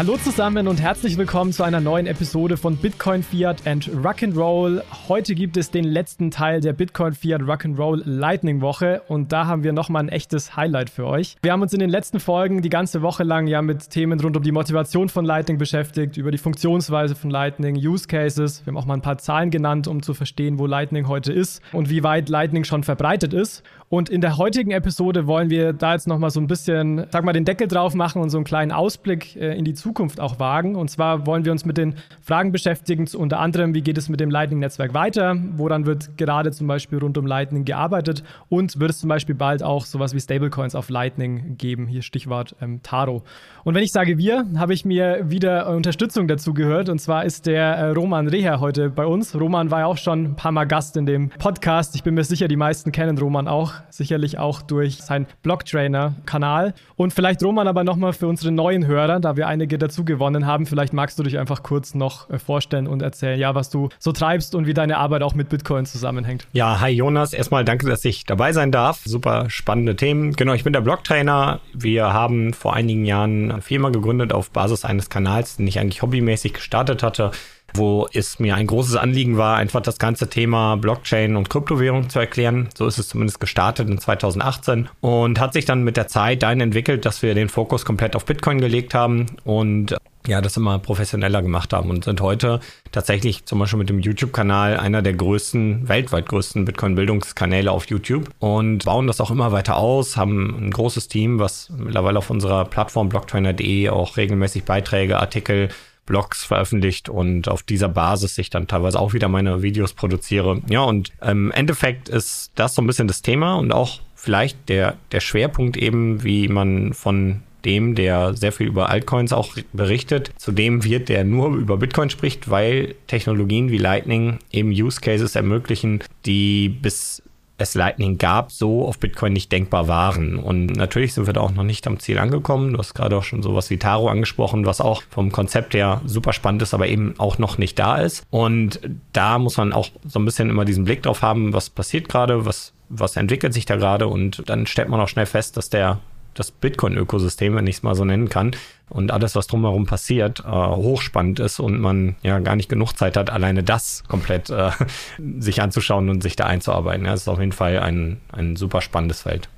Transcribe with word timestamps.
Hallo 0.00 0.16
zusammen 0.16 0.66
und 0.66 0.80
herzlich 0.80 1.18
willkommen 1.18 1.52
zu 1.52 1.62
einer 1.62 1.82
neuen 1.82 2.06
Episode 2.06 2.56
von 2.56 2.78
Bitcoin 2.78 3.22
Fiat 3.22 3.66
and 3.66 3.86
Rock'n'Roll. 3.86 4.80
Heute 5.08 5.34
gibt 5.34 5.58
es 5.58 5.70
den 5.70 5.84
letzten 5.84 6.30
Teil 6.30 6.62
der 6.62 6.72
Bitcoin 6.72 7.12
Fiat 7.12 7.42
Rock'n'Roll 7.42 8.00
Lightning 8.06 8.62
Woche 8.62 9.02
und 9.08 9.30
da 9.30 9.44
haben 9.44 9.62
wir 9.62 9.74
nochmal 9.74 10.04
ein 10.04 10.08
echtes 10.08 10.56
Highlight 10.56 10.88
für 10.88 11.06
euch. 11.06 11.36
Wir 11.42 11.52
haben 11.52 11.60
uns 11.60 11.74
in 11.74 11.80
den 11.80 11.90
letzten 11.90 12.18
Folgen 12.18 12.62
die 12.62 12.70
ganze 12.70 13.02
Woche 13.02 13.24
lang 13.24 13.46
ja 13.46 13.60
mit 13.60 13.90
Themen 13.90 14.18
rund 14.18 14.38
um 14.38 14.42
die 14.42 14.52
Motivation 14.52 15.10
von 15.10 15.26
Lightning 15.26 15.58
beschäftigt, 15.58 16.16
über 16.16 16.30
die 16.30 16.38
Funktionsweise 16.38 17.14
von 17.14 17.28
Lightning, 17.28 17.76
Use 17.76 18.08
Cases. 18.08 18.64
Wir 18.64 18.70
haben 18.70 18.78
auch 18.78 18.86
mal 18.86 18.94
ein 18.94 19.02
paar 19.02 19.18
Zahlen 19.18 19.50
genannt, 19.50 19.86
um 19.86 20.02
zu 20.02 20.14
verstehen, 20.14 20.58
wo 20.58 20.64
Lightning 20.64 21.08
heute 21.08 21.34
ist 21.34 21.60
und 21.74 21.90
wie 21.90 22.02
weit 22.02 22.30
Lightning 22.30 22.64
schon 22.64 22.84
verbreitet 22.84 23.34
ist. 23.34 23.62
Und 23.92 24.08
in 24.08 24.20
der 24.20 24.38
heutigen 24.38 24.70
Episode 24.70 25.26
wollen 25.26 25.50
wir 25.50 25.72
da 25.72 25.94
jetzt 25.94 26.06
nochmal 26.06 26.30
so 26.30 26.38
ein 26.38 26.46
bisschen, 26.46 27.06
sag 27.10 27.24
mal, 27.24 27.32
den 27.32 27.44
Deckel 27.44 27.66
drauf 27.66 27.92
machen 27.96 28.22
und 28.22 28.30
so 28.30 28.38
einen 28.38 28.44
kleinen 28.44 28.70
Ausblick 28.70 29.34
äh, 29.34 29.58
in 29.58 29.64
die 29.64 29.74
Zukunft 29.74 30.20
auch 30.20 30.38
wagen. 30.38 30.76
Und 30.76 30.92
zwar 30.92 31.26
wollen 31.26 31.44
wir 31.44 31.50
uns 31.50 31.64
mit 31.64 31.76
den 31.76 31.96
Fragen 32.22 32.52
beschäftigen, 32.52 33.08
unter 33.16 33.40
anderem, 33.40 33.74
wie 33.74 33.82
geht 33.82 33.98
es 33.98 34.08
mit 34.08 34.20
dem 34.20 34.30
Lightning-Netzwerk 34.30 34.94
weiter? 34.94 35.36
Woran 35.56 35.86
wird 35.86 36.16
gerade 36.16 36.52
zum 36.52 36.68
Beispiel 36.68 36.98
rund 36.98 37.18
um 37.18 37.26
Lightning 37.26 37.64
gearbeitet? 37.64 38.22
Und 38.48 38.78
wird 38.78 38.92
es 38.92 39.00
zum 39.00 39.08
Beispiel 39.08 39.34
bald 39.34 39.64
auch 39.64 39.84
sowas 39.84 40.14
wie 40.14 40.20
Stablecoins 40.20 40.76
auf 40.76 40.88
Lightning 40.88 41.56
geben? 41.58 41.88
Hier 41.88 42.02
Stichwort 42.02 42.54
ähm, 42.60 42.84
Taro. 42.84 43.24
Und 43.64 43.74
wenn 43.74 43.82
ich 43.82 43.90
sage 43.90 44.18
wir, 44.18 44.46
habe 44.56 44.72
ich 44.72 44.84
mir 44.84 45.28
wieder 45.30 45.68
Unterstützung 45.68 46.28
dazu 46.28 46.54
gehört. 46.54 46.90
Und 46.90 47.00
zwar 47.00 47.24
ist 47.24 47.46
der 47.46 47.64
äh, 47.64 47.88
Roman 47.88 48.28
Reher 48.28 48.60
heute 48.60 48.88
bei 48.88 49.04
uns. 49.04 49.34
Roman 49.34 49.72
war 49.72 49.80
ja 49.80 49.86
auch 49.86 49.98
schon 49.98 50.26
ein 50.26 50.36
paar 50.36 50.52
Mal 50.52 50.66
Gast 50.66 50.96
in 50.96 51.06
dem 51.06 51.30
Podcast. 51.30 51.96
Ich 51.96 52.04
bin 52.04 52.14
mir 52.14 52.22
sicher, 52.22 52.46
die 52.46 52.54
meisten 52.54 52.92
kennen 52.92 53.18
Roman 53.18 53.48
auch 53.48 53.79
sicherlich 53.90 54.38
auch 54.38 54.62
durch 54.62 54.98
seinen 54.98 55.26
Blocktrainer-Kanal. 55.42 56.74
Und 56.96 57.12
vielleicht 57.12 57.42
Roman 57.42 57.68
aber 57.68 57.84
nochmal 57.84 58.12
für 58.12 58.26
unsere 58.26 58.52
neuen 58.52 58.86
Hörer, 58.86 59.20
da 59.20 59.36
wir 59.36 59.48
einige 59.48 59.78
dazu 59.78 60.04
gewonnen 60.04 60.46
haben, 60.46 60.66
vielleicht 60.66 60.92
magst 60.92 61.18
du 61.18 61.22
dich 61.22 61.38
einfach 61.38 61.62
kurz 61.62 61.94
noch 61.94 62.28
äh, 62.30 62.38
vorstellen 62.38 62.86
und 62.86 63.02
erzählen, 63.02 63.38
ja, 63.38 63.54
was 63.54 63.70
du 63.70 63.88
so 63.98 64.12
treibst 64.12 64.54
und 64.54 64.66
wie 64.66 64.74
deine 64.74 64.98
Arbeit 64.98 65.22
auch 65.22 65.34
mit 65.34 65.48
Bitcoin 65.48 65.86
zusammenhängt. 65.86 66.46
Ja, 66.52 66.80
hi 66.80 66.90
Jonas, 66.90 67.32
erstmal 67.32 67.64
danke, 67.64 67.86
dass 67.86 68.04
ich 68.04 68.24
dabei 68.24 68.52
sein 68.52 68.72
darf. 68.72 69.02
Super 69.04 69.48
spannende 69.50 69.96
Themen. 69.96 70.32
Genau, 70.32 70.52
ich 70.52 70.64
bin 70.64 70.72
der 70.72 70.80
Blocktrainer. 70.80 71.60
Wir 71.72 72.12
haben 72.12 72.52
vor 72.52 72.74
einigen 72.74 73.04
Jahren 73.04 73.50
eine 73.50 73.62
Firma 73.62 73.90
gegründet 73.90 74.32
auf 74.32 74.50
Basis 74.50 74.84
eines 74.84 75.10
Kanals, 75.10 75.56
den 75.56 75.66
ich 75.66 75.78
eigentlich 75.78 76.02
hobbymäßig 76.02 76.54
gestartet 76.54 77.02
hatte 77.02 77.30
wo 77.74 78.08
es 78.12 78.38
mir 78.38 78.54
ein 78.54 78.66
großes 78.66 78.96
Anliegen 78.96 79.36
war, 79.36 79.56
einfach 79.56 79.80
das 79.80 79.98
ganze 79.98 80.28
Thema 80.28 80.76
Blockchain 80.76 81.36
und 81.36 81.50
Kryptowährung 81.50 82.08
zu 82.08 82.18
erklären. 82.18 82.68
So 82.76 82.86
ist 82.86 82.98
es 82.98 83.08
zumindest 83.08 83.40
gestartet 83.40 83.88
in 83.88 83.98
2018 83.98 84.88
und 85.00 85.40
hat 85.40 85.52
sich 85.52 85.64
dann 85.64 85.84
mit 85.84 85.96
der 85.96 86.08
Zeit 86.08 86.42
dahin 86.42 86.60
entwickelt, 86.60 87.04
dass 87.04 87.22
wir 87.22 87.34
den 87.34 87.48
Fokus 87.48 87.84
komplett 87.84 88.16
auf 88.16 88.24
Bitcoin 88.24 88.60
gelegt 88.60 88.94
haben 88.94 89.26
und 89.44 89.96
ja, 90.26 90.40
das 90.40 90.56
immer 90.56 90.78
professioneller 90.78 91.40
gemacht 91.40 91.72
haben 91.72 91.88
und 91.90 92.04
sind 92.04 92.20
heute 92.20 92.60
tatsächlich 92.92 93.46
zum 93.46 93.58
Beispiel 93.58 93.78
mit 93.78 93.88
dem 93.88 94.00
YouTube-Kanal 94.00 94.76
einer 94.76 95.00
der 95.00 95.14
größten, 95.14 95.88
weltweit 95.88 96.28
größten 96.28 96.66
Bitcoin-Bildungskanäle 96.66 97.70
auf 97.70 97.86
YouTube 97.86 98.28
und 98.38 98.84
bauen 98.84 99.06
das 99.06 99.20
auch 99.20 99.30
immer 99.30 99.52
weiter 99.52 99.76
aus, 99.76 100.16
haben 100.16 100.66
ein 100.66 100.70
großes 100.70 101.08
Team, 101.08 101.38
was 101.38 101.70
mittlerweile 101.76 102.18
auf 102.18 102.28
unserer 102.28 102.66
Plattform 102.66 103.08
blocktrainer.de 103.08 103.88
auch 103.88 104.16
regelmäßig 104.16 104.64
Beiträge, 104.64 105.18
Artikel 105.18 105.70
Blogs 106.06 106.44
veröffentlicht 106.44 107.08
und 107.08 107.48
auf 107.48 107.62
dieser 107.62 107.88
Basis 107.88 108.38
ich 108.38 108.50
dann 108.50 108.66
teilweise 108.66 108.98
auch 108.98 109.12
wieder 109.12 109.28
meine 109.28 109.62
Videos 109.62 109.92
produziere. 109.92 110.60
Ja, 110.68 110.82
und 110.82 111.12
im 111.24 111.50
Endeffekt 111.52 112.08
ist 112.08 112.52
das 112.54 112.74
so 112.74 112.82
ein 112.82 112.86
bisschen 112.86 113.08
das 113.08 113.22
Thema 113.22 113.56
und 113.56 113.72
auch 113.72 114.00
vielleicht 114.14 114.68
der, 114.68 114.96
der 115.12 115.20
Schwerpunkt 115.20 115.76
eben, 115.76 116.22
wie 116.24 116.48
man 116.48 116.92
von 116.92 117.42
dem, 117.64 117.94
der 117.94 118.34
sehr 118.34 118.52
viel 118.52 118.66
über 118.66 118.88
Altcoins 118.88 119.32
auch 119.32 119.54
berichtet, 119.72 120.32
zu 120.36 120.52
dem 120.52 120.84
wird, 120.84 121.08
der 121.08 121.24
nur 121.24 121.54
über 121.54 121.76
Bitcoin 121.76 122.10
spricht, 122.10 122.50
weil 122.50 122.94
Technologien 123.06 123.70
wie 123.70 123.78
Lightning 123.78 124.38
eben 124.50 124.70
Use 124.70 125.00
Cases 125.00 125.36
ermöglichen, 125.36 126.02
die 126.26 126.68
bis 126.68 127.22
es 127.60 127.74
Lightning 127.74 128.18
gab, 128.18 128.52
so 128.52 128.86
auf 128.86 128.98
Bitcoin 128.98 129.32
nicht 129.32 129.52
denkbar 129.52 129.88
waren. 129.88 130.36
Und 130.36 130.66
natürlich 130.76 131.14
sind 131.14 131.26
wir 131.26 131.34
da 131.34 131.40
auch 131.40 131.52
noch 131.52 131.62
nicht 131.62 131.86
am 131.86 131.98
Ziel 131.98 132.18
angekommen. 132.18 132.72
Du 132.72 132.78
hast 132.78 132.94
gerade 132.94 133.16
auch 133.16 133.22
schon 133.22 133.42
sowas 133.42 133.70
wie 133.70 133.76
Taro 133.76 134.08
angesprochen, 134.08 134.66
was 134.66 134.80
auch 134.80 135.02
vom 135.10 135.30
Konzept 135.30 135.74
her 135.74 136.00
super 136.06 136.32
spannend 136.32 136.62
ist, 136.62 136.74
aber 136.74 136.88
eben 136.88 137.14
auch 137.18 137.38
noch 137.38 137.58
nicht 137.58 137.78
da 137.78 137.96
ist. 137.96 138.24
Und 138.30 138.80
da 139.12 139.38
muss 139.38 139.56
man 139.56 139.72
auch 139.72 139.88
so 140.06 140.18
ein 140.18 140.24
bisschen 140.24 140.50
immer 140.50 140.64
diesen 140.64 140.84
Blick 140.84 141.02
drauf 141.02 141.22
haben, 141.22 141.52
was 141.52 141.70
passiert 141.70 142.08
gerade, 142.08 142.46
was, 142.46 142.72
was 142.88 143.16
entwickelt 143.16 143.52
sich 143.52 143.66
da 143.66 143.76
gerade 143.76 144.08
und 144.08 144.48
dann 144.48 144.66
stellt 144.66 144.88
man 144.88 145.00
auch 145.00 145.08
schnell 145.08 145.26
fest, 145.26 145.56
dass 145.56 145.70
der 145.70 146.00
das 146.34 146.50
Bitcoin-Ökosystem, 146.50 147.54
wenn 147.54 147.66
ich 147.66 147.76
es 147.76 147.82
mal 147.82 147.94
so 147.94 148.04
nennen 148.04 148.28
kann, 148.28 148.52
und 148.90 149.12
alles, 149.12 149.36
was 149.36 149.46
drumherum 149.46 149.86
passiert, 149.86 150.40
äh, 150.40 150.50
hochspannend 150.50 151.38
ist 151.38 151.60
und 151.60 151.80
man 151.80 152.16
ja 152.22 152.40
gar 152.40 152.56
nicht 152.56 152.68
genug 152.68 152.92
Zeit 152.94 153.16
hat, 153.16 153.30
alleine 153.30 153.62
das 153.62 154.02
komplett 154.08 154.50
äh, 154.50 154.72
sich 155.38 155.62
anzuschauen 155.62 156.08
und 156.10 156.22
sich 156.22 156.36
da 156.36 156.46
einzuarbeiten. 156.46 157.06
Ja, 157.06 157.12
das 157.12 157.22
ist 157.22 157.28
auf 157.28 157.38
jeden 157.38 157.52
Fall 157.52 157.78
ein, 157.78 158.20
ein 158.32 158.56
super 158.56 158.80
spannendes 158.80 159.22
Feld. 159.22 159.48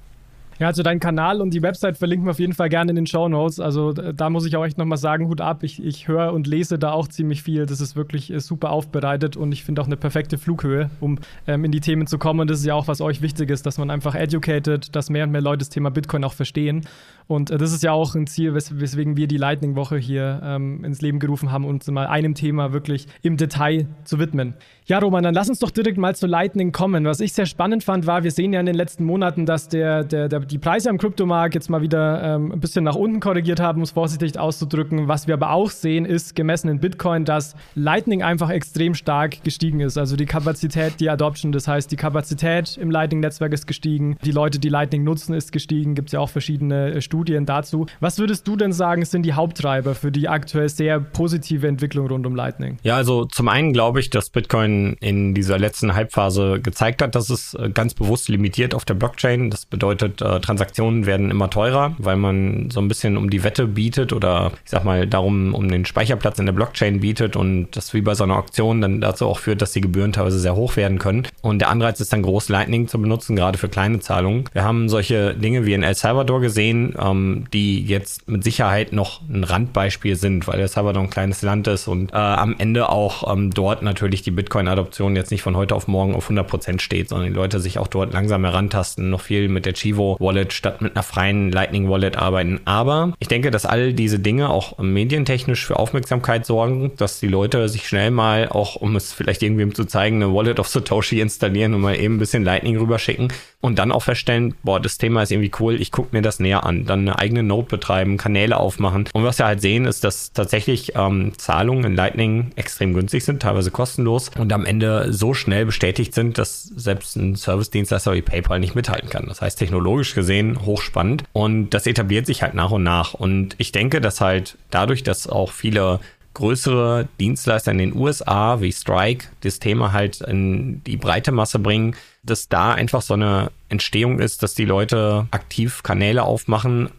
Ja, 0.63 0.69
also 0.69 0.85
deinen 0.85 1.01
Kanal 1.01 1.41
und 1.41 1.53
die 1.53 1.61
Website 1.61 1.99
verlinken 1.99 2.25
wir 2.25 2.31
auf 2.31 2.39
jeden 2.39 2.53
Fall 2.53 2.69
gerne 2.69 2.91
in 2.91 2.95
den 2.95 3.09
Show 3.09 3.29
Notes. 3.29 3.59
Also 3.59 3.93
da 3.93 4.31
muss 4.31 4.47
ich 4.47 4.55
auch 4.55 4.65
echt 4.65 4.79
nochmal 4.79 4.97
sagen, 4.97 5.27
Hut 5.27 5.41
ab. 5.41 5.65
Ich, 5.65 5.83
ich 5.83 6.07
höre 6.07 6.33
und 6.33 6.47
lese 6.47 6.79
da 6.79 6.93
auch 6.93 7.09
ziemlich 7.09 7.43
viel. 7.43 7.67
Das 7.67 7.81
ist 7.81 7.97
wirklich 7.97 8.33
äh, 8.33 8.39
super 8.39 8.71
aufbereitet 8.71 9.37
und 9.37 9.51
ich 9.51 9.65
finde 9.65 9.83
auch 9.83 9.87
eine 9.87 9.97
perfekte 9.97 10.39
Flughöhe, 10.39 10.89
um 11.01 11.19
ähm, 11.49 11.65
in 11.65 11.73
die 11.73 11.81
Themen 11.81 12.07
zu 12.07 12.17
kommen. 12.17 12.39
Und 12.39 12.49
das 12.49 12.61
ist 12.61 12.65
ja 12.65 12.75
auch, 12.75 12.87
was 12.87 13.01
euch 13.01 13.23
wichtig 13.23 13.51
ist, 13.51 13.67
dass 13.67 13.77
man 13.77 13.91
einfach 13.91 14.15
educated, 14.15 14.95
dass 14.95 15.11
mehr 15.11 15.25
und 15.25 15.33
mehr 15.33 15.41
Leute 15.41 15.59
das 15.59 15.69
Thema 15.69 15.91
Bitcoin 15.91 16.23
auch 16.23 16.33
verstehen. 16.33 16.87
Und 17.27 17.51
äh, 17.51 17.59
das 17.59 17.73
ist 17.73 17.83
ja 17.83 17.91
auch 17.91 18.15
ein 18.15 18.29
Ziel, 18.29 18.55
wes 18.55 18.79
weswegen 18.79 19.17
wir 19.17 19.27
die 19.27 19.39
Lightning-Woche 19.39 19.97
hier 19.97 20.41
ähm, 20.45 20.85
ins 20.85 21.01
Leben 21.01 21.19
gerufen 21.19 21.51
haben, 21.51 21.65
uns 21.65 21.91
mal 21.91 22.07
einem 22.07 22.35
Thema 22.35 22.73
wirklich 22.73 23.09
im 23.23 23.37
Detail 23.37 23.89
zu 24.05 24.21
widmen. 24.21 24.55
Ja, 24.87 24.99
Roman, 24.99 25.25
dann 25.25 25.35
lass 25.35 25.49
uns 25.49 25.59
doch 25.59 25.71
direkt 25.71 25.99
mal 25.99 26.15
zu 26.15 26.27
Lightning 26.27 26.71
kommen. 26.71 27.05
Was 27.05 27.21
ich 27.21 27.33
sehr 27.33 27.47
spannend 27.47 27.83
fand, 27.83 28.07
war, 28.07 28.23
wir 28.23 28.31
sehen 28.31 28.53
ja 28.53 28.61
in 28.61 28.67
den 28.67 28.75
letzten 28.75 29.05
Monaten, 29.05 29.47
dass 29.47 29.69
der, 29.69 30.05
der, 30.05 30.29
der 30.29 30.52
die 30.53 30.59
Preise 30.59 30.91
am 30.91 30.99
Kryptomarkt 30.99 31.55
jetzt 31.55 31.71
mal 31.71 31.81
wieder 31.81 32.23
ähm, 32.23 32.53
ein 32.53 32.61
bisschen 32.61 32.85
nach 32.85 32.95
unten 32.95 33.21
korrigiert 33.21 33.59
haben, 33.59 33.79
um 33.79 33.85
es 33.85 33.93
vorsichtig 33.93 34.39
auszudrücken. 34.39 35.09
Was 35.09 35.27
wir 35.27 35.35
aber 35.35 35.51
auch 35.51 35.71
sehen, 35.71 36.05
ist 36.05 36.37
gemessen 36.37 36.69
in 36.69 36.79
Bitcoin, 36.79 37.25
dass 37.25 37.57
Lightning 37.75 38.23
einfach 38.23 38.51
extrem 38.51 38.95
stark 38.95 39.43
gestiegen 39.45 39.81
ist. 39.81 39.97
Also 39.97 40.15
die 40.15 40.27
Kapazität, 40.27 41.01
die 41.01 41.09
Adoption, 41.09 41.53
das 41.53 41.67
heißt, 41.67 41.91
die 41.91 41.97
Kapazität 41.97 42.77
im 42.77 42.91
Lightning-Netzwerk 42.91 43.55
ist 43.55 43.67
gestiegen. 43.67 44.19
Die 44.25 44.31
Leute, 44.31 44.59
die 44.59 44.69
Lightning 44.69 45.05
nutzen, 45.05 45.33
ist 45.35 45.53
gestiegen. 45.53 45.95
Gibt 45.95 46.11
es 46.11 46.13
ja 46.13 46.21
auch 46.21 46.29
verschiedene 46.29 46.93
äh, 46.93 47.01
Studien 47.01 47.47
dazu. 47.47 47.87
Was 48.01 48.19
würdest 48.19 48.47
du 48.47 48.57
denn 48.57 48.73
sagen, 48.73 49.07
sind 49.07 49.23
die 49.23 49.33
Haupttreiber 49.33 49.95
für 49.95 50.13
die 50.13 50.29
aktuell 50.29 50.69
sehr 50.69 51.01
positive 51.01 51.67
Entwicklung 51.67 52.09
rund 52.09 52.27
um 52.27 52.37
Lightning? 52.37 52.77
Ja, 52.83 52.97
also 52.97 53.25
zum 53.25 53.49
einen 53.49 53.73
glaube 53.73 54.01
ich, 54.01 54.11
dass 54.11 54.29
Bitcoin 54.29 54.97
in 55.01 55.33
dieser 55.33 55.59
letzten 55.59 55.95
Halbphase 55.95 56.61
gezeigt 56.61 57.01
hat, 57.01 57.15
dass 57.15 57.31
es 57.31 57.55
äh, 57.55 57.71
ganz 57.71 57.95
bewusst 57.95 58.29
limitiert 58.29 58.75
auf 58.75 58.85
der 58.85 58.95
Blockchain. 58.95 59.49
Das 59.49 59.65
bedeutet, 59.65 60.21
äh, 60.21 60.41
Transaktionen 60.43 61.07
werden 61.07 61.31
immer 61.31 61.51
teurer, 61.51 61.95
weil 61.99 62.17
man 62.17 62.71
so 62.71 62.81
ein 62.81 62.89
bisschen 62.89 63.17
um 63.17 63.31
die 63.31 63.45
Wette 63.45 63.67
bietet 63.67 64.13
oder 64.13 64.53
ich 64.65 64.71
sag 64.71 64.85
mal 64.85 65.07
darum 65.07 65.55
um 65.55 65.69
den 65.69 65.85
Speicherplatz 65.85 66.39
in 66.39 66.47
der 66.47 66.53
Blockchain 66.53 67.01
bietet 67.01 67.37
und 67.37 67.69
das 67.73 67.95
wie 67.95 68.01
bei 68.01 68.15
so 68.15 68.25
einer 68.25 68.37
Auktion 68.37 68.81
dann 68.81 69.01
dazu 69.01 69.27
auch 69.27 69.39
führt, 69.39 69.63
dass 69.63 69.73
die 69.73 69.81
Gebühren 69.81 70.13
teilweise 70.13 70.39
sehr 70.39 70.55
hoch 70.57 70.77
werden 70.77 70.99
können. 70.99 71.27
Und 71.41 71.59
der 71.59 71.69
Anreiz 71.69 72.01
ist 72.01 72.13
dann 72.13 72.23
groß 72.23 72.49
Lightning 72.49 72.89
zu 72.89 73.01
benutzen, 73.01 73.37
gerade 73.37 73.59
für 73.59 73.69
kleine 73.69 74.01
Zahlungen. 74.01 74.45
Wir 74.53 74.65
haben 74.65 74.89
solche 74.89 75.35
Dinge 75.35 75.67
wie 75.67 75.75
in 75.75 75.83
El 75.83 75.95
Salvador 75.95 76.41
gesehen, 76.41 76.95
ähm, 76.99 77.47
die 77.53 77.85
jetzt 77.85 78.29
mit 78.29 78.45
Sicherheit 78.45 78.93
noch 78.93 79.21
ein 79.29 79.45
Randbeispiel 79.45 80.17
sind, 80.17 80.47
weil 80.47 80.61
El 80.61 80.69
Salvador 80.69 81.03
ein 81.03 81.11
kleines 81.11 81.43
Land 81.43 81.67
ist 81.67 81.89
und 81.89 82.13
äh, 82.13 82.17
am 82.17 82.55
Ende 82.59 82.89
auch 82.89 83.33
ähm, 83.33 83.51
dort 83.51 83.83
natürlich 83.83 84.23
die 84.23 84.31
Bitcoin 84.31 84.53
Bitcoin-Adoption 84.53 85.17
jetzt 85.17 85.31
nicht 85.31 85.43
von 85.43 85.57
heute 85.57 85.75
auf 85.75 85.89
morgen 85.89 86.15
auf 86.15 86.31
100% 86.31 86.81
steht, 86.81 87.09
sondern 87.09 87.29
die 87.29 87.35
Leute 87.35 87.59
sich 87.59 87.79
auch 87.79 87.89
dort 87.89 88.13
langsam 88.13 88.45
herantasten, 88.45 89.11
noch 89.11 89.21
viel 89.21 89.49
mit 89.49 89.67
der 89.67 89.73
Chivo 89.73 90.17
Wallet 90.23 90.53
statt 90.53 90.81
mit 90.81 90.97
einer 90.97 91.03
freien 91.03 91.51
Lightning 91.51 91.89
Wallet 91.89 92.17
arbeiten. 92.17 92.61
Aber 92.65 93.13
ich 93.19 93.29
denke, 93.29 93.51
dass 93.51 93.67
all 93.67 93.93
diese 93.93 94.19
Dinge 94.19 94.51
auch 94.51 94.79
medientechnisch 94.79 95.67
für 95.67 95.79
Aufmerksamkeit 95.79 96.47
sorgen, 96.47 96.93
dass 96.97 97.21
die 97.21 97.29
Leute 97.29 97.69
sich 97.69 97.89
schnell 97.89 98.11
mal 98.11 98.49
auch, 98.49 98.77
um 98.77 98.97
es 98.97 99.13
vielleicht 99.13 99.43
irgendwem 99.43 99.75
zu 99.75 99.85
zeigen, 99.85 100.23
eine 100.23 100.35
Wallet 100.35 100.61
of 100.61 100.69
Satoshi 100.69 101.21
installieren 101.21 101.75
und 101.75 101.81
mal 101.81 101.99
eben 101.99 102.17
ein 102.17 102.19
bisschen 102.19 102.45
Lightning 102.45 102.79
rüberschicken 102.79 103.33
und 103.63 103.79
dann 103.79 103.93
auch 103.93 104.03
feststellen, 104.03 104.55
boah, 104.63 104.81
das 104.81 104.99
Thema 104.99 105.23
ist 105.23 105.31
irgendwie 105.31 105.53
cool, 105.61 105.81
ich 105.81 105.93
gucke 105.93 106.09
mir 106.13 106.21
das 106.21 106.41
näher 106.41 106.65
an. 106.65 106.85
Dann 106.85 107.01
eine 107.01 107.19
eigene 107.19 107.43
Note 107.43 107.69
betreiben, 107.69 108.17
Kanäle 108.17 108.57
aufmachen. 108.59 109.09
Und 109.13 109.25
was 109.25 109.39
wir 109.39 109.47
halt 109.47 109.61
sehen, 109.61 109.87
ist, 109.87 110.05
dass 110.05 110.33
tatsächlich 110.33 110.95
ähm, 110.97 111.33
Zahlungen 111.39 111.85
in 111.85 111.97
Lightning 111.97 112.51
extrem 112.57 112.93
günstig 112.93 113.25
sind, 113.25 113.41
teilweise 113.41 113.71
kostenlos 113.71 114.31
und 114.37 114.53
am 114.53 114.67
Ende 114.67 115.13
so 115.13 115.33
schnell 115.33 115.65
bestätigt 115.65 116.13
sind, 116.13 116.39
dass 116.39 116.65
selbst 116.65 117.17
ein 117.17 117.37
Service-Dienstleister 117.37 118.15
wie 118.15 118.23
PayPal 118.23 118.59
nicht 118.59 118.75
mithalten 118.75 119.09
kann. 119.09 119.27
Das 119.29 119.41
heißt, 119.41 119.59
technologisch 119.59 120.12
gesehen 120.15 120.65
hochspannend 120.65 121.25
und 121.33 121.71
das 121.71 121.87
etabliert 121.87 122.27
sich 122.27 122.43
halt 122.43 122.55
nach 122.55 122.71
und 122.71 122.83
nach. 122.83 123.15
Und 123.15 123.55
ich 123.59 123.73
denke, 123.73 124.01
dass 124.01 124.21
halt 124.21 124.57
dadurch, 124.71 125.03
dass 125.03 125.27
auch 125.27 125.53
viele 125.53 126.01
größere 126.35 127.09
Dienstleister 127.21 127.73
in 127.73 127.79
den 127.79 127.95
USA 127.95 128.61
wie 128.61 128.73
Strike 128.73 129.29
das 129.43 129.59
Thema 129.59 129.93
halt 129.93 130.21
in 130.23 130.83
die 130.85 130.97
breite 130.97 131.33
Masse 131.33 131.59
bringen, 131.59 131.95
dass 132.23 132.49
da 132.49 132.73
einfach 132.73 133.03
so 133.03 133.15
eine 133.15 133.51
Entstehung 133.69 134.19
ist, 134.19 134.43
dass 134.43 134.55
die 134.55 134.65
Leute 134.65 135.27
aktiv 135.31 135.83
Kanäle 135.83 136.23
aufmachen, 136.23 136.91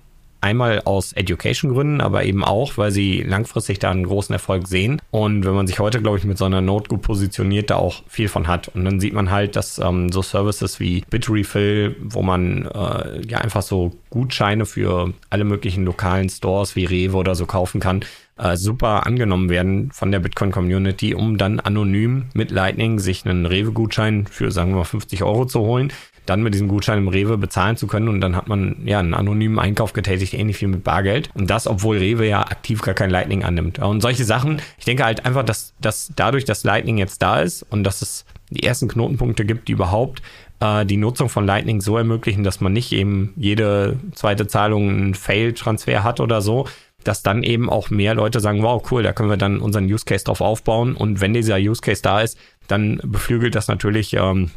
Einmal 0.43 0.81
aus 0.83 1.13
Education-Gründen, 1.13 2.01
aber 2.01 2.25
eben 2.25 2.43
auch, 2.43 2.77
weil 2.77 2.91
sie 2.91 3.23
langfristig 3.23 3.79
da 3.79 3.91
einen 3.91 4.05
großen 4.05 4.33
Erfolg 4.33 4.67
sehen. 4.67 5.01
Und 5.09 5.45
wenn 5.45 5.53
man 5.53 5.67
sich 5.67 5.79
heute, 5.79 6.01
glaube 6.01 6.17
ich, 6.17 6.25
mit 6.25 6.37
so 6.37 6.43
einer 6.43 6.59
Note 6.59 6.89
gut 6.89 7.01
positioniert, 7.01 7.69
da 7.69 7.77
auch 7.77 8.03
viel 8.07 8.27
von 8.27 8.47
hat. 8.47 8.67
Und 8.67 8.83
dann 8.83 8.99
sieht 8.99 9.13
man 9.13 9.31
halt, 9.31 9.55
dass 9.55 9.79
ähm, 9.79 10.11
so 10.11 10.21
Services 10.21 10.81
wie 10.81 11.03
Bitrefill, 11.09 11.95
wo 12.01 12.21
man 12.21 12.65
äh, 12.65 13.25
ja 13.25 13.37
einfach 13.37 13.61
so 13.61 13.93
Gutscheine 14.09 14.65
für 14.65 15.13
alle 15.29 15.45
möglichen 15.45 15.85
lokalen 15.85 16.27
Stores 16.27 16.75
wie 16.75 16.85
Rewe 16.85 17.15
oder 17.15 17.35
so 17.35 17.45
kaufen 17.45 17.79
kann, 17.79 18.03
äh, 18.37 18.57
super 18.57 19.05
angenommen 19.05 19.49
werden 19.49 19.91
von 19.91 20.11
der 20.11 20.19
Bitcoin-Community, 20.19 21.13
um 21.13 21.37
dann 21.37 21.59
anonym 21.59 22.25
mit 22.33 22.51
Lightning 22.51 22.99
sich 22.99 23.25
einen 23.25 23.45
Rewe-Gutschein 23.45 24.27
für, 24.27 24.51
sagen 24.51 24.71
wir 24.71 24.77
mal, 24.77 24.83
50 24.83 25.23
Euro 25.23 25.45
zu 25.45 25.61
holen, 25.61 25.93
dann 26.25 26.41
mit 26.41 26.53
diesem 26.53 26.67
Gutschein 26.67 26.99
im 26.99 27.07
Rewe 27.07 27.37
bezahlen 27.37 27.75
zu 27.75 27.87
können 27.87 28.07
und 28.07 28.21
dann 28.21 28.35
hat 28.35 28.47
man 28.47 28.77
ja 28.85 28.99
einen 28.99 29.13
anonymen 29.13 29.59
Einkauf 29.59 29.93
getätigt, 29.93 30.33
ähnlich 30.33 30.61
wie 30.61 30.67
mit 30.67 30.83
Bargeld. 30.83 31.29
Und 31.33 31.49
das, 31.49 31.67
obwohl 31.67 31.97
Rewe 31.97 32.27
ja 32.27 32.41
aktiv 32.41 32.81
gar 32.81 32.93
kein 32.93 33.09
Lightning 33.09 33.43
annimmt. 33.43 33.79
Und 33.79 34.01
solche 34.01 34.23
Sachen, 34.23 34.61
ich 34.77 34.85
denke 34.85 35.03
halt 35.03 35.25
einfach, 35.25 35.43
dass, 35.43 35.73
dass 35.81 36.11
dadurch, 36.15 36.45
dass 36.45 36.63
Lightning 36.63 36.97
jetzt 36.97 37.21
da 37.21 37.41
ist 37.41 37.63
und 37.69 37.83
dass 37.83 38.01
es 38.01 38.25
die 38.49 38.63
ersten 38.63 38.87
Knotenpunkte 38.87 39.45
gibt, 39.45 39.67
die 39.67 39.73
überhaupt 39.73 40.21
äh, 40.59 40.85
die 40.85 40.97
Nutzung 40.97 41.29
von 41.29 41.45
Lightning 41.45 41.81
so 41.81 41.97
ermöglichen, 41.97 42.43
dass 42.43 42.61
man 42.61 42.73
nicht 42.73 42.91
eben 42.91 43.33
jede 43.35 43.97
zweite 44.13 44.47
Zahlung 44.47 44.89
einen 44.89 45.13
Fail-Transfer 45.15 46.03
hat 46.03 46.19
oder 46.19 46.41
so, 46.41 46.67
dass 47.03 47.23
dann 47.23 47.43
eben 47.43 47.69
auch 47.69 47.89
mehr 47.89 48.15
Leute 48.15 48.39
sagen, 48.39 48.63
wow, 48.63 48.81
cool, 48.91 49.03
da 49.03 49.11
können 49.11 49.29
wir 49.29 49.37
dann 49.37 49.59
unseren 49.59 49.85
Use 49.85 50.05
Case 50.05 50.23
drauf 50.23 50.39
aufbauen. 50.39 50.95
Und 50.95 51.19
wenn 51.19 51.33
dieser 51.33 51.57
Use 51.57 51.81
Case 51.81 52.01
da 52.01 52.21
ist, 52.21 52.37
dann 52.67 53.01
beflügelt 53.03 53.55
das 53.55 53.67
natürlich 53.67 54.13
ähm, 54.13 54.51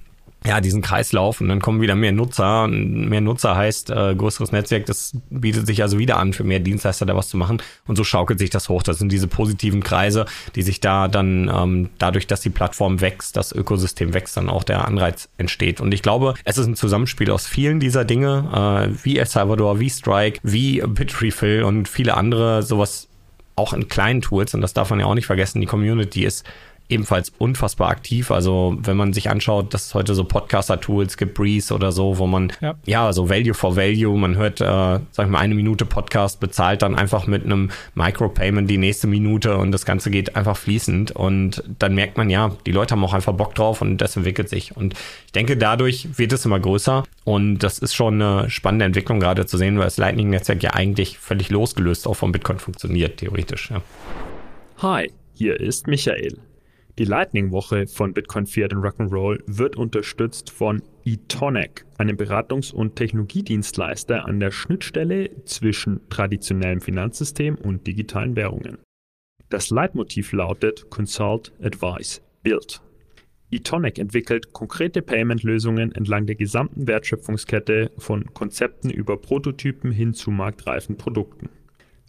ja, 0.47 0.61
diesen 0.61 0.81
Kreislauf 0.81 1.41
und 1.41 1.49
dann 1.49 1.61
kommen 1.61 1.81
wieder 1.81 1.95
mehr 1.95 2.13
Nutzer. 2.13 2.65
Und 2.65 3.09
mehr 3.09 3.21
Nutzer 3.21 3.57
heißt 3.57 3.91
äh, 3.91 4.15
größeres 4.15 4.53
Netzwerk, 4.53 4.87
das 4.87 5.17
bietet 5.29 5.67
sich 5.67 5.83
also 5.83 5.99
wieder 5.99 6.19
an, 6.19 6.33
für 6.33 6.45
mehr 6.45 6.61
Dienstleister 6.61 7.05
da 7.05 7.17
was 7.17 7.29
zu 7.29 7.37
machen. 7.37 7.61
Und 7.87 7.97
so 7.97 8.05
schaukelt 8.05 8.39
sich 8.39 8.51
das 8.51 8.69
hoch. 8.69 8.83
Das 8.83 8.99
sind 8.99 9.11
diese 9.11 9.27
positiven 9.27 9.83
Kreise, 9.83 10.27
die 10.55 10.63
sich 10.63 10.81
da 10.81 11.09
dann 11.09 11.51
ähm, 11.53 11.89
dadurch, 11.99 12.27
dass 12.27 12.41
die 12.41 12.51
Plattform 12.51 13.01
wächst, 13.01 13.37
das 13.37 13.53
Ökosystem 13.53 14.15
wächst, 14.15 14.37
dann 14.37 14.49
auch 14.49 14.63
der 14.63 14.87
Anreiz 14.87 15.29
entsteht. 15.37 15.81
Und 15.81 15.93
ich 15.93 16.03
glaube, 16.03 16.35
es 16.45 16.59
ist 16.59 16.67
ein 16.67 16.77
Zusammenspiel 16.77 17.31
aus 17.31 17.47
vielen 17.47 17.81
dieser 17.81 18.05
Dinge, 18.05 18.89
äh, 18.93 19.05
wie 19.05 19.19
El 19.19 19.27
Salvador, 19.27 19.81
wie 19.81 19.91
Strike, 19.91 20.39
wie 20.43 20.81
Bitrefill 20.81 21.65
und 21.65 21.89
viele 21.89 22.17
andere, 22.17 22.63
sowas 22.63 23.09
auch 23.57 23.73
in 23.73 23.89
kleinen 23.89 24.21
Tools. 24.21 24.55
Und 24.55 24.61
das 24.61 24.75
darf 24.75 24.91
man 24.91 25.01
ja 25.01 25.07
auch 25.07 25.15
nicht 25.15 25.27
vergessen. 25.27 25.61
Die 25.61 25.67
Community 25.67 26.25
ist 26.25 26.45
ebenfalls 26.89 27.33
unfassbar 27.39 27.91
aktiv. 27.91 28.31
Also 28.31 28.77
wenn 28.81 28.97
man 28.97 29.13
sich 29.13 29.31
anschaut, 29.31 29.75
dass 29.75 29.87
es 29.87 29.95
heute 29.95 30.15
so 30.15 30.25
Podcaster-Tools 30.25 31.17
gibt, 31.17 31.35
Breeze 31.35 31.75
oder 31.75 31.93
so, 31.93 32.19
wo 32.19 32.27
man 32.27 32.53
ja, 32.61 32.75
ja 32.85 33.13
so 33.13 33.29
Value 33.29 33.55
for 33.55 33.77
Value, 33.77 34.17
man 34.17 34.37
hört, 34.37 34.61
äh, 34.61 34.65
sag 35.11 35.27
ich 35.27 35.29
mal, 35.29 35.39
eine 35.39 35.55
Minute 35.55 35.85
Podcast, 35.85 36.41
bezahlt 36.41 36.83
dann 36.83 36.95
einfach 36.95 37.27
mit 37.27 37.45
einem 37.45 37.71
Micropayment 37.95 38.71
die 38.71 38.79
nächste 38.79 39.07
Minute 39.07 39.57
und 39.57 39.73
das 39.73 39.85
Ganze 39.85 40.11
geht 40.11 40.37
einfach 40.37 40.57
fließend 40.57 41.13
und 41.13 41.65
dann 41.79 41.95
merkt 41.95 42.17
man, 42.17 42.31
ja, 42.31 42.53
die 42.67 42.73
Leute 42.73 42.93
haben 42.93 43.05
auch 43.05 43.15
einfach 43.15 43.35
Bock 43.35 43.55
drauf 43.55 43.83
und 43.83 43.99
das 43.99 44.17
entwickelt 44.17 44.49
sich. 44.49 44.77
Und 44.77 44.95
ich 45.27 45.33
denke, 45.33 45.57
dadurch 45.57 46.19
wird 46.19 46.33
es 46.33 46.45
immer 46.45 46.61
größer 46.61 47.05
und 47.25 47.59
das 47.59 47.79
ist 47.79 47.95
schon 47.95 48.23
eine 48.23 48.49
spannende 48.51 48.85
Entwicklung 48.85 49.21
gerade 49.21 49.47
zu 49.47 49.59
sehen, 49.59 49.79
weil 49.79 49.87
das 49.87 49.97
Lightning-Netzwerk 49.97 50.63
ja 50.63 50.75
eigentlich 50.75 51.19
völlig 51.19 51.51
losgelöst 51.51 52.07
auch 52.07 52.15
vom 52.15 52.33
Bitcoin 52.33 52.59
funktioniert, 52.59 53.19
theoretisch. 53.19 53.71
Ja. 53.71 53.83
Hi, 54.79 55.11
hier 55.35 55.59
ist 55.59 55.87
Michael. 55.87 56.39
Die 56.99 57.05
Lightning-Woche 57.05 57.89
von 57.89 58.15
Bitcoin 58.15 58.47
Fiat 58.47 58.73
und 58.73 58.83
Rock'n'Roll 58.83 59.43
wird 59.47 59.77
unterstützt 59.77 60.49
von 60.49 60.83
eTonic, 61.05 61.85
einem 61.99 62.17
Beratungs- 62.17 62.73
und 62.73 62.97
Technologiedienstleister 62.97 64.25
an 64.25 64.41
der 64.41 64.51
Schnittstelle 64.51 65.45
zwischen 65.45 66.09
traditionellem 66.09 66.81
Finanzsystem 66.81 67.57
und 67.57 67.87
digitalen 67.87 68.35
Währungen. 68.35 68.79
Das 69.51 69.69
Leitmotiv 69.69 70.33
lautet 70.33 70.89
Consult, 70.89 71.53
Advise, 71.63 72.23
Build. 72.43 72.81
eTonic 73.51 73.99
entwickelt 73.99 74.55
konkrete 74.55 75.03
Payment-Lösungen 75.03 75.93
entlang 75.93 76.25
der 76.25 76.37
gesamten 76.37 76.87
Wertschöpfungskette 76.87 77.93
von 77.99 78.33
Konzepten 78.33 78.89
über 78.89 79.19
Prototypen 79.19 79.93
hin 79.93 80.15
zu 80.15 80.31
marktreifen 80.31 80.97
Produkten. 80.97 81.51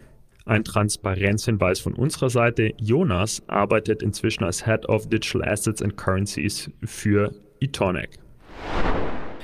Ein 0.46 0.64
Transparenzhinweis 0.64 1.80
von 1.80 1.94
unserer 1.94 2.28
Seite. 2.28 2.74
Jonas 2.78 3.42
arbeitet 3.46 4.02
inzwischen 4.02 4.44
als 4.44 4.66
Head 4.66 4.86
of 4.86 5.08
Digital 5.08 5.48
Assets 5.48 5.80
and 5.80 5.96
Currencies 5.96 6.70
für 6.84 7.34
eTonic. 7.60 8.18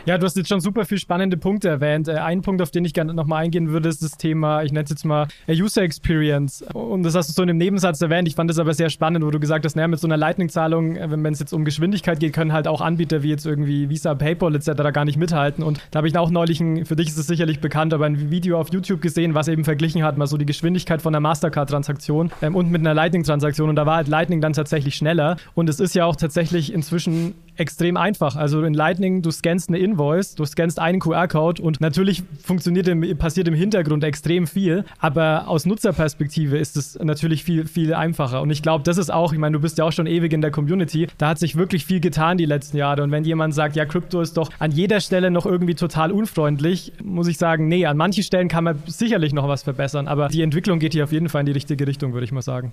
Ja, 0.06 0.16
du 0.16 0.24
hast 0.24 0.36
jetzt 0.36 0.48
schon 0.48 0.60
super 0.60 0.86
viel 0.86 0.98
spannende 0.98 1.36
Punkte 1.36 1.68
erwähnt. 1.68 2.08
Äh, 2.08 2.14
ein 2.14 2.40
Punkt, 2.40 2.62
auf 2.62 2.70
den 2.70 2.84
ich 2.84 2.94
gerne 2.94 3.12
nochmal 3.12 3.44
eingehen 3.44 3.68
würde, 3.68 3.88
ist 3.88 4.02
das 4.02 4.12
Thema, 4.12 4.62
ich 4.62 4.72
nenne 4.72 4.84
es 4.84 4.90
jetzt 4.90 5.04
mal 5.04 5.28
äh, 5.46 5.54
User 5.54 5.82
Experience. 5.82 6.62
Und 6.72 7.02
das 7.02 7.14
hast 7.14 7.28
du 7.28 7.32
so 7.34 7.42
in 7.42 7.50
einem 7.50 7.58
Nebensatz 7.58 8.00
erwähnt. 8.00 8.26
Ich 8.26 8.34
fand 8.34 8.48
das 8.48 8.58
aber 8.58 8.72
sehr 8.72 8.88
spannend, 8.88 9.24
wo 9.24 9.30
du 9.30 9.38
gesagt 9.38 9.64
hast, 9.64 9.76
naja, 9.76 9.88
mit 9.88 10.00
so 10.00 10.06
einer 10.06 10.16
Lightning-Zahlung, 10.16 10.96
äh, 10.96 11.10
wenn 11.10 11.32
es 11.32 11.38
jetzt 11.38 11.52
um 11.52 11.66
Geschwindigkeit 11.66 12.18
geht, 12.18 12.32
können 12.32 12.52
halt 12.52 12.66
auch 12.66 12.80
Anbieter 12.80 13.22
wie 13.22 13.28
jetzt 13.28 13.44
irgendwie 13.44 13.90
Visa, 13.90 14.14
PayPal 14.14 14.54
etc. 14.54 14.70
gar 14.92 15.04
nicht 15.04 15.18
mithalten. 15.18 15.62
Und 15.62 15.80
da 15.90 15.98
habe 15.98 16.08
ich 16.08 16.16
auch 16.16 16.30
neulich, 16.30 16.60
ein, 16.60 16.86
für 16.86 16.96
dich 16.96 17.08
ist 17.08 17.18
es 17.18 17.26
sicherlich 17.26 17.60
bekannt, 17.60 17.92
aber 17.92 18.06
ein 18.06 18.30
Video 18.30 18.58
auf 18.58 18.72
YouTube 18.72 19.02
gesehen, 19.02 19.34
was 19.34 19.48
eben 19.48 19.64
verglichen 19.64 20.02
hat, 20.02 20.16
mal 20.16 20.26
so 20.26 20.38
die 20.38 20.46
Geschwindigkeit 20.46 21.02
von 21.02 21.14
einer 21.14 21.20
Mastercard-Transaktion 21.20 22.30
ähm, 22.40 22.56
und 22.56 22.70
mit 22.70 22.80
einer 22.80 22.94
Lightning-Transaktion. 22.94 23.68
Und 23.68 23.76
da 23.76 23.84
war 23.84 23.96
halt 23.96 24.08
Lightning 24.08 24.40
dann 24.40 24.54
tatsächlich 24.54 24.94
schneller. 24.94 25.36
Und 25.54 25.68
es 25.68 25.78
ist 25.78 25.94
ja 25.94 26.06
auch 26.06 26.16
tatsächlich 26.16 26.72
inzwischen 26.72 27.34
extrem 27.60 27.96
einfach. 27.96 28.34
Also 28.36 28.62
in 28.64 28.74
Lightning, 28.74 29.22
du 29.22 29.30
scannst 29.30 29.68
eine 29.68 29.78
Invoice, 29.78 30.34
du 30.34 30.44
scannst 30.44 30.78
einen 30.78 30.98
QR-Code 30.98 31.62
und 31.62 31.80
natürlich 31.80 32.22
funktioniert 32.42 32.88
im, 32.88 33.16
passiert 33.18 33.46
im 33.46 33.54
Hintergrund 33.54 34.02
extrem 34.02 34.46
viel, 34.46 34.84
aber 34.98 35.46
aus 35.46 35.66
Nutzerperspektive 35.66 36.58
ist 36.58 36.76
es 36.76 36.98
natürlich 36.98 37.44
viel, 37.44 37.66
viel 37.66 37.94
einfacher. 37.94 38.40
Und 38.42 38.50
ich 38.50 38.62
glaube, 38.62 38.82
das 38.84 38.98
ist 38.98 39.12
auch, 39.12 39.32
ich 39.32 39.38
meine, 39.38 39.52
du 39.52 39.60
bist 39.60 39.78
ja 39.78 39.84
auch 39.84 39.92
schon 39.92 40.06
ewig 40.06 40.32
in 40.32 40.40
der 40.40 40.50
Community, 40.50 41.06
da 41.18 41.28
hat 41.28 41.38
sich 41.38 41.56
wirklich 41.56 41.84
viel 41.84 42.00
getan 42.00 42.38
die 42.38 42.46
letzten 42.46 42.78
Jahre. 42.78 43.02
Und 43.02 43.10
wenn 43.10 43.24
jemand 43.24 43.54
sagt, 43.54 43.76
ja, 43.76 43.84
Krypto 43.84 44.20
ist 44.20 44.36
doch 44.36 44.50
an 44.58 44.72
jeder 44.72 45.00
Stelle 45.00 45.30
noch 45.30 45.46
irgendwie 45.46 45.74
total 45.74 46.10
unfreundlich, 46.10 46.92
muss 47.04 47.28
ich 47.28 47.38
sagen, 47.38 47.68
nee, 47.68 47.84
an 47.86 47.96
manchen 47.96 48.24
Stellen 48.24 48.48
kann 48.48 48.64
man 48.64 48.82
sicherlich 48.86 49.32
noch 49.34 49.46
was 49.46 49.62
verbessern, 49.62 50.08
aber 50.08 50.28
die 50.28 50.42
Entwicklung 50.42 50.78
geht 50.78 50.94
hier 50.94 51.04
auf 51.04 51.12
jeden 51.12 51.28
Fall 51.28 51.40
in 51.40 51.46
die 51.46 51.52
richtige 51.52 51.86
Richtung, 51.86 52.14
würde 52.14 52.24
ich 52.24 52.32
mal 52.32 52.42
sagen. 52.42 52.72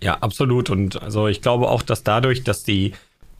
Ja, 0.00 0.18
absolut. 0.20 0.70
Und 0.70 1.02
also 1.02 1.28
ich 1.28 1.40
glaube 1.40 1.68
auch, 1.68 1.82
dass 1.82 2.02
dadurch, 2.02 2.44
dass 2.44 2.62
die 2.62 2.92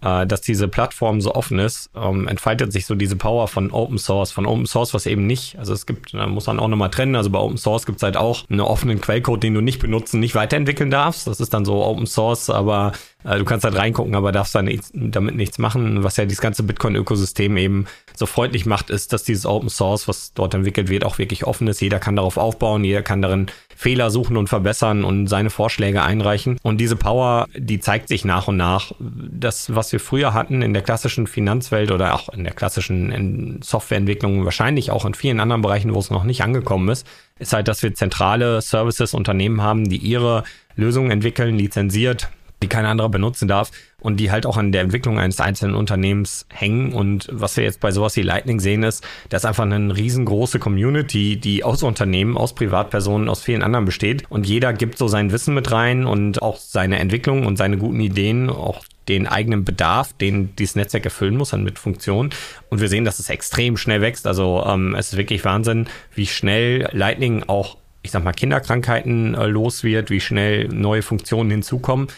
äh, 0.03 0.27
dass 0.27 0.41
diese 0.41 0.69
Plattform 0.69 1.21
so 1.21 1.35
offen 1.35 1.59
ist, 1.59 1.91
ähm, 1.95 2.29
entfaltet 2.29 2.73
sich 2.73 2.87
so 2.87 2.95
diese 2.95 3.17
Power 3.17 3.49
von 3.49 3.71
Open 3.71 3.99
Source, 3.99 4.33
von 4.33 4.47
Open 4.47 4.67
Source, 4.67 4.95
was 4.95 5.07
eben 5.07 5.27
nicht, 5.27 5.59
also 5.59 5.73
es 5.73 5.87
gibt, 5.87 6.15
da 6.15 6.27
muss 6.27 6.47
man 6.47 6.61
auch 6.61 6.69
nochmal 6.69 6.91
trennen, 6.91 7.17
also 7.17 7.31
bei 7.31 7.39
Open 7.39 7.57
Source 7.57 7.87
gibt 7.87 7.97
es 7.97 8.03
halt 8.03 8.17
auch 8.17 8.49
einen 8.49 8.61
offenen 8.61 9.01
Quellcode, 9.01 9.43
den 9.43 9.55
du 9.55 9.61
nicht 9.61 9.81
benutzen, 9.81 10.21
nicht 10.21 10.35
weiterentwickeln 10.35 10.91
darfst. 10.91 11.27
Das 11.27 11.41
ist 11.41 11.55
dann 11.55 11.65
so 11.65 11.85
Open 11.85 12.07
Source, 12.07 12.51
aber 12.51 12.93
du 13.25 13.45
kannst 13.45 13.65
halt 13.65 13.77
reingucken, 13.77 14.15
aber 14.15 14.33
darfst 14.33 14.55
dann 14.55 14.67
nichts, 14.67 14.91
damit 14.93 15.35
nichts 15.35 15.59
machen. 15.59 16.05
Was 16.05 16.17
ja 16.17 16.25
dieses 16.25 16.41
ganze 16.41 16.63
Bitcoin-Ökosystem 16.63 17.57
eben 17.57 17.87
so 18.15 18.27
freundlich 18.27 18.67
macht, 18.67 18.91
ist, 18.91 19.13
dass 19.13 19.25
dieses 19.25 19.47
Open 19.47 19.71
Source, 19.71 20.07
was 20.07 20.35
dort 20.35 20.55
entwickelt 20.55 20.89
wird, 20.89 21.05
auch 21.05 21.19
wirklich 21.19 21.45
offen 21.45 21.67
ist. 21.67 21.81
Jeder 21.81 21.99
kann 21.99 22.17
darauf 22.17 22.37
aufbauen, 22.37 22.85
jeder 22.85 23.03
kann 23.03 23.23
darin 23.23 23.47
Fehler 23.77 24.11
suchen 24.11 24.37
und 24.37 24.49
verbessern 24.49 25.05
und 25.05 25.27
seine 25.27 25.51
Vorschläge 25.51 26.03
einreichen. 26.03 26.59
Und 26.63 26.79
diese 26.79 26.97
Power, 26.97 27.49
die 27.57 27.81
zeigt 27.81 28.09
sich 28.09 28.25
nach 28.25 28.47
und 28.47 28.57
nach. 28.57 28.93
Das, 29.01 29.75
was 29.75 29.91
wir 29.93 30.01
früher 30.01 30.33
hatten 30.33 30.63
in 30.63 30.75
der 30.75 30.83
klassischen 30.83 31.27
Finanzwelt 31.27 31.91
oder 31.91 32.15
auch 32.15 32.29
in 32.29 32.45
der 32.45 32.53
klassischen 32.53 33.61
Softwareentwicklung, 33.63 34.45
wahrscheinlich 34.45 34.91
auch 34.91 35.05
in 35.05 35.15
vielen 35.15 35.41
anderen 35.41 35.63
Bereichen, 35.63 35.95
wo 35.95 35.99
es 35.99 36.11
noch 36.11 36.25
nicht 36.25 36.43
angekommen 36.43 36.89
ist, 36.89 37.07
ist 37.39 37.53
halt, 37.53 37.69
dass 37.69 37.83
wir 37.83 37.95
zentrale 37.95 38.61
Services, 38.61 39.13
Unternehmen 39.15 39.63
haben, 39.63 39.89
die 39.89 39.97
ihre 39.97 40.45
Lösungen 40.77 41.11
entwickeln, 41.11 41.57
lizenziert, 41.59 42.29
die 42.63 42.69
kein 42.69 42.87
anderer 42.87 43.09
benutzen 43.09 43.49
darf 43.49 43.71
und 44.01 44.19
die 44.19 44.31
halt 44.31 44.47
auch 44.47 44.57
an 44.57 44.73
der 44.73 44.83
Entwicklung 44.83 45.19
eines 45.19 45.41
einzelnen 45.41 45.75
Unternehmens 45.75 46.47
hängen. 46.53 46.93
Und 46.93 47.29
was 47.31 47.57
wir 47.57 47.65
jetzt 47.65 47.81
bei 47.81 47.91
sowas 47.91 48.17
wie 48.17 48.23
Lightning 48.23 48.61
sehen, 48.61 48.83
ist, 48.83 49.05
da 49.29 49.37
ist 49.37 49.47
einfach 49.47 49.65
eine 49.65 49.97
riesengroße 49.97 50.59
Community, 50.59 51.37
die 51.37 51.65
aus 51.65 51.83
Unternehmen, 51.83 52.37
aus 52.37 52.55
Privatpersonen, 52.55 53.29
aus 53.29 53.43
vielen 53.43 53.63
anderen 53.63 53.85
besteht. 53.85 54.25
Und 54.31 54.47
jeder 54.47 54.73
gibt 54.73 54.99
so 54.99 55.09
sein 55.09 55.33
Wissen 55.33 55.55
mit 55.55 55.71
rein 55.73 56.07
und 56.07 56.43
auch 56.43 56.59
seine 56.59 56.99
Entwicklung 56.99 57.47
und 57.47 57.57
seine 57.57 57.79
guten 57.79 58.01
Ideen, 58.01 58.51
auch 58.51 58.85
den 59.09 59.27
eigenen 59.27 59.65
Bedarf, 59.65 60.13
den 60.15 60.57
dieses 60.57 60.77
Netzwerk 60.77 61.05
erfüllen 61.05 61.37
muss, 61.37 61.53
an 61.53 61.65
mit 61.65 61.79
Funktionen. 61.79 62.31
Und 62.71 62.81
wir 62.81 62.89
sehen, 62.89 63.05
dass 63.05 63.19
es 63.19 63.29
extrem 63.29 63.77
schnell 63.77 64.01
wächst. 64.01 64.27
Also 64.27 64.65
ähm, 64.67 64.95
es 64.95 65.13
ist 65.13 65.19
wirklich 65.19 65.45
Wahnsinn, 65.45 65.89
wie 66.15 66.27
schnell 66.27 66.89
Lightning 66.93 67.45
auch, 67.47 67.77
ich 68.03 68.11
sag 68.11 68.25
mal, 68.25 68.33
Kinderkrankheiten 68.33 69.35
äh, 69.35 69.47
los 69.47 69.85
wird, 69.85 70.11
wie 70.11 70.21
schnell 70.21 70.69
neue 70.69 71.03
Funktionen 71.03 71.51
hinzukommen 71.51 72.09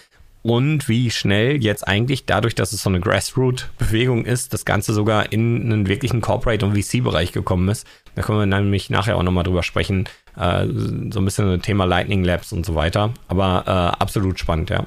und 0.47 0.88
wie 0.88 1.11
schnell 1.11 1.61
jetzt 1.61 1.88
eigentlich 1.88 2.25
dadurch, 2.25 2.55
dass 2.55 2.73
es 2.73 2.81
so 2.81 2.88
eine 2.88 3.00
Grassroot-Bewegung 3.00 4.25
ist, 4.25 4.55
das 4.55 4.65
Ganze 4.65 4.93
sogar 4.93 5.33
in 5.33 5.73
einen 5.73 5.88
wirklichen 5.88 6.21
Corporate- 6.21 6.65
und 6.65 6.81
VC-Bereich 6.81 7.33
gekommen 7.33 7.69
ist. 7.69 7.85
Da 8.15 8.23
können 8.23 8.38
wir 8.38 8.47
nämlich 8.47 8.88
nachher 8.88 9.17
auch 9.17 9.25
nochmal 9.25 9.43
drüber 9.43 9.65
sprechen. 9.65 10.09
Äh, 10.37 10.69
so 11.11 11.19
ein 11.19 11.25
bisschen 11.25 11.50
das 11.50 11.62
Thema 11.62 11.85
Lightning 11.85 12.23
Labs 12.23 12.53
und 12.53 12.65
so 12.65 12.76
weiter. 12.76 13.12
Aber 13.26 13.65
äh, 13.67 14.00
absolut 14.00 14.38
spannend, 14.38 14.71
ja. 14.71 14.87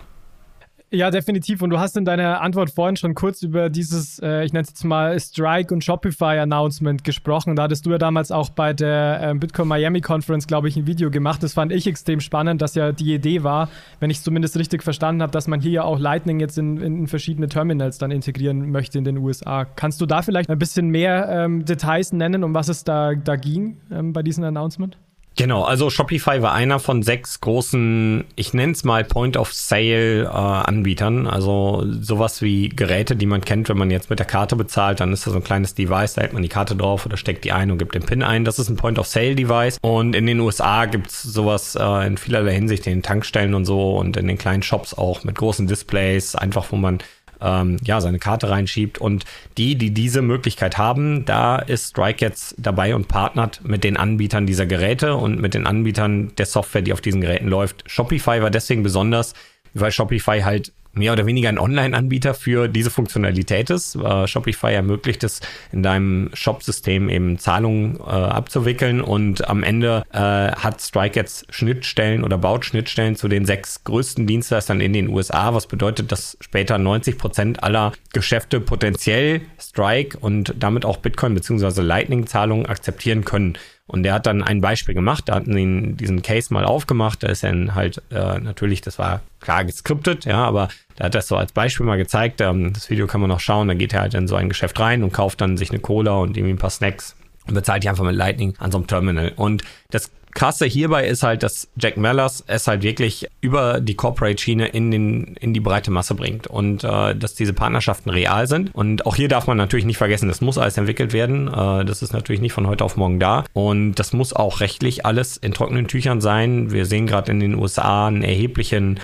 Ja, 0.92 1.12
definitiv. 1.12 1.62
Und 1.62 1.70
du 1.70 1.80
hast 1.80 1.96
in 1.98 2.06
deiner 2.06 2.42
Antwort 2.42 2.72
vorhin 2.72 2.96
schon 2.96 3.14
kurz 3.14 3.44
über 3.44 3.70
dieses, 3.70 4.18
äh, 4.20 4.44
ich 4.44 4.54
nenne 4.54 4.64
es 4.64 4.70
jetzt 4.70 4.84
mal 4.84 5.20
Strike 5.20 5.72
und 5.72 5.84
Shopify 5.84 6.40
Announcement 6.40 7.04
gesprochen. 7.04 7.56
Da 7.56 7.64
hattest 7.64 7.86
du 7.86 7.92
ja 7.92 8.00
damals 8.00 8.32
auch 8.32 8.50
bei 8.50 8.74
der 8.74 9.20
äh, 9.22 9.36
Bitcoin 9.36 9.68
Miami 9.68 10.02
Conference, 10.02 10.48
glaube 10.48 10.68
ich, 10.68 10.78
ein 10.78 10.88
Video 10.88 11.12
gemacht. 11.12 11.44
Das 11.44 11.54
fand 11.54 11.72
ich 11.72 11.86
extrem 11.86 12.20
spannend, 12.20 12.64
dass 12.64 12.74
ja 12.74 12.92
die 12.92 13.14
Idee 13.14 13.44
war, 13.44 13.70
wenn 14.00 14.10
ich 14.10 14.18
es 14.18 14.24
zumindest 14.24 14.58
richtig 14.58 14.82
verstanden 14.82 15.22
habe, 15.22 15.32
dass 15.32 15.48
man 15.48 15.62
hier 15.62 15.72
ja 15.72 15.84
auch 15.84 16.00
Lightning 16.00 16.40
jetzt 16.40 16.58
in, 16.58 16.78
in, 16.78 17.08
verschiedene 17.08 17.50
Terminals 17.50 18.00
dann 18.00 18.10
integrieren 18.10 18.72
möchte 18.72 18.98
in 18.98 19.04
den 19.04 19.20
USA. 19.20 19.66
Kannst 19.66 20.02
du 20.02 20.08
da 20.08 20.24
vielleicht 20.24 20.50
ein 20.50 20.58
bisschen 20.58 20.88
mehr 20.90 21.30
ähm, 21.30 21.66
Details 21.66 22.14
nennen, 22.14 22.44
um 22.44 22.56
was 22.56 22.68
es 22.68 22.84
da, 22.84 23.14
da 23.14 23.36
ging 23.36 23.78
ähm, 23.92 24.12
bei 24.12 24.24
diesem 24.24 24.44
Announcement? 24.44 24.98
Genau, 25.40 25.64
also 25.64 25.90
Shopify 25.90 26.42
war 26.42 26.52
einer 26.52 26.80
von 26.80 27.02
sechs 27.02 27.40
großen, 27.40 28.26
ich 28.36 28.54
nenne 28.54 28.74
es 28.74 28.84
mal 28.84 29.06
Point-of-Sale-Anbietern. 29.06 31.28
Äh, 31.28 31.30
also 31.30 31.86
sowas 31.88 32.42
wie 32.42 32.68
Geräte, 32.68 33.16
die 33.16 33.26
man 33.26 33.40
kennt, 33.40 33.70
wenn 33.70 33.78
man 33.78 33.90
jetzt 33.90 34.10
mit 34.10 34.20
der 34.20 34.26
Karte 34.26 34.58
bezahlt, 34.58 35.00
dann 35.00 35.14
ist 35.14 35.26
da 35.26 35.32
so 35.32 35.38
ein 35.38 35.44
kleines 35.46 35.76
Device, 35.76 36.16
da 36.16 36.24
hält 36.24 36.34
man 36.34 36.42
die 36.42 36.50
Karte 36.50 36.76
drauf 36.76 37.06
oder 37.06 37.16
steckt 37.16 37.46
die 37.46 37.54
ein 37.54 37.72
und 37.72 37.78
gibt 37.78 37.96
den 37.96 38.04
PIN 38.04 38.22
ein. 38.22 38.44
Das 38.44 38.60
ist 38.60 38.68
ein 38.68 38.76
Point-of-Sale-Device. 38.76 39.78
Und 39.82 40.14
in 40.14 40.26
den 40.26 40.42
USA 40.42 40.88
gibt's 40.88 41.24
sowas 41.24 41.78
äh, 41.80 42.06
in 42.06 42.18
vielerlei 42.18 42.56
Hinsicht 42.56 42.86
in 42.86 42.96
den 42.96 43.04
Tankstellen 43.04 43.54
und 43.54 43.64
so 43.64 43.96
und 43.96 44.18
in 44.18 44.28
den 44.28 44.38
kleinen 44.38 44.62
Shops 44.62 44.94
auch 44.94 45.24
mit 45.24 45.36
großen 45.36 45.68
Displays, 45.68 46.36
einfach 46.36 46.66
wo 46.70 46.76
man 46.76 47.00
ähm, 47.42 47.78
ja, 47.84 48.02
seine 48.02 48.20
Karte 48.20 48.50
reinschiebt. 48.50 48.98
Und 48.98 49.26
die, 49.58 49.76
die 49.76 49.92
diese 49.92 50.22
Möglichkeit 50.22 50.78
haben, 50.78 51.26
da 51.26 51.58
ist 51.58 51.90
Strike 51.90 52.24
jetzt 52.24 52.56
dabei 52.58 52.96
und 52.96 53.08
partnert 53.08 53.62
mit 53.64 53.84
den 53.84 53.98
Anbietern 53.98 54.46
dieser 54.46 54.66
Geräte 54.66 55.16
und 55.16 55.40
mit 55.40 55.54
den 55.54 55.68
Anbietern 55.68 56.34
der 56.38 56.46
Software, 56.46 56.82
die 56.82 56.94
auf 56.94 57.02
diesen 57.02 57.22
Geräten 57.22 57.48
läuft. 57.48 57.84
Shopify 57.88 58.42
war 58.42 58.50
deswegen 58.50 58.84
besonders, 58.84 59.34
weil 59.74 59.92
Shopify 59.92 60.42
halt 60.42 60.72
mehr 60.94 61.14
oder 61.14 61.26
weniger 61.26 61.50
ein 61.50 61.60
Online-Anbieter 61.60 62.34
für 62.34 62.68
diese 62.68 62.90
Funktionalität 62.90 63.70
ist. 63.70 63.96
Äh, 63.96 64.28
Shopify 64.28 64.74
ermöglicht 64.74 65.24
es, 65.24 65.42
in 65.72 65.84
deinem 65.84 66.30
Shop-System 66.34 67.10
eben 67.10 67.38
Zahlungen 67.38 67.98
äh, 68.00 68.04
abzuwickeln 68.10 69.02
und 69.02 69.48
am 69.48 69.64
Ende 69.64 70.04
äh, 70.12 70.18
hat 70.20 70.82
Strike 70.82 71.18
jetzt 71.20 71.46
Schnittstellen 71.54 72.24
oder 72.24 72.38
baut 72.38 72.66
Schnittstellen 72.66 73.16
zu 73.16 73.28
den 73.28 73.46
sechs 73.46 73.84
größten 73.84 74.28
Dienstleistern 74.28 74.82
in 74.82 74.94
den 74.94 75.10
USA, 75.10 75.54
was 75.54 75.68
bedeutet, 75.68 76.12
dass 76.12 76.38
später 76.42 76.78
90 76.78 77.18
Prozent 77.18 77.64
aller 77.64 77.94
Geschäfte 78.14 78.60
potenziell 78.60 79.42
Strike 79.60 80.18
und 80.20 80.56
damit 80.58 80.86
auch 80.86 80.98
Bitcoin 80.98 81.34
bzw. 81.36 81.82
Lightning-Zahlungen 81.82 82.66
akzeptieren 82.66 83.26
können. 83.26 83.58
Und 83.90 84.04
der 84.04 84.14
hat 84.14 84.28
dann 84.28 84.44
ein 84.44 84.62
Beispiel 84.62 84.94
gemacht, 84.94 85.30
da 85.30 85.36
hatten 85.36 85.58
ihn 85.58 85.98
diesen 85.98 86.22
Case 86.22 86.54
mal 86.54 86.64
aufgemacht, 86.64 87.24
da 87.24 87.28
ist 87.28 87.44
dann 87.44 87.74
halt 87.74 88.04
äh, 88.12 88.38
natürlich, 88.38 88.82
das 88.82 89.00
war 89.00 89.22
klar 89.40 89.66
geskriptet, 89.66 90.26
ja, 90.26 90.46
aber 90.46 90.70
da 90.96 91.06
hat 91.06 91.16
das 91.16 91.28
so 91.28 91.36
als 91.36 91.54
Beispiel 91.54 91.88
mal 91.88 91.98
gezeigt, 91.98 92.40
ähm, 92.40 92.72
das 92.72 92.92
Video 92.92 93.08
kann 93.08 93.20
man 93.20 93.32
noch 93.32 93.40
schauen, 93.40 93.68
da 93.68 93.74
geht 93.74 93.94
er 93.94 94.02
halt 94.02 94.14
in 94.14 94.28
so 94.28 94.36
ein 94.36 94.48
Geschäft 94.48 94.80
rein 94.80 95.02
und 95.02 95.12
kauft 95.12 95.42
dann 95.42 95.58
sich 95.58 95.72
eine 95.72 95.80
Cola 95.80 96.18
und 96.18 96.38
irgendwie 96.38 96.54
ein 96.54 96.60
paar 96.60 96.70
Snacks 96.70 97.16
und 97.48 97.56
bezahlt 97.56 97.84
die 97.84 97.90
einfach 97.90 98.04
mit 98.04 98.16
Lightning 98.16 98.54
an 98.60 98.72
so 98.72 98.78
einem 98.78 98.86
Terminal. 98.86 99.34
Und 99.36 99.64
das 99.90 100.12
Krasse 100.34 100.66
hierbei 100.66 101.08
ist 101.08 101.24
halt, 101.24 101.44
dass 101.44 101.70
Jack 101.78 101.98
Mellers 101.98 102.44
es 102.48 102.68
halt 102.68 102.84
wirklich 102.84 103.28
über 103.42 103.82
die 103.82 103.96
Corporate-Schiene 103.96 104.68
in, 104.68 104.92
den, 104.92 105.36
in 105.40 105.54
die 105.54 105.60
breite 105.60 105.92
Masse 105.92 106.16
bringt 106.16 106.48
und 106.48 106.84
äh, 106.84 107.16
dass 107.16 107.36
diese 107.36 107.54
Partnerschaften 107.54 108.10
real 108.10 108.48
sind. 108.48 108.74
Und 108.74 109.06
auch 109.06 109.16
hier 109.16 109.28
darf 109.28 109.48
man 109.48 109.58
natürlich 109.58 109.86
nicht 109.86 109.98
vergessen, 109.98 110.28
das 110.28 110.42
muss 110.42 110.58
alles 110.58 110.78
entwickelt 110.78 111.14
werden. 111.14 111.48
Äh, 111.48 111.86
das 111.86 112.02
ist 112.02 112.14
natürlich 112.14 112.42
nicht 112.42 112.54
von 112.54 112.68
heute 112.68 112.84
auf 112.84 112.98
morgen 112.98 113.20
da. 113.20 113.44
Und 113.54 113.96
das 113.96 114.14
muss 114.14 114.34
auch 114.34 114.60
rechtlich 114.60 115.06
alles 115.06 115.38
in 115.38 115.54
trockenen 115.54 115.88
Tüchern 115.88 116.22
sein. 116.22 116.72
Wir 116.72 116.86
sehen 116.86 117.08
gerade 117.08 117.32
in 117.32 117.40
den 117.40 117.56
USA 117.56 118.08
einen 118.08 118.24
erheblichen, 118.24 119.00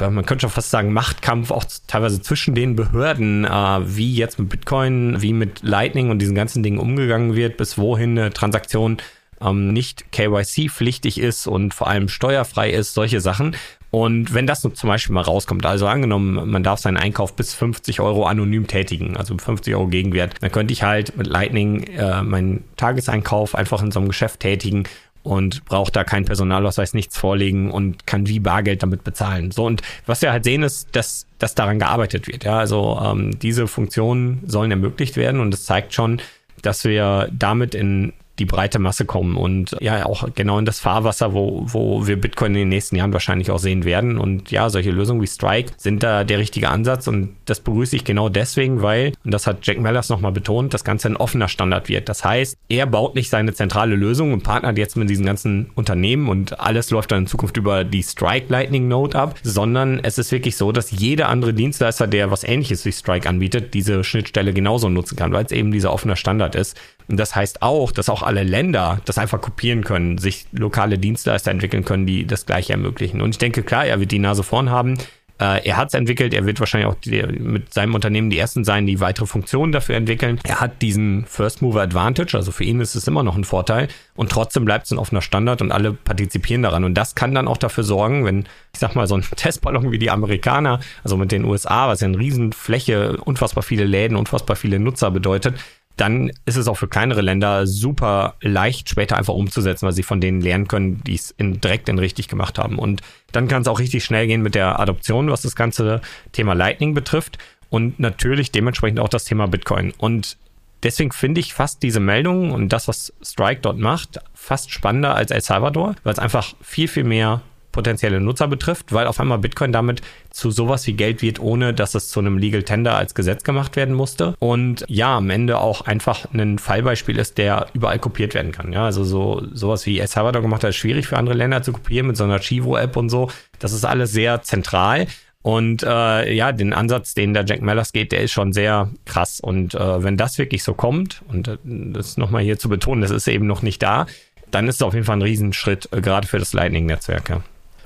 man 0.00 0.24
könnte 0.24 0.42
schon 0.42 0.50
fast 0.50 0.70
sagen, 0.70 0.92
Machtkampf 0.92 1.50
auch 1.50 1.64
teilweise 1.86 2.22
zwischen 2.22 2.54
den 2.54 2.76
Behörden, 2.76 3.44
äh, 3.44 3.48
wie 3.50 4.14
jetzt 4.14 4.38
mit 4.38 4.48
Bitcoin, 4.48 5.20
wie 5.20 5.32
mit 5.32 5.62
Lightning 5.62 6.10
und 6.10 6.20
diesen 6.20 6.34
ganzen 6.34 6.62
Dingen 6.62 6.78
umgegangen 6.78 7.36
wird, 7.36 7.56
bis 7.56 7.76
wohin 7.76 8.18
eine 8.18 8.30
Transaktion 8.30 8.98
ähm, 9.42 9.72
nicht 9.72 10.12
KYC-pflichtig 10.12 11.18
ist 11.18 11.46
und 11.46 11.74
vor 11.74 11.88
allem 11.88 12.08
steuerfrei 12.08 12.70
ist, 12.70 12.94
solche 12.94 13.20
Sachen. 13.20 13.56
Und 13.90 14.34
wenn 14.34 14.46
das 14.46 14.60
zum 14.60 14.88
Beispiel 14.88 15.14
mal 15.14 15.22
rauskommt, 15.22 15.66
also 15.66 15.88
angenommen, 15.88 16.48
man 16.48 16.62
darf 16.62 16.78
seinen 16.78 16.96
Einkauf 16.96 17.34
bis 17.34 17.54
50 17.54 18.00
Euro 18.00 18.24
anonym 18.24 18.68
tätigen, 18.68 19.16
also 19.16 19.36
50 19.36 19.74
Euro 19.74 19.88
Gegenwert, 19.88 20.36
dann 20.40 20.52
könnte 20.52 20.72
ich 20.72 20.84
halt 20.84 21.16
mit 21.16 21.26
Lightning 21.26 21.82
äh, 21.84 22.22
meinen 22.22 22.64
Tageseinkauf 22.76 23.56
einfach 23.56 23.82
in 23.82 23.90
so 23.90 23.98
einem 23.98 24.08
Geschäft 24.08 24.40
tätigen 24.40 24.84
und 25.22 25.64
braucht 25.64 25.96
da 25.96 26.04
keinen 26.04 26.24
Personalausweis, 26.24 26.94
nichts 26.94 27.18
vorlegen 27.18 27.70
und 27.70 28.06
kann 28.06 28.28
wie 28.28 28.40
Bargeld 28.40 28.82
damit 28.82 29.04
bezahlen. 29.04 29.50
So 29.50 29.66
und 29.66 29.82
was 30.06 30.22
wir 30.22 30.32
halt 30.32 30.44
sehen 30.44 30.62
ist, 30.62 30.88
dass, 30.92 31.26
dass 31.38 31.54
daran 31.54 31.78
gearbeitet 31.78 32.26
wird. 32.26 32.44
Ja, 32.44 32.58
also 32.58 32.98
ähm, 33.04 33.38
diese 33.38 33.66
Funktionen 33.66 34.42
sollen 34.46 34.70
ermöglicht 34.70 35.16
werden 35.16 35.40
und 35.40 35.52
es 35.52 35.64
zeigt 35.64 35.94
schon, 35.94 36.22
dass 36.62 36.84
wir 36.84 37.28
damit 37.32 37.74
in 37.74 38.12
die 38.40 38.46
breite 38.46 38.78
Masse 38.78 39.04
kommen 39.04 39.36
und 39.36 39.76
ja 39.80 40.06
auch 40.06 40.26
genau 40.34 40.58
in 40.58 40.64
das 40.64 40.80
Fahrwasser, 40.80 41.34
wo, 41.34 41.62
wo 41.66 42.06
wir 42.06 42.18
Bitcoin 42.18 42.54
in 42.54 42.60
den 42.60 42.68
nächsten 42.70 42.96
Jahren 42.96 43.12
wahrscheinlich 43.12 43.50
auch 43.50 43.58
sehen 43.58 43.84
werden. 43.84 44.18
Und 44.18 44.50
ja, 44.50 44.70
solche 44.70 44.90
Lösungen 44.90 45.20
wie 45.20 45.26
Strike 45.26 45.72
sind 45.76 46.02
da 46.02 46.24
der 46.24 46.38
richtige 46.38 46.70
Ansatz 46.70 47.06
und 47.06 47.36
das 47.44 47.60
begrüße 47.60 47.94
ich 47.94 48.04
genau 48.04 48.28
deswegen, 48.30 48.82
weil, 48.82 49.12
und 49.24 49.32
das 49.32 49.46
hat 49.46 49.58
Jack 49.66 49.78
Mellers 49.78 50.08
nochmal 50.08 50.32
betont, 50.32 50.72
das 50.72 50.84
Ganze 50.84 51.08
ein 51.08 51.16
offener 51.16 51.48
Standard 51.48 51.88
wird. 51.88 52.08
Das 52.08 52.24
heißt, 52.24 52.56
er 52.68 52.86
baut 52.86 53.14
nicht 53.14 53.28
seine 53.28 53.52
zentrale 53.52 53.94
Lösung 53.94 54.32
und 54.32 54.42
partnert 54.42 54.78
jetzt 54.78 54.96
mit 54.96 55.10
diesen 55.10 55.26
ganzen 55.26 55.70
Unternehmen 55.74 56.28
und 56.28 56.58
alles 56.58 56.90
läuft 56.90 57.12
dann 57.12 57.20
in 57.20 57.26
Zukunft 57.26 57.58
über 57.58 57.84
die 57.84 58.02
Strike 58.02 58.46
Lightning 58.48 58.88
Node 58.88 59.18
ab, 59.18 59.38
sondern 59.42 60.00
es 60.02 60.16
ist 60.16 60.32
wirklich 60.32 60.56
so, 60.56 60.72
dass 60.72 60.90
jeder 60.90 61.28
andere 61.28 61.52
Dienstleister, 61.52 62.06
der 62.06 62.30
was 62.30 62.42
ähnliches 62.42 62.86
wie 62.86 62.92
Strike 62.92 63.28
anbietet, 63.28 63.74
diese 63.74 64.02
Schnittstelle 64.02 64.54
genauso 64.54 64.88
nutzen 64.88 65.16
kann, 65.16 65.32
weil 65.32 65.44
es 65.44 65.52
eben 65.52 65.70
dieser 65.72 65.92
offene 65.92 66.16
Standard 66.16 66.54
ist. 66.54 66.78
Und 67.10 67.16
das 67.16 67.34
heißt 67.34 67.60
auch, 67.60 67.90
dass 67.90 68.08
auch 68.08 68.22
alle 68.22 68.44
Länder 68.44 69.00
das 69.04 69.18
einfach 69.18 69.40
kopieren 69.40 69.82
können, 69.82 70.18
sich 70.18 70.46
lokale 70.52 70.96
Dienstleister 70.96 71.50
entwickeln 71.50 71.84
können, 71.84 72.06
die 72.06 72.24
das 72.24 72.46
gleiche 72.46 72.72
ermöglichen. 72.72 73.20
Und 73.20 73.30
ich 73.30 73.38
denke, 73.38 73.64
klar, 73.64 73.84
er 73.84 73.98
wird 73.98 74.12
die 74.12 74.20
Nase 74.20 74.44
vorn 74.44 74.70
haben. 74.70 74.96
Äh, 75.40 75.66
er 75.66 75.76
hat 75.76 75.88
es 75.88 75.94
entwickelt, 75.94 76.34
er 76.34 76.46
wird 76.46 76.60
wahrscheinlich 76.60 76.88
auch 76.88 76.94
die, 76.94 77.20
mit 77.22 77.74
seinem 77.74 77.96
Unternehmen 77.96 78.30
die 78.30 78.38
ersten 78.38 78.62
sein, 78.62 78.86
die 78.86 79.00
weitere 79.00 79.26
Funktionen 79.26 79.72
dafür 79.72 79.96
entwickeln. 79.96 80.38
Er 80.44 80.60
hat 80.60 80.82
diesen 80.82 81.24
First 81.24 81.62
Mover 81.62 81.80
Advantage, 81.80 82.36
also 82.36 82.52
für 82.52 82.62
ihn 82.62 82.80
ist 82.80 82.94
es 82.94 83.08
immer 83.08 83.24
noch 83.24 83.36
ein 83.36 83.44
Vorteil. 83.44 83.88
Und 84.14 84.30
trotzdem 84.30 84.64
bleibt 84.64 84.84
es 84.84 84.92
ein 84.92 84.98
offener 84.98 85.22
Standard 85.22 85.62
und 85.62 85.72
alle 85.72 85.92
partizipieren 85.92 86.62
daran. 86.62 86.84
Und 86.84 86.94
das 86.94 87.16
kann 87.16 87.34
dann 87.34 87.48
auch 87.48 87.56
dafür 87.56 87.82
sorgen, 87.82 88.24
wenn, 88.24 88.40
ich 88.72 88.78
sag 88.78 88.94
mal, 88.94 89.08
so 89.08 89.16
ein 89.16 89.22
Testballon 89.36 89.90
wie 89.90 89.98
die 89.98 90.10
Amerikaner, 90.10 90.78
also 91.02 91.16
mit 91.16 91.32
den 91.32 91.44
USA, 91.44 91.88
was 91.88 92.02
ja 92.02 92.06
eine 92.06 92.18
Riesenfläche, 92.18 93.16
unfassbar 93.16 93.64
viele 93.64 93.84
Läden, 93.84 94.16
unfassbar 94.16 94.54
viele 94.54 94.78
Nutzer 94.78 95.10
bedeutet, 95.10 95.54
dann 95.96 96.30
ist 96.46 96.56
es 96.56 96.66
auch 96.66 96.76
für 96.76 96.88
kleinere 96.88 97.20
Länder 97.20 97.66
super 97.66 98.34
leicht, 98.40 98.88
später 98.88 99.16
einfach 99.16 99.34
umzusetzen, 99.34 99.86
weil 99.86 99.92
sie 99.92 100.02
von 100.02 100.20
denen 100.20 100.40
lernen 100.40 100.66
können, 100.66 101.02
die 101.04 101.14
es 101.14 101.30
in, 101.32 101.60
direkt 101.60 101.88
in 101.88 101.98
richtig 101.98 102.28
gemacht 102.28 102.58
haben. 102.58 102.78
Und 102.78 103.02
dann 103.32 103.48
kann 103.48 103.62
es 103.62 103.68
auch 103.68 103.78
richtig 103.78 104.04
schnell 104.04 104.26
gehen 104.26 104.42
mit 104.42 104.54
der 104.54 104.80
Adoption, 104.80 105.30
was 105.30 105.42
das 105.42 105.56
ganze 105.56 106.00
Thema 106.32 106.54
Lightning 106.54 106.94
betrifft. 106.94 107.38
Und 107.68 108.00
natürlich 108.00 108.50
dementsprechend 108.50 108.98
auch 108.98 109.08
das 109.08 109.24
Thema 109.24 109.46
Bitcoin. 109.46 109.92
Und 109.98 110.36
deswegen 110.82 111.12
finde 111.12 111.40
ich 111.40 111.54
fast 111.54 111.82
diese 111.82 112.00
Meldung 112.00 112.52
und 112.52 112.70
das, 112.70 112.88
was 112.88 113.12
Strike 113.22 113.60
dort 113.60 113.78
macht, 113.78 114.18
fast 114.34 114.70
spannender 114.70 115.14
als 115.14 115.30
El 115.30 115.42
Salvador, 115.42 115.94
weil 116.02 116.12
es 116.12 116.18
einfach 116.18 116.54
viel, 116.62 116.88
viel 116.88 117.04
mehr 117.04 117.42
potenzielle 117.72 118.20
Nutzer 118.20 118.48
betrifft, 118.48 118.92
weil 118.92 119.06
auf 119.06 119.20
einmal 119.20 119.38
Bitcoin 119.38 119.72
damit 119.72 120.02
zu 120.30 120.50
sowas 120.50 120.86
wie 120.86 120.92
Geld 120.92 121.22
wird, 121.22 121.40
ohne 121.40 121.74
dass 121.74 121.94
es 121.94 122.08
zu 122.08 122.20
einem 122.20 122.38
Legal 122.38 122.62
Tender 122.62 122.96
als 122.96 123.14
Gesetz 123.14 123.44
gemacht 123.44 123.76
werden 123.76 123.94
musste. 123.94 124.34
Und 124.38 124.84
ja, 124.88 125.16
am 125.16 125.30
Ende 125.30 125.58
auch 125.58 125.82
einfach 125.82 126.26
ein 126.32 126.58
Fallbeispiel 126.58 127.18
ist, 127.18 127.38
der 127.38 127.66
überall 127.72 127.98
kopiert 127.98 128.34
werden 128.34 128.52
kann. 128.52 128.72
Ja, 128.72 128.84
also 128.84 129.04
so 129.04 129.42
sowas 129.52 129.86
wie 129.86 129.98
El 129.98 130.06
Salvador 130.06 130.42
gemacht 130.42 130.62
hat, 130.62 130.70
ist 130.70 130.76
schwierig 130.76 131.06
für 131.06 131.16
andere 131.16 131.36
Länder 131.36 131.62
zu 131.62 131.72
kopieren 131.72 132.06
mit 132.06 132.16
so 132.16 132.24
einer 132.24 132.38
Chivo-App 132.40 132.96
und 132.96 133.08
so. 133.08 133.30
Das 133.58 133.72
ist 133.72 133.84
alles 133.84 134.12
sehr 134.12 134.42
zentral. 134.42 135.06
Und 135.42 135.82
äh, 135.82 136.32
ja, 136.34 136.52
den 136.52 136.74
Ansatz, 136.74 137.14
den 137.14 137.32
der 137.32 137.46
Jack 137.46 137.62
Mellers 137.62 137.92
geht, 137.92 138.12
der 138.12 138.20
ist 138.20 138.32
schon 138.32 138.52
sehr 138.52 138.90
krass. 139.06 139.40
Und 139.40 139.74
äh, 139.74 140.02
wenn 140.02 140.18
das 140.18 140.36
wirklich 140.36 140.62
so 140.62 140.74
kommt, 140.74 141.22
und 141.28 141.48
äh, 141.48 141.56
das 141.64 142.18
nochmal 142.18 142.42
hier 142.42 142.58
zu 142.58 142.68
betonen, 142.68 143.00
das 143.00 143.10
ist 143.10 143.26
eben 143.26 143.46
noch 143.46 143.62
nicht 143.62 143.82
da, 143.82 144.06
dann 144.50 144.68
ist 144.68 144.76
es 144.76 144.82
auf 144.82 144.92
jeden 144.92 145.06
Fall 145.06 145.16
ein 145.16 145.22
Riesenschritt, 145.22 145.88
äh, 145.92 146.02
gerade 146.02 146.26
für 146.26 146.38
das 146.38 146.52
Lightning-Netzwerk. 146.52 147.30
Ja. 147.30 147.42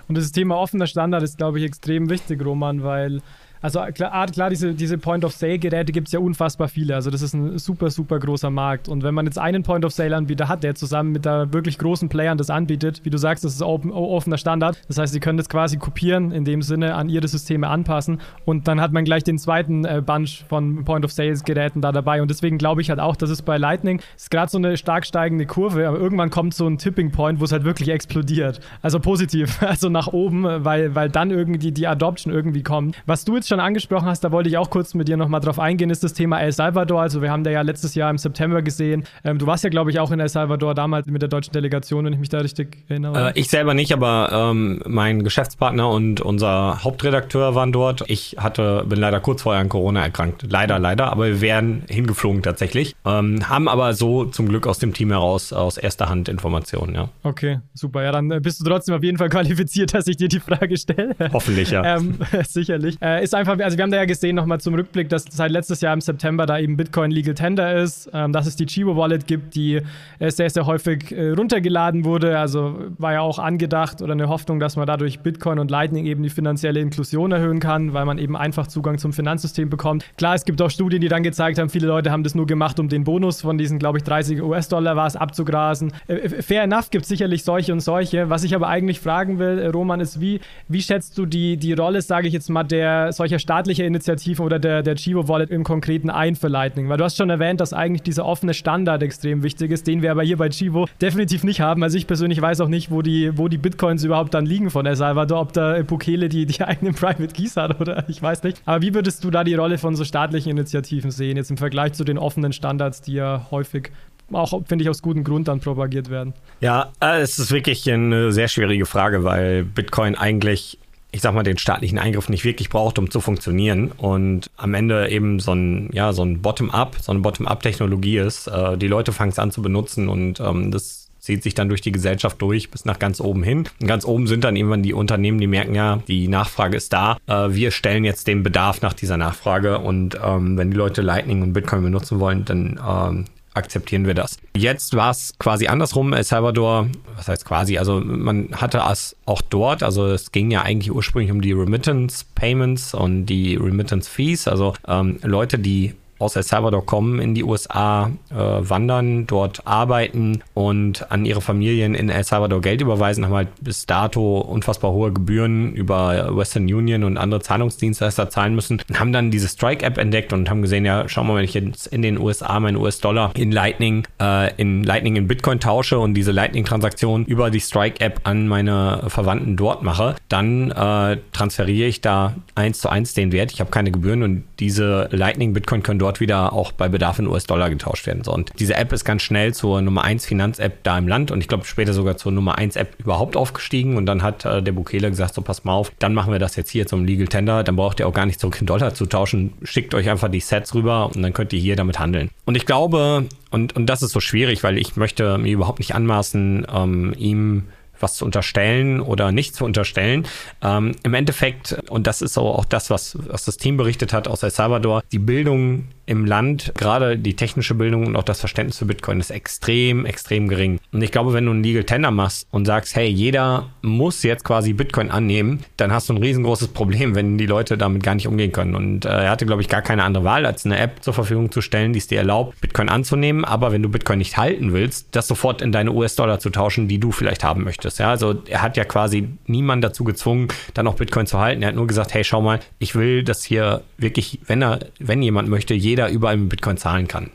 Und 0.09 0.17
das 0.19 0.33
Thema 0.33 0.57
offener 0.57 0.87
Standard 0.87 1.23
ist, 1.23 1.39
glaube 1.39 1.59
ich, 1.59 1.65
extrem 1.65 2.11
wichtig, 2.11 2.45
Roman, 2.45 2.83
weil 2.83 3.23
also 3.65 3.81
klar, 3.95 4.27
klar 4.27 4.51
diese, 4.51 4.75
diese 4.75 4.99
Point-of-Sale-Geräte 4.99 5.91
gibt 5.91 6.09
es 6.09 6.13
ja 6.13 6.21
unfassbar 6.21 6.69
viele. 6.69 6.95
Also 6.95 7.11
das 7.11 7.23
ist 7.23 7.33
ein 7.33 7.57
super, 7.57 7.89
super 7.89 8.19
großer 8.19 8.51
Markt. 8.51 8.89
Und 8.91 9.03
wenn 9.03 9.15
man 9.15 9.25
jetzt 9.25 9.39
einen 9.39 9.63
Point-of-Sale-Anbieter 9.63 10.49
hat, 10.49 10.63
der 10.63 10.75
zusammen 10.75 11.13
mit 11.13 11.25
der 11.25 11.51
wirklich 11.55 11.79
großen 11.79 12.11
Playern 12.11 12.37
das 12.37 12.51
anbietet, 12.51 13.01
wie 13.05 13.11
du 13.11 13.17
sagst, 13.17 13.43
das 13.43 13.55
ist 13.55 13.63
open, 13.63 13.91
offener 13.91 14.37
Standard. 14.37 14.79
Das 14.87 14.99
heißt, 14.99 15.15
sie 15.15 15.21
können 15.21 15.39
das 15.39 15.49
quasi 15.49 15.79
kopieren, 15.79 16.31
in 16.31 16.45
dem 16.45 16.61
Sinne 16.61 16.95
an 16.95 17.09
ihre 17.09 17.27
Systeme 17.27 17.69
anpassen. 17.69 18.21
Und 18.45 18.69
dann 18.69 18.83
hat 18.83 18.93
man 18.93 19.07
gleich 19.07 19.25
den 19.25 19.39
zweiten 19.39 19.87
äh, 19.87 20.03
Bunch 20.05 20.45
von 20.47 20.85
Point-of-Sales-Geräten 20.85 21.81
da 21.81 21.91
dabei. 21.91 22.21
Und 22.21 22.31
deswegen 22.31 22.59
glaube 22.59 22.83
ich 22.83 22.91
halt 22.91 23.01
auch, 23.01 23.17
dass 23.17 23.31
es 23.31 23.41
bei 23.41 23.57
Lightning 23.57 24.03
ist 24.15 24.31
gerade 24.31 24.51
so 24.51 24.59
eine 24.59 24.77
stark 24.77 25.07
steigende 25.07 25.47
Kurve, 25.47 25.89
aber 25.89 25.99
irgendwann 25.99 26.29
kommt 26.29 26.53
so 26.53 26.67
ein 26.67 26.77
Tipping-Point, 26.77 27.41
wo 27.41 27.45
es 27.45 27.53
halt 27.53 27.65
wirklich 27.65 27.89
explodiert. 27.89 28.61
Also 28.83 29.01
positiv, 29.01 29.63
also 29.67 29.89
nach 29.89 30.09
oben, 30.09 30.45
weil, 30.67 30.95
weil 30.95 31.09
dann 31.09 31.31
irgendwie 31.31 31.73
die 31.73 31.87
Adoption 31.87 32.31
irgendwie 32.31 32.63
kommt. 32.63 32.95
Was 33.07 33.25
du 33.25 33.37
jetzt 33.37 33.49
schon 33.49 33.54
schon 33.55 33.61
angesprochen 33.61 34.07
hast, 34.07 34.25
da 34.25 34.33
wollte 34.33 34.49
ich 34.49 34.59
auch 34.59 34.69
kurz 34.69 34.95
mit 34.95 35.07
dir 35.07 35.17
nochmal 35.17 35.41
drauf 35.41 35.61
eingehen, 35.61 35.89
ist 35.89 36.03
das 36.03 36.13
Thema 36.13 36.41
El 36.41 36.51
Salvador. 36.51 37.01
Also 37.01 37.23
wir 37.23 37.31
haben 37.31 37.45
da 37.45 37.51
ja 37.51 37.63
letztes 37.63 37.95
Jahr 37.95 38.11
im 38.11 38.19
September 38.19 38.63
gesehen. 38.63 39.05
Ähm, 39.23 39.39
du 39.39 39.47
warst 39.47 39.63
ja, 39.63 39.71
glaube 39.71 39.93
ich, 39.93 40.01
auch 40.01 40.11
in 40.11 40.19
El 40.19 40.29
Salvador 40.29 40.75
damals 40.75 41.07
mit 41.07 41.23
der 41.23 41.29
deutschen 41.29 41.53
Delegation, 41.53 42.05
wenn 42.05 42.13
ich 42.13 42.19
mich 42.19 42.29
da 42.31 42.39
richtig 42.39 42.79
erinnere. 42.89 43.29
Äh, 43.29 43.39
ich 43.39 43.49
selber 43.49 43.75
nicht, 43.75 43.93
aber 43.93 44.31
ähm, 44.33 44.83
mein 44.87 45.23
Geschäftspartner 45.23 45.89
und 45.89 46.21
unser 46.21 46.83
Hauptredakteur 46.83 47.55
waren 47.55 47.71
dort. 47.71 48.03
Ich 48.09 48.37
hatte, 48.41 48.85
bin 48.89 48.99
leider 48.99 49.21
kurz 49.21 49.43
vorher 49.43 49.61
an 49.61 49.69
Corona 49.69 50.03
erkrankt. 50.03 50.45
Leider, 50.49 50.81
leider, 50.81 51.13
aber 51.13 51.27
wir 51.27 51.41
wären 51.41 51.85
hingeflogen 51.89 52.43
tatsächlich. 52.43 52.97
Ähm, 53.05 53.49
haben 53.49 53.69
aber 53.69 53.95
so 53.95 54.25
zum 54.25 54.49
Glück 54.49 54.67
aus 54.67 54.81
dem 54.81 54.95
Team 54.95 55.11
heraus 55.11 55.53
aus 55.53 55.77
erster 55.77 56.09
Hand 56.09 56.29
Informationen, 56.29 56.97
ja. 56.97 57.09
Okay, 57.23 57.61
super. 57.73 58.03
Ja, 58.03 58.11
dann 58.11 58.33
äh, 58.33 58.41
bist 58.41 58.61
du 58.61 58.65
trotzdem 58.65 58.97
auf 58.97 59.05
jeden 59.05 59.19
Fall 59.19 59.29
qualifiziert, 59.29 59.95
dass 59.95 60.09
ich 60.09 60.17
dir 60.17 60.29
die 60.29 60.41
Frage 60.41 60.77
stelle. 60.77 61.15
Hoffentlich, 61.33 61.71
ja. 61.71 61.99
ähm, 61.99 62.19
sicherlich. 62.49 62.97
Äh, 63.01 63.23
ist 63.23 63.35
einfach 63.35 63.44
einfach, 63.49 63.65
also 63.65 63.77
wir 63.77 63.83
haben 63.83 63.91
da 63.91 63.99
ja 63.99 64.05
gesehen, 64.05 64.37
nochmal 64.37 64.61
zum 64.61 64.75
Rückblick, 64.75 65.09
dass 65.09 65.25
seit 65.31 65.51
letztes 65.51 65.81
Jahr 65.81 65.95
im 65.95 66.01
September 66.01 66.47
da 66.47 66.59
eben 66.59 66.77
Bitcoin 66.77 67.11
Legal 67.11 67.35
Tender 67.35 67.75
ist, 67.75 68.11
ähm, 68.13 68.33
dass 68.33 68.47
es 68.47 68.57
die 68.57 68.67
Chivo 68.67 68.97
Wallet 68.97 69.27
gibt, 69.27 69.55
die 69.55 69.81
äh, 70.19 70.31
sehr, 70.31 70.51
sehr 70.51 70.67
häufig 70.67 71.13
äh, 71.13 71.31
runtergeladen 71.31 72.05
wurde. 72.05 72.39
Also 72.39 72.79
war 72.99 73.13
ja 73.13 73.21
auch 73.21 73.39
angedacht 73.39 74.03
oder 74.03 74.13
eine 74.13 74.29
Hoffnung, 74.29 74.61
dass 74.61 74.77
man 74.77 74.87
dadurch 74.87 75.21
Bitcoin 75.21 75.59
und 75.59 75.71
Lightning 75.71 76.07
eben 76.07 76.23
die 76.23 76.31
finanzielle 76.31 76.81
Inklusion 76.81 77.33
erhöhen 77.33 77.61
kann, 77.61 77.93
weil 77.93 78.05
man 78.05 78.19
eben 78.19 78.37
einfach 78.37 78.67
Zugang 78.67 78.99
zum 78.99 79.13
Finanzsystem 79.13 79.71
bekommt. 79.71 80.05
Klar, 80.17 80.35
es 80.35 80.45
gibt 80.45 80.61
auch 80.63 80.71
Studien, 80.71 81.01
die 81.01 81.09
dann 81.09 81.23
gezeigt 81.23 81.59
haben, 81.59 81.69
viele 81.69 81.87
Leute 81.87 82.11
haben 82.11 82.23
das 82.23 82.35
nur 82.35 82.47
gemacht, 82.47 82.79
um 82.81 82.89
den 82.89 83.05
Bonus 83.05 83.43
von 83.43 83.59
diesen, 83.59 83.79
glaube 83.79 83.99
ich, 83.99 84.05
30 84.05 84.43
US-Dollar 84.43 84.97
war 84.97 85.07
es 85.07 85.17
abzugrasen. 85.17 85.93
Äh, 86.07 86.29
fair 86.43 86.63
enough 86.63 86.91
gibt 86.91 87.03
es 87.03 87.09
sicherlich 87.09 87.45
solche 87.45 87.73
und 87.73 87.81
solche. 87.81 88.31
Was 88.31 88.45
ich 88.45 88.55
aber 88.55 88.69
eigentlich 88.69 89.01
fragen 89.01 89.39
will, 89.39 89.59
äh, 89.59 89.67
Roman, 89.69 90.01
ist, 90.01 90.21
wie, 90.21 90.41
wie 90.69 90.83
schätzt 90.83 91.19
du 91.19 91.27
die, 91.27 91.57
die 91.57 91.73
Rolle, 91.73 92.03
sage 92.03 92.27
ich 92.27 92.33
jetzt 92.33 92.49
mal, 92.49 92.65
der 92.65 93.13
solcher 93.13 93.24
solcher 93.25 93.39
staatlicher 93.39 93.87
Initiativen 93.87 94.45
oder 94.45 94.59
der, 94.59 94.83
der 94.83 94.97
Chivo 94.97 95.29
Wallet 95.29 95.49
im 95.49 95.65
Konkreten 95.65 96.11
ein 96.11 96.37
für 96.37 96.49
Lightning? 96.49 96.91
Weil 96.91 96.99
du 96.99 97.05
hast 97.05 97.17
schon 97.17 97.31
erwähnt, 97.31 97.59
dass 97.59 97.73
eigentlich 97.73 98.03
dieser 98.03 98.27
offene 98.27 98.53
Standard 98.53 99.03
extrem 99.03 99.43
wichtig 99.43 99.71
ist, 99.71 99.87
den 99.87 100.03
wir 100.03 100.11
aber 100.11 100.23
hier 100.23 100.37
bei 100.37 100.51
Chivo 100.51 100.87
definitiv 101.01 101.43
nicht 101.43 101.63
haben. 101.63 101.83
Also 101.83 101.97
ich 101.97 102.07
persönlich 102.07 102.43
weiß 102.43 102.61
auch 102.61 102.69
nicht, 102.69 102.91
wo 102.91 103.01
die, 103.01 103.39
wo 103.39 103.49
die 103.49 103.57
Bitcoins 103.57 104.05
überhaupt 104.05 104.35
dann 104.35 104.45
liegen 104.45 104.69
von 104.69 104.85
El 104.85 104.97
Salvador, 104.97 105.41
ob 105.41 105.55
da 105.55 105.81
Bukele 105.83 106.29
die, 106.29 106.45
die 106.45 106.61
eigenen 106.61 106.95
Private 106.95 107.29
Keys 107.29 107.57
hat 107.57 107.81
oder 107.81 108.05
ich 108.11 108.21
weiß 108.21 108.43
nicht. 108.43 108.61
Aber 108.67 108.83
wie 108.83 108.93
würdest 108.93 109.25
du 109.25 109.31
da 109.31 109.43
die 109.43 109.55
Rolle 109.55 109.79
von 109.79 109.97
so 109.97 110.05
staatlichen 110.05 110.51
Initiativen 110.51 111.11
sehen, 111.11 111.39
jetzt 111.39 111.51
im 111.51 111.57
Vergleich 111.57 111.95
zu 111.95 112.05
den 112.05 112.19
offenen 112.19 112.53
Standards, 112.53 113.01
die 113.01 113.15
ja 113.15 113.47
häufig 113.51 113.91
auch, 114.33 114.63
finde 114.67 114.83
ich, 114.83 114.91
aus 114.91 115.01
gutem 115.01 115.25
Grund 115.25 115.49
dann 115.49 115.61
propagiert 115.61 116.11
werden? 116.11 116.35
Ja, 116.61 116.93
äh, 117.01 117.21
es 117.21 117.39
ist 117.39 117.53
wirklich 117.53 117.91
eine 117.91 118.33
sehr 118.33 118.49
schwierige 118.49 118.85
Frage, 118.85 119.25
weil 119.25 119.65
Bitcoin 119.65 120.15
eigentlich 120.15 120.79
ich 121.15 121.21
sag 121.21 121.33
mal, 121.33 121.45
den 121.45 121.59
staatlichen 121.59 121.99
Eingriff 121.99 122.29
nicht 122.29 122.45
wirklich 122.45 122.69
braucht, 122.71 122.99
um 122.99 123.09
zu 123.09 123.21
funktionieren 123.21 123.93
und 123.97 124.51
am 124.57 124.75
Ende 124.75 125.09
eben 125.11 125.39
so 125.39 125.53
ein, 125.53 125.89
ja, 125.93 126.13
so 126.13 126.25
ein 126.25 126.43
Bottom-up, 126.43 126.97
so 127.01 127.13
eine 127.13 127.21
Bottom-up-Technologie 127.21 128.19
ist. 128.19 128.49
Äh, 128.49 128.77
die 128.77 128.89
Leute 128.89 129.13
fangen 129.13 129.31
es 129.31 129.39
an 129.39 129.53
zu 129.53 129.63
benutzen 129.63 130.09
und 130.09 130.41
ähm, 130.41 130.73
das 130.73 131.11
zieht 131.21 131.45
sich 131.45 131.55
dann 131.55 131.69
durch 131.69 131.81
die 131.81 131.93
Gesellschaft 131.93 132.43
durch 132.43 132.69
bis 132.69 132.85
nach 132.85 132.99
ganz 132.99 133.21
oben 133.21 133.45
hin. 133.45 133.69
Und 133.81 133.87
ganz 133.87 134.05
oben 134.05 134.27
sind 134.27 134.43
dann 134.43 134.57
irgendwann 134.57 134.83
die 134.83 134.93
Unternehmen, 134.93 135.39
die 135.39 135.47
merken 135.47 135.77
ja, 135.77 136.01
die 136.09 136.27
Nachfrage 136.27 136.77
ist 136.77 136.93
da. 136.93 137.17
Äh, 137.29 137.55
wir 137.55 137.71
stellen 137.71 138.05
jetzt 138.05 138.27
den 138.27 138.43
Bedarf 138.43 138.83
nach 138.83 138.93
dieser 138.93 139.17
Nachfrage 139.17 139.79
und 139.79 140.19
ähm, 140.21 140.59
wenn 140.59 140.73
die 140.73 140.77
Leute 140.77 141.01
Lightning 141.01 141.43
und 141.43 141.53
Bitcoin 141.53 141.85
benutzen 141.85 142.19
wollen, 142.19 142.45
dann 142.45 142.81
ähm, 142.85 143.25
akzeptieren 143.55 144.07
wir 144.07 144.15
das. 144.15 144.39
Jetzt 144.57 144.95
war 144.95 145.11
es 145.11 145.35
quasi 145.39 145.69
andersrum. 145.69 146.13
El 146.13 146.25
Salvador, 146.25 146.89
was 147.17 147.29
heißt 147.29 147.45
quasi, 147.45 147.79
also 147.79 148.01
man 148.01 148.51
hatte 148.53 148.83
es 148.91 149.17
auch 149.25 149.41
dort, 149.41 149.83
also 149.83 150.07
es 150.07 150.33
ging 150.33 150.51
ja 150.51 150.63
eigentlich 150.63 150.93
ursprünglich 150.93 151.31
um 151.31 151.41
die 151.41 151.53
Remittance 151.53 152.25
Payments 152.35 152.95
und 152.95 153.27
die 153.27 153.57
Remittance 153.57 154.11
Fees, 154.11 154.49
also 154.49 154.75
ähm, 154.87 155.19
Leute, 155.23 155.59
die 155.59 155.95
aus 156.19 156.37
El 156.37 156.43
Salvador 156.43 156.85
kommen, 156.87 157.19
in 157.19 157.35
die 157.35 157.45
USA 157.45 158.11
äh, 158.31 158.35
wandern, 158.37 159.27
dort 159.27 159.67
arbeiten 159.67 160.43
und 160.55 161.11
an 161.11 161.25
ihre 161.25 161.41
Familien 161.41 161.95
in 161.95 162.09
El 162.09 162.25
Salvador 162.25 162.61
Geld 162.61 162.81
überweisen, 162.81 163.25
haben 163.25 163.35
halt 163.35 163.49
bis 163.61 163.87
dato 163.87 164.39
unfassbar 164.39 164.93
hohe 164.93 165.13
Gebühren 165.13 165.73
über 165.75 166.37
Western 166.37 166.65
Union 166.65 167.05
und 167.05 167.17
andere 167.17 167.41
Zahlungsdienstleister 167.41 168.31
zahlen 168.31 168.55
müssen. 168.55 168.81
Und 168.89 169.01
haben 169.01 169.13
dann 169.13 169.31
diese 169.31 169.49
Strike-App 169.49 169.99
entdeckt 169.99 170.33
und 170.33 170.49
haben 170.51 170.63
gesehen, 170.63 170.85
ja, 170.85 171.09
schau 171.09 171.25
mal, 171.25 171.37
wenn 171.37 171.45
ich 171.45 171.55
jetzt 171.55 171.87
in 171.89 172.03
den 172.03 172.19
USA 172.19 172.59
meinen 172.61 172.77
US-Dollar 172.77 173.33
in 173.35 173.53
Lightning, 173.53 174.07
äh, 174.21 174.55
in 174.57 174.85
Lightning 174.85 175.17
in 175.17 175.27
Bitcoin 175.27 175.61
tausche 175.61 175.99
und 175.99 176.15
diese 176.15 176.33
Lightning-Transaktion 176.33 177.25
über 177.25 177.51
die 177.51 177.61
Strike-App 177.61 178.21
an 178.25 178.49
meine 178.49 179.05
Verwandten 179.09 179.57
dort 179.57 179.83
mache, 179.83 180.17
dann 180.29 180.71
äh, 180.71 181.19
transferiere 181.33 181.89
ich 181.89 182.01
da 182.01 182.35
eins 182.55 182.81
zu 182.81 182.89
eins 182.89 183.15
den 183.15 183.33
Wert. 183.33 183.53
Ich 183.53 183.61
habe 183.61 183.71
keine 183.71 183.91
Gebühren 183.91 184.23
und 184.23 184.45
diese 184.61 185.09
Lightning-Bitcoin 185.11 185.83
können 185.83 185.99
dort 186.05 186.21
wieder 186.21 186.53
auch 186.53 186.71
bei 186.73 186.89
Bedarf 186.89 187.19
in 187.19 187.27
US-Dollar 187.27 187.71
getauscht 187.71 188.07
werden. 188.07 188.23
So, 188.25 188.33
und 188.33 188.53
diese 188.59 188.75
App 188.77 188.93
ist 188.93 189.05
ganz 189.05 189.23
schnell 189.23 189.55
zur 189.55 189.81
Nummer 189.81 190.05
1 190.05 190.27
Finanz-App 190.27 190.83
da 190.83 190.99
im 190.99 191.09
Land 191.09 191.31
und 191.31 191.41
ich 191.41 191.49
glaube 191.49 191.65
später 191.65 191.95
sogar 191.95 192.19
zur 192.19 192.31
Nummer 192.31 192.59
1 192.59 192.77
App 192.77 192.95
überhaupt 192.99 193.37
aufgestiegen. 193.37 193.97
Und 193.97 194.05
dann 194.05 194.23
hat 194.23 194.45
äh, 194.45 194.63
der 194.63 194.73
Bukele 194.73 195.09
gesagt, 195.09 195.35
so 195.35 195.41
pass 195.41 195.65
mal 195.65 195.73
auf, 195.73 195.93
dann 195.99 196.13
machen 196.13 196.31
wir 196.31 196.39
das 196.39 196.57
jetzt 196.57 196.71
hier 196.71 196.87
zum 196.87 197.07
Legal 197.07 197.27
Tender. 197.27 197.65
Dann 197.65 197.77
braucht 197.77 198.01
ihr 198.01 198.07
auch 198.07 198.13
gar 198.13 198.27
nicht 198.27 198.39
zurück 198.39 198.61
in 198.61 198.67
Dollar 198.67 198.93
zu 198.93 199.07
tauschen. 199.07 199.55
Schickt 199.63 199.95
euch 199.95 200.11
einfach 200.11 200.29
die 200.29 200.41
Sets 200.41 200.75
rüber 200.75 201.11
und 201.15 201.23
dann 201.23 201.33
könnt 201.33 201.55
ihr 201.55 201.59
hier 201.59 201.75
damit 201.75 201.99
handeln. 201.99 202.31
Und 202.45 202.57
ich 202.57 202.67
glaube, 202.67 203.27
und, 203.51 203.75
und 203.75 203.87
das 203.87 204.03
ist 204.03 204.13
so 204.13 204.21
schwierig, 204.21 204.63
weil 204.63 204.77
ich 204.77 204.97
möchte 204.97 205.39
mir 205.39 205.53
überhaupt 205.53 205.79
nicht 205.79 205.95
anmaßen, 205.95 206.67
ähm, 206.71 207.15
ihm 207.17 207.65
was 208.05 208.15
zu 208.15 208.25
unterstellen 208.25 209.01
oder 209.01 209.33
nicht 209.33 209.57
zu 209.57 209.65
unterstellen. 209.65 210.27
Ähm, 210.63 210.95
Im 211.03 211.15
Endeffekt, 211.15 211.77
und 211.89 212.07
das 212.07 212.23
ist 212.23 212.39
auch 212.39 212.65
das, 212.65 212.91
was, 212.91 213.19
was 213.27 213.45
das 213.45 213.57
Team 213.57 213.77
berichtet 213.77 214.13
hat 214.13 214.29
aus 214.29 214.45
El 214.45 214.51
Salvador, 214.51 215.03
die 215.11 215.19
Bildung 215.19 215.89
im 216.07 216.27
Land, 216.27 216.73
gerade 216.77 217.17
die 217.17 217.35
technische 217.35 217.75
Bildung 217.75 218.07
und 218.07 218.17
auch 218.17 218.23
das 218.23 218.41
Verständnis 218.41 218.79
für 218.79 218.85
Bitcoin 218.85 219.21
ist 219.21 219.31
extrem, 219.31 220.05
extrem 220.05 220.49
gering. 220.49 220.79
Und 220.93 221.03
ich 221.03 221.13
glaube, 221.13 221.33
wenn 221.33 221.47
du 221.47 221.53
einen 221.53 221.63
Legal 221.63 221.85
Tender 221.85 222.11
machst 222.11 222.47
und 222.51 222.67
sagst, 222.67 222.95
hey, 222.95 223.09
jeder 223.09 223.71
muss 223.83 224.23
jetzt 224.23 224.45
quasi 224.45 224.75
Bitcoin 224.75 225.11
annehmen, 225.11 225.65
dann 225.77 225.93
hast 225.93 226.09
du 226.09 226.13
ein 226.13 226.19
riesengroßes 226.19 226.69
Problem, 226.69 227.15
wenn 227.15 227.39
die 227.39 227.47
Leute 227.47 227.79
damit 227.79 228.03
gar 228.03 228.15
nicht 228.15 228.29
umgehen 228.29 228.53
können. 228.53 228.75
Und 228.75 229.07
äh, 229.07 229.09
er 229.09 229.31
hatte, 229.31 229.47
glaube 229.47 229.63
ich, 229.63 229.69
gar 229.69 229.83
keine 229.83 230.05
andere 230.05 230.25
Wahl, 230.25 230.45
als 230.45 230.67
eine 230.67 230.79
App 230.79 231.03
zur 231.03 231.15
Verfügung 231.15 231.51
zu 231.51 231.63
stellen, 231.63 231.93
die 231.93 231.99
es 231.99 232.07
dir 232.07 232.19
erlaubt, 232.19 232.61
Bitcoin 232.61 232.89
anzunehmen. 232.89 233.45
Aber 233.45 233.73
wenn 233.73 233.83
du 233.83 233.89
Bitcoin 233.89 234.19
nicht 234.19 234.37
halten 234.37 234.73
willst, 234.73 235.09
das 235.13 235.27
sofort 235.27 235.63
in 235.63 235.73
deine 235.73 235.93
US-Dollar 235.93 236.39
zu 236.39 236.51
tauschen, 236.51 236.89
die 236.89 236.99
du 236.99 237.13
vielleicht 237.13 237.45
haben 237.45 237.65
möchtest. 237.65 237.94
Ja, 237.99 238.11
also 238.11 238.43
er 238.49 238.63
hat 238.63 238.77
ja 238.77 238.85
quasi 238.85 239.29
niemanden 239.47 239.83
dazu 239.83 240.05
gezwungen, 240.05 240.49
dann 240.75 240.87
auch 240.87 240.95
Bitcoin 240.95 241.27
zu 241.27 241.39
halten. 241.39 241.63
Er 241.63 241.69
hat 241.69 241.75
nur 241.77 241.87
gesagt, 241.87 242.15
hey, 242.15 242.25
schau 242.25 242.41
mal, 242.41 242.61
ich 242.79 242.95
will, 242.95 243.25
dass 243.25 243.45
hier 243.45 243.83
wirklich, 243.99 244.41
wenn 244.47 244.63
er, 244.63 244.81
wenn 244.99 245.23
jemand 245.23 245.49
möchte, 245.49 245.75
jeder 245.75 246.09
überall 246.09 246.37
mit 246.37 246.49
Bitcoin 246.49 246.77
zahlen 246.77 247.09
kann. 247.09 247.31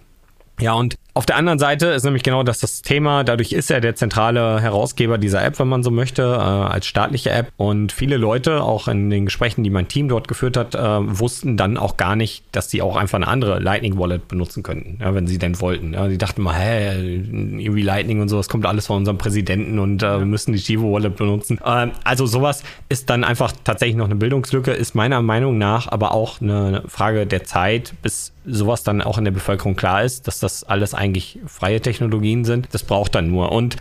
Ja, 0.59 0.73
und 0.73 0.95
auf 1.19 1.25
der 1.25 1.35
anderen 1.35 1.59
Seite 1.59 1.87
ist 1.87 2.05
nämlich 2.05 2.23
genau 2.23 2.43
das 2.43 2.59
das 2.59 2.81
Thema. 2.81 3.25
Dadurch 3.25 3.51
ist 3.51 3.69
er 3.69 3.81
der 3.81 3.93
zentrale 3.93 4.61
Herausgeber 4.61 5.17
dieser 5.17 5.43
App, 5.43 5.59
wenn 5.59 5.67
man 5.67 5.83
so 5.83 5.91
möchte, 5.91 6.21
äh, 6.21 6.25
als 6.25 6.87
staatliche 6.87 7.29
App. 7.29 7.51
Und 7.57 7.91
viele 7.91 8.15
Leute, 8.15 8.63
auch 8.63 8.87
in 8.87 9.09
den 9.09 9.25
Gesprächen, 9.25 9.65
die 9.65 9.69
mein 9.69 9.89
Team 9.89 10.07
dort 10.07 10.29
geführt 10.29 10.55
hat, 10.55 10.75
äh, 10.75 10.79
wussten 10.79 11.57
dann 11.57 11.75
auch 11.75 11.97
gar 11.97 12.15
nicht, 12.15 12.45
dass 12.53 12.69
sie 12.69 12.81
auch 12.81 12.95
einfach 12.95 13.17
eine 13.17 13.27
andere 13.27 13.59
Lightning 13.59 13.99
Wallet 13.99 14.29
benutzen 14.29 14.63
könnten, 14.63 14.97
ja, 15.01 15.13
wenn 15.13 15.27
sie 15.27 15.37
denn 15.37 15.59
wollten. 15.59 15.91
Ja, 15.91 16.07
die 16.07 16.17
dachten 16.17 16.41
mal, 16.41 16.55
hä, 16.55 17.17
irgendwie 17.17 17.81
Lightning 17.81 18.21
und 18.21 18.29
so, 18.29 18.37
das 18.37 18.47
kommt 18.47 18.65
alles 18.65 18.87
von 18.87 18.95
unserem 18.95 19.17
Präsidenten 19.17 19.77
und 19.77 20.01
äh, 20.01 20.19
wir 20.19 20.25
müssen 20.25 20.53
die 20.53 20.59
Chivo 20.59 20.93
Wallet 20.93 21.17
benutzen. 21.17 21.59
Ähm, 21.65 21.91
also 22.05 22.27
sowas 22.27 22.63
ist 22.87 23.09
dann 23.09 23.25
einfach 23.25 23.51
tatsächlich 23.65 23.97
noch 23.97 24.05
eine 24.05 24.15
Bildungslücke, 24.15 24.71
ist 24.71 24.95
meiner 24.95 25.21
Meinung 25.21 25.57
nach 25.57 25.89
aber 25.91 26.13
auch 26.13 26.39
eine 26.39 26.83
Frage 26.87 27.27
der 27.27 27.43
Zeit, 27.43 27.93
bis 28.01 28.31
sowas 28.49 28.83
dann 28.83 29.01
auch 29.01 29.17
in 29.17 29.25
der 29.25 29.31
Bevölkerung 29.31 29.75
klar 29.75 30.03
ist, 30.03 30.27
dass 30.27 30.39
das 30.39 30.63
alles 30.63 30.93
eigentlich 30.93 31.39
freie 31.45 31.81
Technologien 31.81 32.45
sind. 32.45 32.67
Das 32.71 32.83
braucht 32.83 33.15
dann 33.15 33.29
nur. 33.29 33.51
Und 33.51 33.77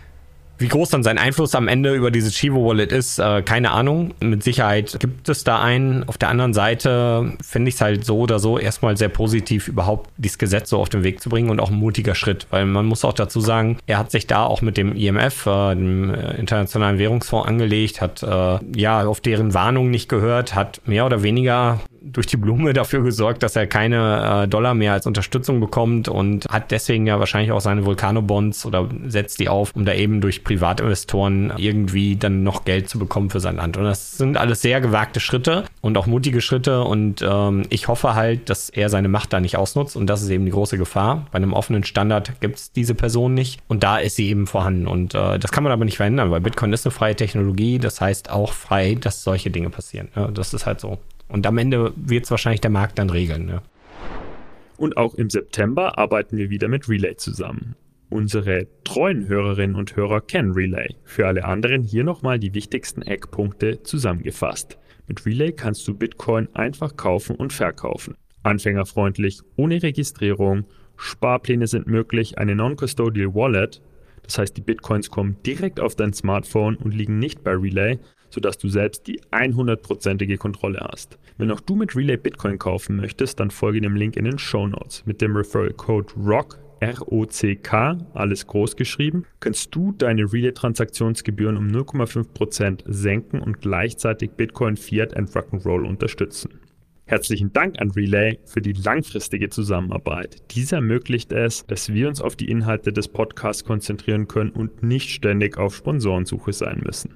Wie 0.61 0.67
groß 0.67 0.89
dann 0.89 1.03
sein 1.03 1.17
Einfluss 1.17 1.55
am 1.55 1.69
Ende 1.69 1.95
über 1.95 2.11
dieses 2.11 2.35
Chivo 2.35 2.65
Wallet 2.67 2.91
ist, 2.91 3.17
äh, 3.17 3.41
keine 3.41 3.71
Ahnung. 3.71 4.13
Mit 4.19 4.43
Sicherheit 4.43 4.99
gibt 4.99 5.29
es 5.29 5.45
da 5.45 5.61
einen. 5.61 6.03
Auf 6.03 6.17
der 6.17 6.27
anderen 6.27 6.53
Seite 6.53 7.31
finde 7.41 7.69
ich 7.69 7.75
es 7.75 7.81
halt 7.81 8.03
so 8.03 8.19
oder 8.19 8.39
so 8.39 8.59
erstmal 8.59 8.97
sehr 8.97 9.07
positiv, 9.07 9.69
überhaupt 9.69 10.09
dieses 10.17 10.37
Gesetz 10.37 10.69
so 10.69 10.79
auf 10.79 10.89
den 10.89 11.01
Weg 11.01 11.21
zu 11.21 11.29
bringen 11.29 11.49
und 11.49 11.61
auch 11.61 11.69
ein 11.69 11.77
mutiger 11.77 12.13
Schritt, 12.13 12.45
weil 12.49 12.65
man 12.65 12.85
muss 12.85 13.05
auch 13.05 13.13
dazu 13.13 13.39
sagen, 13.39 13.77
er 13.87 13.97
hat 13.97 14.11
sich 14.11 14.27
da 14.27 14.43
auch 14.43 14.61
mit 14.61 14.75
dem 14.75 14.97
IMF, 14.97 15.45
äh, 15.45 15.75
dem 15.75 16.13
äh, 16.13 16.35
Internationalen 16.35 16.99
Währungsfonds, 16.99 17.47
angelegt, 17.47 18.01
hat 18.01 18.21
äh, 18.21 18.59
ja 18.75 19.07
auf 19.07 19.21
deren 19.21 19.53
Warnung 19.53 19.89
nicht 19.89 20.09
gehört, 20.09 20.55
hat 20.55 20.81
mehr 20.85 21.05
oder 21.05 21.23
weniger 21.23 21.79
durch 22.01 22.27
die 22.27 22.37
Blume 22.37 22.73
dafür 22.79 23.03
gesorgt, 23.03 23.43
dass 23.43 23.55
er 23.55 23.67
keine 23.67 24.43
äh, 24.43 24.47
Dollar 24.47 24.73
mehr 24.73 24.93
als 24.93 25.07
Unterstützung 25.07 25.59
bekommt 25.59 26.07
und 26.07 26.45
hat 26.49 26.71
deswegen 26.71 27.07
ja 27.07 27.19
wahrscheinlich 27.19 27.51
auch 27.51 27.61
seine 27.61 27.85
Vulcano-Bonds 27.85 28.65
oder 28.65 28.87
setzt 29.07 29.39
die 29.39 29.49
auf, 29.49 29.75
um 29.75 29.85
da 29.85 29.93
eben 29.93 30.21
durch 30.21 30.43
Privatinvestoren 30.43 31.53
irgendwie 31.57 32.15
dann 32.15 32.43
noch 32.43 32.65
Geld 32.65 32.89
zu 32.89 32.99
bekommen 32.99 33.29
für 33.29 33.39
sein 33.39 33.57
Land. 33.57 33.77
Und 33.77 33.83
das 33.83 34.17
sind 34.17 34.37
alles 34.37 34.61
sehr 34.61 34.81
gewagte 34.81 35.19
Schritte 35.19 35.65
und 35.81 35.97
auch 35.97 36.07
mutige 36.07 36.41
Schritte 36.41 36.83
und 36.83 37.21
ähm, 37.21 37.63
ich 37.69 37.87
hoffe 37.87 38.15
halt, 38.15 38.49
dass 38.49 38.69
er 38.69 38.89
seine 38.89 39.07
Macht 39.07 39.33
da 39.33 39.39
nicht 39.39 39.57
ausnutzt 39.57 39.95
und 39.95 40.07
das 40.07 40.21
ist 40.21 40.29
eben 40.29 40.45
die 40.45 40.51
große 40.51 40.77
Gefahr. 40.77 41.27
Bei 41.31 41.37
einem 41.37 41.53
offenen 41.53 41.83
Standard 41.83 42.39
gibt 42.41 42.57
es 42.57 42.71
diese 42.71 42.95
Person 42.95 43.33
nicht 43.33 43.59
und 43.67 43.83
da 43.83 43.97
ist 43.97 44.15
sie 44.15 44.29
eben 44.29 44.47
vorhanden 44.47 44.87
und 44.87 45.15
äh, 45.15 45.39
das 45.39 45.51
kann 45.51 45.63
man 45.63 45.73
aber 45.73 45.85
nicht 45.85 45.97
verändern, 45.97 46.31
weil 46.31 46.41
Bitcoin 46.41 46.73
ist 46.73 46.85
eine 46.85 46.91
freie 46.91 47.15
Technologie, 47.15 47.79
das 47.79 48.01
heißt 48.01 48.29
auch 48.29 48.53
frei, 48.53 48.95
dass 48.99 49.23
solche 49.23 49.49
Dinge 49.49 49.69
passieren. 49.69 50.09
Ja, 50.15 50.27
das 50.27 50.53
ist 50.53 50.65
halt 50.65 50.79
so. 50.79 50.99
Und 51.29 51.47
am 51.47 51.57
Ende 51.57 51.93
wird 51.95 52.25
es 52.25 52.31
wahrscheinlich 52.31 52.61
der 52.61 52.71
Markt 52.71 52.99
dann 52.99 53.09
regeln. 53.09 53.45
Ne? 53.45 53.61
Und 54.77 54.97
auch 54.97 55.13
im 55.13 55.29
September 55.29 55.97
arbeiten 55.97 56.37
wir 56.37 56.49
wieder 56.49 56.67
mit 56.67 56.89
Relay 56.89 57.15
zusammen. 57.15 57.75
Unsere 58.09 58.67
treuen 58.83 59.27
Hörerinnen 59.27 59.75
und 59.75 59.95
Hörer 59.95 60.21
kennen 60.21 60.53
Relay. 60.53 60.95
Für 61.03 61.27
alle 61.27 61.45
anderen 61.45 61.83
hier 61.83 62.03
nochmal 62.03 62.39
die 62.39 62.55
wichtigsten 62.55 63.03
Eckpunkte 63.03 63.83
zusammengefasst. 63.83 64.79
Mit 65.07 65.25
Relay 65.25 65.51
kannst 65.51 65.87
du 65.87 65.93
Bitcoin 65.93 66.49
einfach 66.55 66.97
kaufen 66.97 67.35
und 67.35 67.53
verkaufen. 67.53 68.15
Anfängerfreundlich, 68.41 69.41
ohne 69.57 69.83
Registrierung, 69.83 70.65
Sparpläne 70.97 71.67
sind 71.67 71.87
möglich, 71.87 72.39
eine 72.39 72.55
Non-Custodial 72.55 73.35
Wallet, 73.35 73.81
das 74.29 74.37
heißt 74.37 74.55
die 74.55 74.61
Bitcoins 74.61 75.09
kommen 75.09 75.37
direkt 75.43 75.79
auf 75.79 75.95
dein 75.95 76.13
Smartphone 76.13 76.75
und 76.75 76.93
liegen 76.93 77.17
nicht 77.17 77.43
bei 77.43 77.55
Relay, 77.55 77.97
sodass 78.29 78.59
du 78.59 78.69
selbst 78.69 79.07
die 79.07 79.19
100%ige 79.31 80.37
Kontrolle 80.37 80.87
hast. 80.87 81.17
Wenn 81.39 81.49
auch 81.49 81.61
du 81.61 81.75
mit 81.75 81.95
Relay 81.95 82.15
Bitcoin 82.15 82.59
kaufen 82.59 82.95
möchtest, 82.95 83.39
dann 83.39 83.49
folge 83.49 83.81
dem 83.81 83.95
Link 83.95 84.17
in 84.17 84.25
den 84.25 84.37
Show 84.37 84.67
Notes. 84.67 85.03
Mit 85.07 85.19
dem 85.21 85.35
Referral 85.35 85.73
Code 85.73 86.13
ROCK 86.15 86.59
R-O-C-K, 86.79 87.97
alles 88.13 88.45
groß 88.45 88.75
geschrieben, 88.75 89.25
kannst 89.39 89.73
du 89.75 89.93
deine 89.93 90.31
Relay-Transaktionsgebühren 90.31 91.57
um 91.57 91.67
0,5% 91.67 92.83
senken 92.85 93.41
und 93.41 93.61
gleichzeitig 93.61 94.31
Bitcoin, 94.31 94.77
Fiat 94.77 95.17
und 95.17 95.29
Rock'n'Roll 95.31 95.85
unterstützen. 95.85 96.58
Herzlichen 97.09 97.51
Dank 97.53 97.81
an 97.81 97.89
Relay 97.89 98.37
für 98.45 98.61
die 98.61 98.73
langfristige 98.73 99.49
Zusammenarbeit. 99.49 100.43
Dies 100.51 100.71
ermöglicht 100.71 101.31
es, 101.31 101.65
dass 101.65 101.91
wir 101.91 102.07
uns 102.07 102.21
auf 102.21 102.35
die 102.35 102.51
Inhalte 102.51 102.93
des 102.93 103.07
Podcasts 103.07 103.63
konzentrieren 103.63 104.27
können 104.27 104.51
und 104.51 104.83
nicht 104.83 105.09
ständig 105.09 105.57
auf 105.57 105.75
Sponsorensuche 105.75 106.53
sein 106.53 106.83
müssen. 106.85 107.15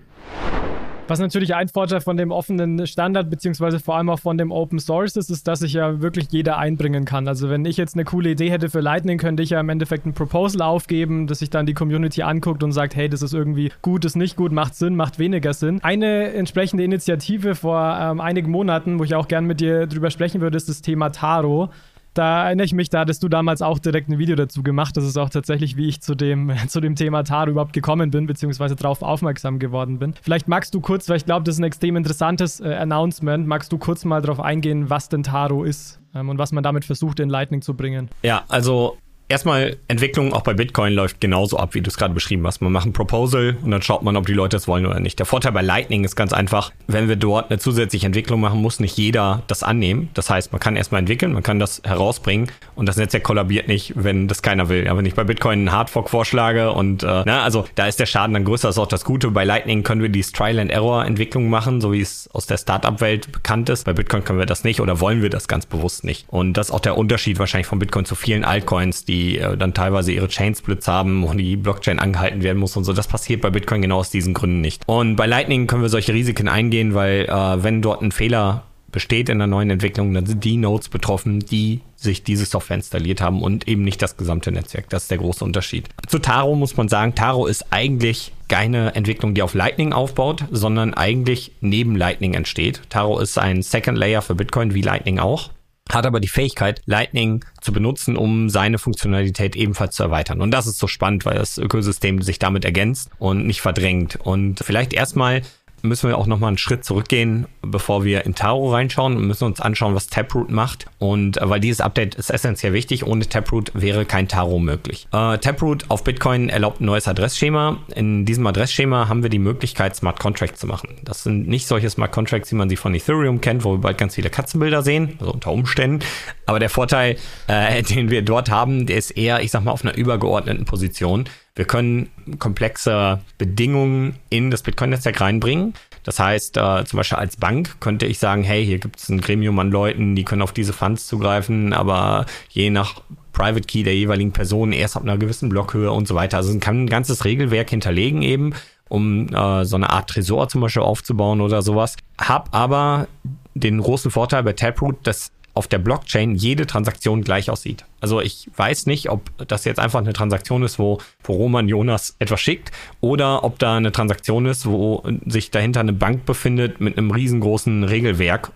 Was 1.06 1.20
natürlich 1.20 1.54
ein 1.54 1.68
Vorteil 1.68 2.00
von 2.00 2.16
dem 2.16 2.32
offenen 2.32 2.88
Standard, 2.88 3.30
beziehungsweise 3.30 3.82
vor 3.82 3.98
allem 3.98 4.10
auch 4.10 4.20
von 4.20 4.38
dem 4.38 4.52
Open 4.52 4.80
Source 4.80 5.18
ist, 5.18 5.30
ist, 5.30 5.46
dass 5.50 5.60
sich 5.60 5.74
ja 5.74 6.02
wirklich 6.02 6.28
jeder 6.32 6.58
einbringen 6.58 7.04
kann. 7.04 7.28
Also 7.28 7.50
wenn 7.50 7.66
ich 7.66 7.76
jetzt 7.76 7.96
eine 7.96 8.06
coole 8.06 8.30
Idee 8.30 8.50
hätte 8.50 8.70
für 8.70 8.80
Lightning, 8.80 9.18
könnte 9.18 9.44
ich 9.44 9.50
ja 9.50 9.60
im 9.60 9.68
Endeffekt 9.68 10.06
ein 10.06 10.14
Proposal 10.14 10.62
aufgeben, 10.62 11.28
das 11.28 11.40
sich 11.40 11.50
dann 11.50 11.66
die 11.66 11.74
Community 11.74 12.22
anguckt 12.24 12.64
und 12.64 12.72
sagt, 12.72 12.96
hey, 12.96 13.10
das 13.10 13.22
ist 13.22 13.34
irgendwie 13.34 13.70
gut, 13.82 14.06
ist 14.06 14.16
nicht 14.16 14.38
gut, 14.38 14.54
macht 14.54 14.76
Sinn, 14.76 14.96
macht 14.96 15.20
weniger 15.20 15.54
Sinn. 15.54 15.82
Eine 15.84 16.32
entsprechende 16.34 16.86
Initiative 16.86 17.56
vor 17.56 17.98
ähm, 18.00 18.22
einigen 18.22 18.50
Monaten, 18.50 18.98
wo 18.98 19.04
ich 19.04 19.14
auch 19.14 19.28
gerne 19.28 19.46
mit 19.46 19.60
dir 19.60 19.88
drüber 19.88 20.10
sprechen 20.10 20.40
würde, 20.40 20.56
ist 20.56 20.70
das 20.70 20.82
Thema 20.82 21.10
Taro. 21.10 21.70
Da 22.14 22.46
erinnere 22.46 22.66
ich 22.66 22.74
mich, 22.74 22.90
da 22.90 23.00
hattest 23.00 23.24
du 23.24 23.30
damals 23.30 23.62
auch 23.62 23.80
direkt 23.80 24.10
ein 24.10 24.20
Video 24.20 24.36
dazu 24.36 24.62
gemacht. 24.62 24.96
Das 24.96 25.04
ist 25.04 25.18
auch 25.18 25.30
tatsächlich, 25.30 25.78
wie 25.78 25.88
ich 25.88 26.02
zu 26.02 26.16
dem, 26.16 26.52
zu 26.68 26.80
dem 26.80 26.96
Thema 26.96 27.24
Taro 27.24 27.52
überhaupt 27.52 27.74
gekommen 27.74 28.12
bin, 28.12 28.28
beziehungsweise 28.28 28.76
darauf 28.76 29.02
aufmerksam 29.02 29.60
geworden 29.60 30.00
bin. 30.00 30.14
Vielleicht 30.22 30.48
magst 30.48 30.74
du 30.76 30.82
kurz, 30.82 31.10
weil 31.10 31.18
ich 31.18 31.26
glaube, 31.26 31.44
das 31.44 31.56
ist 31.56 31.60
ein 31.60 31.66
extrem 31.66 31.96
interessantes 31.96 32.60
äh, 32.60 32.74
Announcement, 32.74 33.48
magst 33.48 33.72
du 33.72 33.78
kurz 33.78 34.06
mal 34.06 34.22
darauf 34.22 34.40
eingehen, 34.40 34.90
was 34.90 35.10
denn 35.10 35.24
Taro 35.24 35.64
ist 35.64 36.00
ähm, 36.14 36.30
und 36.30 36.38
was 36.38 36.52
man 36.52 36.64
damit 36.64 36.86
versucht, 36.86 37.20
in 37.20 37.30
Lightning 37.30 37.62
zu 37.62 37.74
bringen? 37.74 38.10
Ja, 38.22 38.44
also 38.48 38.98
Erstmal, 39.34 39.78
Entwicklung 39.88 40.32
auch 40.32 40.44
bei 40.44 40.54
Bitcoin 40.54 40.94
läuft 40.94 41.20
genauso 41.20 41.58
ab, 41.58 41.74
wie 41.74 41.82
du 41.82 41.90
es 41.90 41.98
gerade 41.98 42.14
beschrieben 42.14 42.46
hast. 42.46 42.62
Man 42.62 42.72
macht 42.72 42.86
ein 42.86 42.94
Proposal 42.94 43.58
und 43.64 43.72
dann 43.72 43.82
schaut 43.82 44.04
man, 44.04 44.16
ob 44.16 44.28
die 44.28 44.34
Leute 44.34 44.58
es 44.58 44.68
wollen 44.68 44.86
oder 44.86 45.00
nicht. 45.00 45.18
Der 45.18 45.26
Vorteil 45.26 45.52
bei 45.54 45.64
Lightning 45.64 46.04
ist 46.04 46.16
ganz 46.16 46.34
einfach, 46.34 46.72
wenn 46.86 47.10
wir 47.10 47.16
dort 47.16 47.50
eine 47.50 47.58
zusätzliche 47.58 48.06
Entwicklung 48.06 48.42
machen, 48.42 48.62
muss 48.62 48.80
nicht 48.80 48.96
jeder 48.96 49.42
das 49.48 49.64
annehmen. 49.64 50.10
Das 50.14 50.30
heißt, 50.30 50.52
man 50.52 50.60
kann 50.60 50.76
erstmal 50.76 51.00
entwickeln, 51.00 51.34
man 51.34 51.42
kann 51.42 51.58
das 51.58 51.82
herausbringen 51.84 52.52
und 52.76 52.88
das 52.88 52.96
Netzwerk 52.96 53.24
kollabiert 53.24 53.68
nicht, 53.68 53.94
wenn 53.96 54.28
das 54.28 54.44
keiner 54.44 54.70
will. 54.70 54.86
Ja, 54.86 54.96
wenn 54.96 55.06
ich 55.08 55.16
bei 55.16 55.24
Bitcoin 55.24 55.62
einen 55.62 55.72
Hardfork 55.72 56.12
vorschlage 56.12 56.72
und, 56.72 57.02
äh, 57.02 57.24
na, 57.26 57.42
also 57.42 57.66
da 57.74 57.88
ist 57.88 58.00
der 58.00 58.06
Schaden 58.06 58.36
dann 58.36 58.46
größer, 58.46 58.68
das 58.68 58.76
ist 58.76 58.80
auch 58.84 58.86
das 58.86 59.04
Gute. 59.04 59.32
Bei 59.32 59.46
Lightning 59.46 59.82
können 59.82 60.04
wir 60.04 60.10
die 60.10 60.22
Trial-and-Error-Entwicklung 60.22 61.50
machen, 61.50 61.82
so 61.82 61.92
wie 61.92 62.02
es 62.02 62.30
aus 62.34 62.46
der 62.46 62.58
Startup-Welt 62.58 63.32
bekannt 63.32 63.70
ist. 63.70 63.86
Bei 63.86 63.94
Bitcoin 63.94 64.24
können 64.24 64.38
wir 64.38 64.46
das 64.46 64.64
nicht 64.64 64.80
oder 64.80 65.00
wollen 65.00 65.24
wir 65.24 65.32
das 65.32 65.48
ganz 65.48 65.66
bewusst 65.66 66.04
nicht. 66.04 66.28
Und 66.30 66.54
das 66.54 66.68
ist 66.68 66.72
auch 66.72 66.82
der 66.82 67.00
Unterschied 67.00 67.40
wahrscheinlich 67.40 67.66
von 67.66 67.80
Bitcoin 67.80 68.06
zu 68.06 68.14
vielen 68.14 68.44
Altcoins, 68.44 69.06
die 69.06 69.23
die 69.24 69.38
äh, 69.40 69.58
dann 69.58 69.74
teilweise 69.74 70.12
ihre 70.12 70.28
Chainsplits 70.28 70.88
haben 70.88 71.24
und 71.24 71.38
die 71.38 71.56
Blockchain 71.56 72.00
angehalten 72.00 72.44
werden 72.44 72.60
muss 72.60 72.76
und 72.76 72.84
so. 72.84 72.94
Das 72.94 73.08
passiert 73.08 73.42
bei 73.42 73.50
Bitcoin 73.50 73.82
genau 73.82 74.00
aus 74.00 74.10
diesen 74.10 74.34
Gründen 74.34 74.62
nicht. 74.62 74.82
Und 74.86 75.16
bei 75.16 75.26
Lightning 75.26 75.68
können 75.68 75.82
wir 75.82 75.90
solche 75.90 76.14
Risiken 76.14 76.48
eingehen, 76.48 76.94
weil 76.94 77.26
äh, 77.26 77.64
wenn 77.64 77.82
dort 77.82 78.02
ein 78.02 78.12
Fehler 78.12 78.64
besteht 78.92 79.28
in 79.28 79.40
der 79.40 79.48
neuen 79.48 79.72
Entwicklung, 79.72 80.14
dann 80.14 80.28
sind 80.28 80.44
die 80.44 80.56
Nodes 80.56 80.90
betroffen, 80.90 81.40
die 81.40 81.82
sich 81.96 82.24
diese 82.24 82.46
Software 82.46 82.78
installiert 82.78 83.22
haben 83.22 83.42
und 83.42 83.68
eben 83.68 83.84
nicht 83.84 84.02
das 84.02 84.18
gesamte 84.18 84.52
Netzwerk. 84.52 84.88
Das 84.90 85.04
ist 85.04 85.12
der 85.12 85.18
große 85.18 85.44
Unterschied. 85.44 85.90
Zu 86.08 86.20
Taro 86.20 86.56
muss 86.56 86.78
man 86.78 86.90
sagen, 86.90 87.16
Taro 87.16 87.48
ist 87.48 87.66
eigentlich 87.72 88.34
keine 88.50 88.94
Entwicklung, 88.94 89.34
die 89.34 89.42
auf 89.42 89.56
Lightning 89.56 89.94
aufbaut, 89.94 90.46
sondern 90.52 90.94
eigentlich 90.94 91.54
neben 91.60 91.96
Lightning 91.96 92.36
entsteht. 92.36 92.84
Taro 92.90 93.20
ist 93.20 93.40
ein 93.40 93.64
Second 93.64 93.98
Layer 93.98 94.22
für 94.22 94.36
Bitcoin, 94.36 94.76
wie 94.76 94.82
Lightning 94.82 95.18
auch 95.18 95.50
hat 95.92 96.06
aber 96.06 96.20
die 96.20 96.28
Fähigkeit, 96.28 96.82
Lightning 96.86 97.46
zu 97.62 97.72
benutzen, 97.72 98.18
um 98.18 98.50
seine 98.50 98.78
Funktionalität 98.78 99.56
ebenfalls 99.56 99.96
zu 99.96 100.04
erweitern. 100.04 100.42
Und 100.42 100.52
das 100.52 100.68
ist 100.68 100.80
so 100.80 100.88
spannend, 100.88 101.26
weil 101.26 101.36
das 101.36 101.58
Ökosystem 101.58 102.22
sich 102.22 102.40
damit 102.40 102.66
ergänzt 102.66 103.10
und 103.20 103.46
nicht 103.46 103.62
verdrängt. 103.62 104.18
Und 104.22 104.60
vielleicht 104.60 104.94
erstmal 104.94 105.42
müssen 105.84 106.10
wir 106.10 106.18
auch 106.18 106.28
nochmal 106.28 106.48
einen 106.48 106.58
Schritt 106.58 106.86
zurückgehen, 106.86 107.46
bevor 107.62 108.06
wir 108.06 108.26
in 108.26 108.36
Taro 108.36 108.72
reinschauen 108.72 109.18
und 109.18 109.28
müssen 109.28 109.44
uns 109.44 109.60
anschauen, 109.60 109.94
was 109.94 110.08
Taproot 110.08 110.50
macht. 110.50 110.86
Und 110.98 111.38
äh, 111.38 111.50
weil 111.50 111.60
dieses 111.60 111.82
Update 111.82 112.16
ist 112.16 112.32
essentiell 112.32 112.72
wichtig, 112.72 113.06
ohne 113.06 113.28
Taproot 113.28 113.72
wäre 113.74 114.06
kein 114.06 114.30
Taro 114.30 114.60
möglich. 114.60 115.08
Äh, 115.12 115.38
Taproot 115.40 115.86
auf 115.90 116.06
Bitcoin 116.06 116.48
erlaubt 116.48 116.80
ein 116.80 116.86
neues 116.86 117.08
Adressschema. 117.08 117.78
In 117.96 118.26
diesem 118.26 118.48
Adressschema 118.48 119.10
haben 119.10 119.24
wir 119.24 119.30
die 119.30 119.40
Möglichkeit, 119.40 119.96
Smart 119.96 120.20
Contracts 120.20 120.62
zu 120.62 120.68
machen. 120.68 120.96
Das 121.04 121.24
sind 121.24 121.50
nicht 121.50 121.68
solche 121.68 121.90
Smart 121.90 122.14
Contracts, 122.14 122.52
wie 122.52 122.56
man 122.56 122.70
sie 122.70 122.78
von 122.78 122.96
Ethereum 122.96 123.42
kennt, 123.42 123.66
wo 123.66 123.74
wir 123.74 123.80
bald 123.80 123.98
ganz 123.98 124.16
viele 124.16 124.30
Katzenbilder 124.30 124.84
sehen, 124.84 125.18
also 125.20 125.34
unter 125.34 125.52
Umständen. 125.52 126.00
Aber 126.46 126.60
der 126.60 126.70
Vorteil, 126.70 127.18
äh, 127.48 127.84
den 127.84 128.10
wir 128.10 128.22
dort 128.22 128.50
haben, 128.50 128.86
der 128.86 128.98
ist 128.98 129.12
eher, 129.12 129.42
ich 129.42 129.52
sag 129.52 129.66
mal, 129.66 129.72
auf 129.72 129.84
einer 129.84 129.98
übergeordneten 129.98 130.64
Position. 130.64 131.26
Wir 131.56 131.66
können 131.66 132.10
komplexe 132.40 133.20
Bedingungen 133.38 134.16
in 134.30 134.50
das 134.50 134.64
Bitcoin-Netzwerk 134.64 135.22
reinbringen. 135.22 135.76
Das 136.04 136.20
heißt, 136.20 136.58
äh, 136.58 136.84
zum 136.84 136.98
Beispiel 136.98 137.20
als 137.20 137.38
Bank 137.38 137.80
könnte 137.80 138.08
ich 138.08 138.18
sagen, 138.18 138.44
hey, 138.44 138.66
hier 138.66 138.80
gibt 138.80 139.00
es 139.00 139.10
ein 139.10 139.22
Gremium 139.22 139.60
an 139.60 139.70
Leuten, 139.70 140.16
die 140.16 140.24
können 140.24 140.42
auf 140.42 140.52
diese 140.52 140.74
Funds 140.74 141.08
zugreifen, 141.08 141.74
aber 141.74 142.26
je 142.50 142.72
nach 142.72 143.02
Private 143.34 143.68
Key 143.68 143.84
der 143.84 143.96
jeweiligen 143.96 144.32
Person 144.32 144.72
erst 144.72 144.96
ab 144.96 145.04
einer 145.04 145.18
gewissen 145.18 145.50
Blockhöhe 145.50 145.92
und 145.92 146.08
so 146.08 146.16
weiter. 146.16 146.38
Also 146.38 146.50
man 146.50 146.60
kann 146.60 146.84
ein 146.84 146.90
ganzes 146.90 147.24
Regelwerk 147.24 147.70
hinterlegen 147.70 148.24
eben, 148.24 148.54
um 148.90 149.28
äh, 149.28 149.64
so 149.64 149.76
eine 149.76 149.92
Art 149.92 150.10
Tresor 150.10 150.50
zum 150.50 150.62
Beispiel 150.62 150.82
aufzubauen 150.82 151.40
oder 151.40 151.62
sowas. 151.62 151.96
Hab 152.20 152.54
aber 152.54 153.08
den 153.54 153.80
großen 153.80 154.10
Vorteil 154.10 154.42
bei 154.42 154.54
Taproot, 154.54 154.98
dass 155.04 155.32
auf 155.54 155.68
der 155.68 155.78
Blockchain 155.78 156.36
jede 156.36 156.66
Transaktion 156.66 157.22
gleich 157.22 157.50
aussieht. 157.50 157.86
Also 158.02 158.22
ich 158.22 158.50
weiß 158.56 158.86
nicht, 158.88 159.10
ob 159.10 159.30
das 159.48 159.66
jetzt 159.66 159.80
einfach 159.80 160.00
eine 160.00 160.14
Transaktion 160.14 160.64
ist, 160.64 160.80
wo, 160.80 161.00
wo 161.24 161.34
Roman 161.34 161.68
Jonas 161.68 162.16
etwas 162.20 162.42
schickt 162.42 162.72
oder 163.02 163.44
ob 163.44 163.60
da 163.60 163.78
eine 163.78 163.92
Transaktion 163.92 164.46
ist, 164.46 164.66
wo 164.66 165.04
sich 165.26 165.52
dahinter 165.52 165.80
eine 165.80 165.94
Bank 165.94 166.26
befindet 166.26 166.82
mit 166.82 166.98
einem 166.98 167.12
riesengroßen 167.12 167.84
Regelwerk 167.84 168.52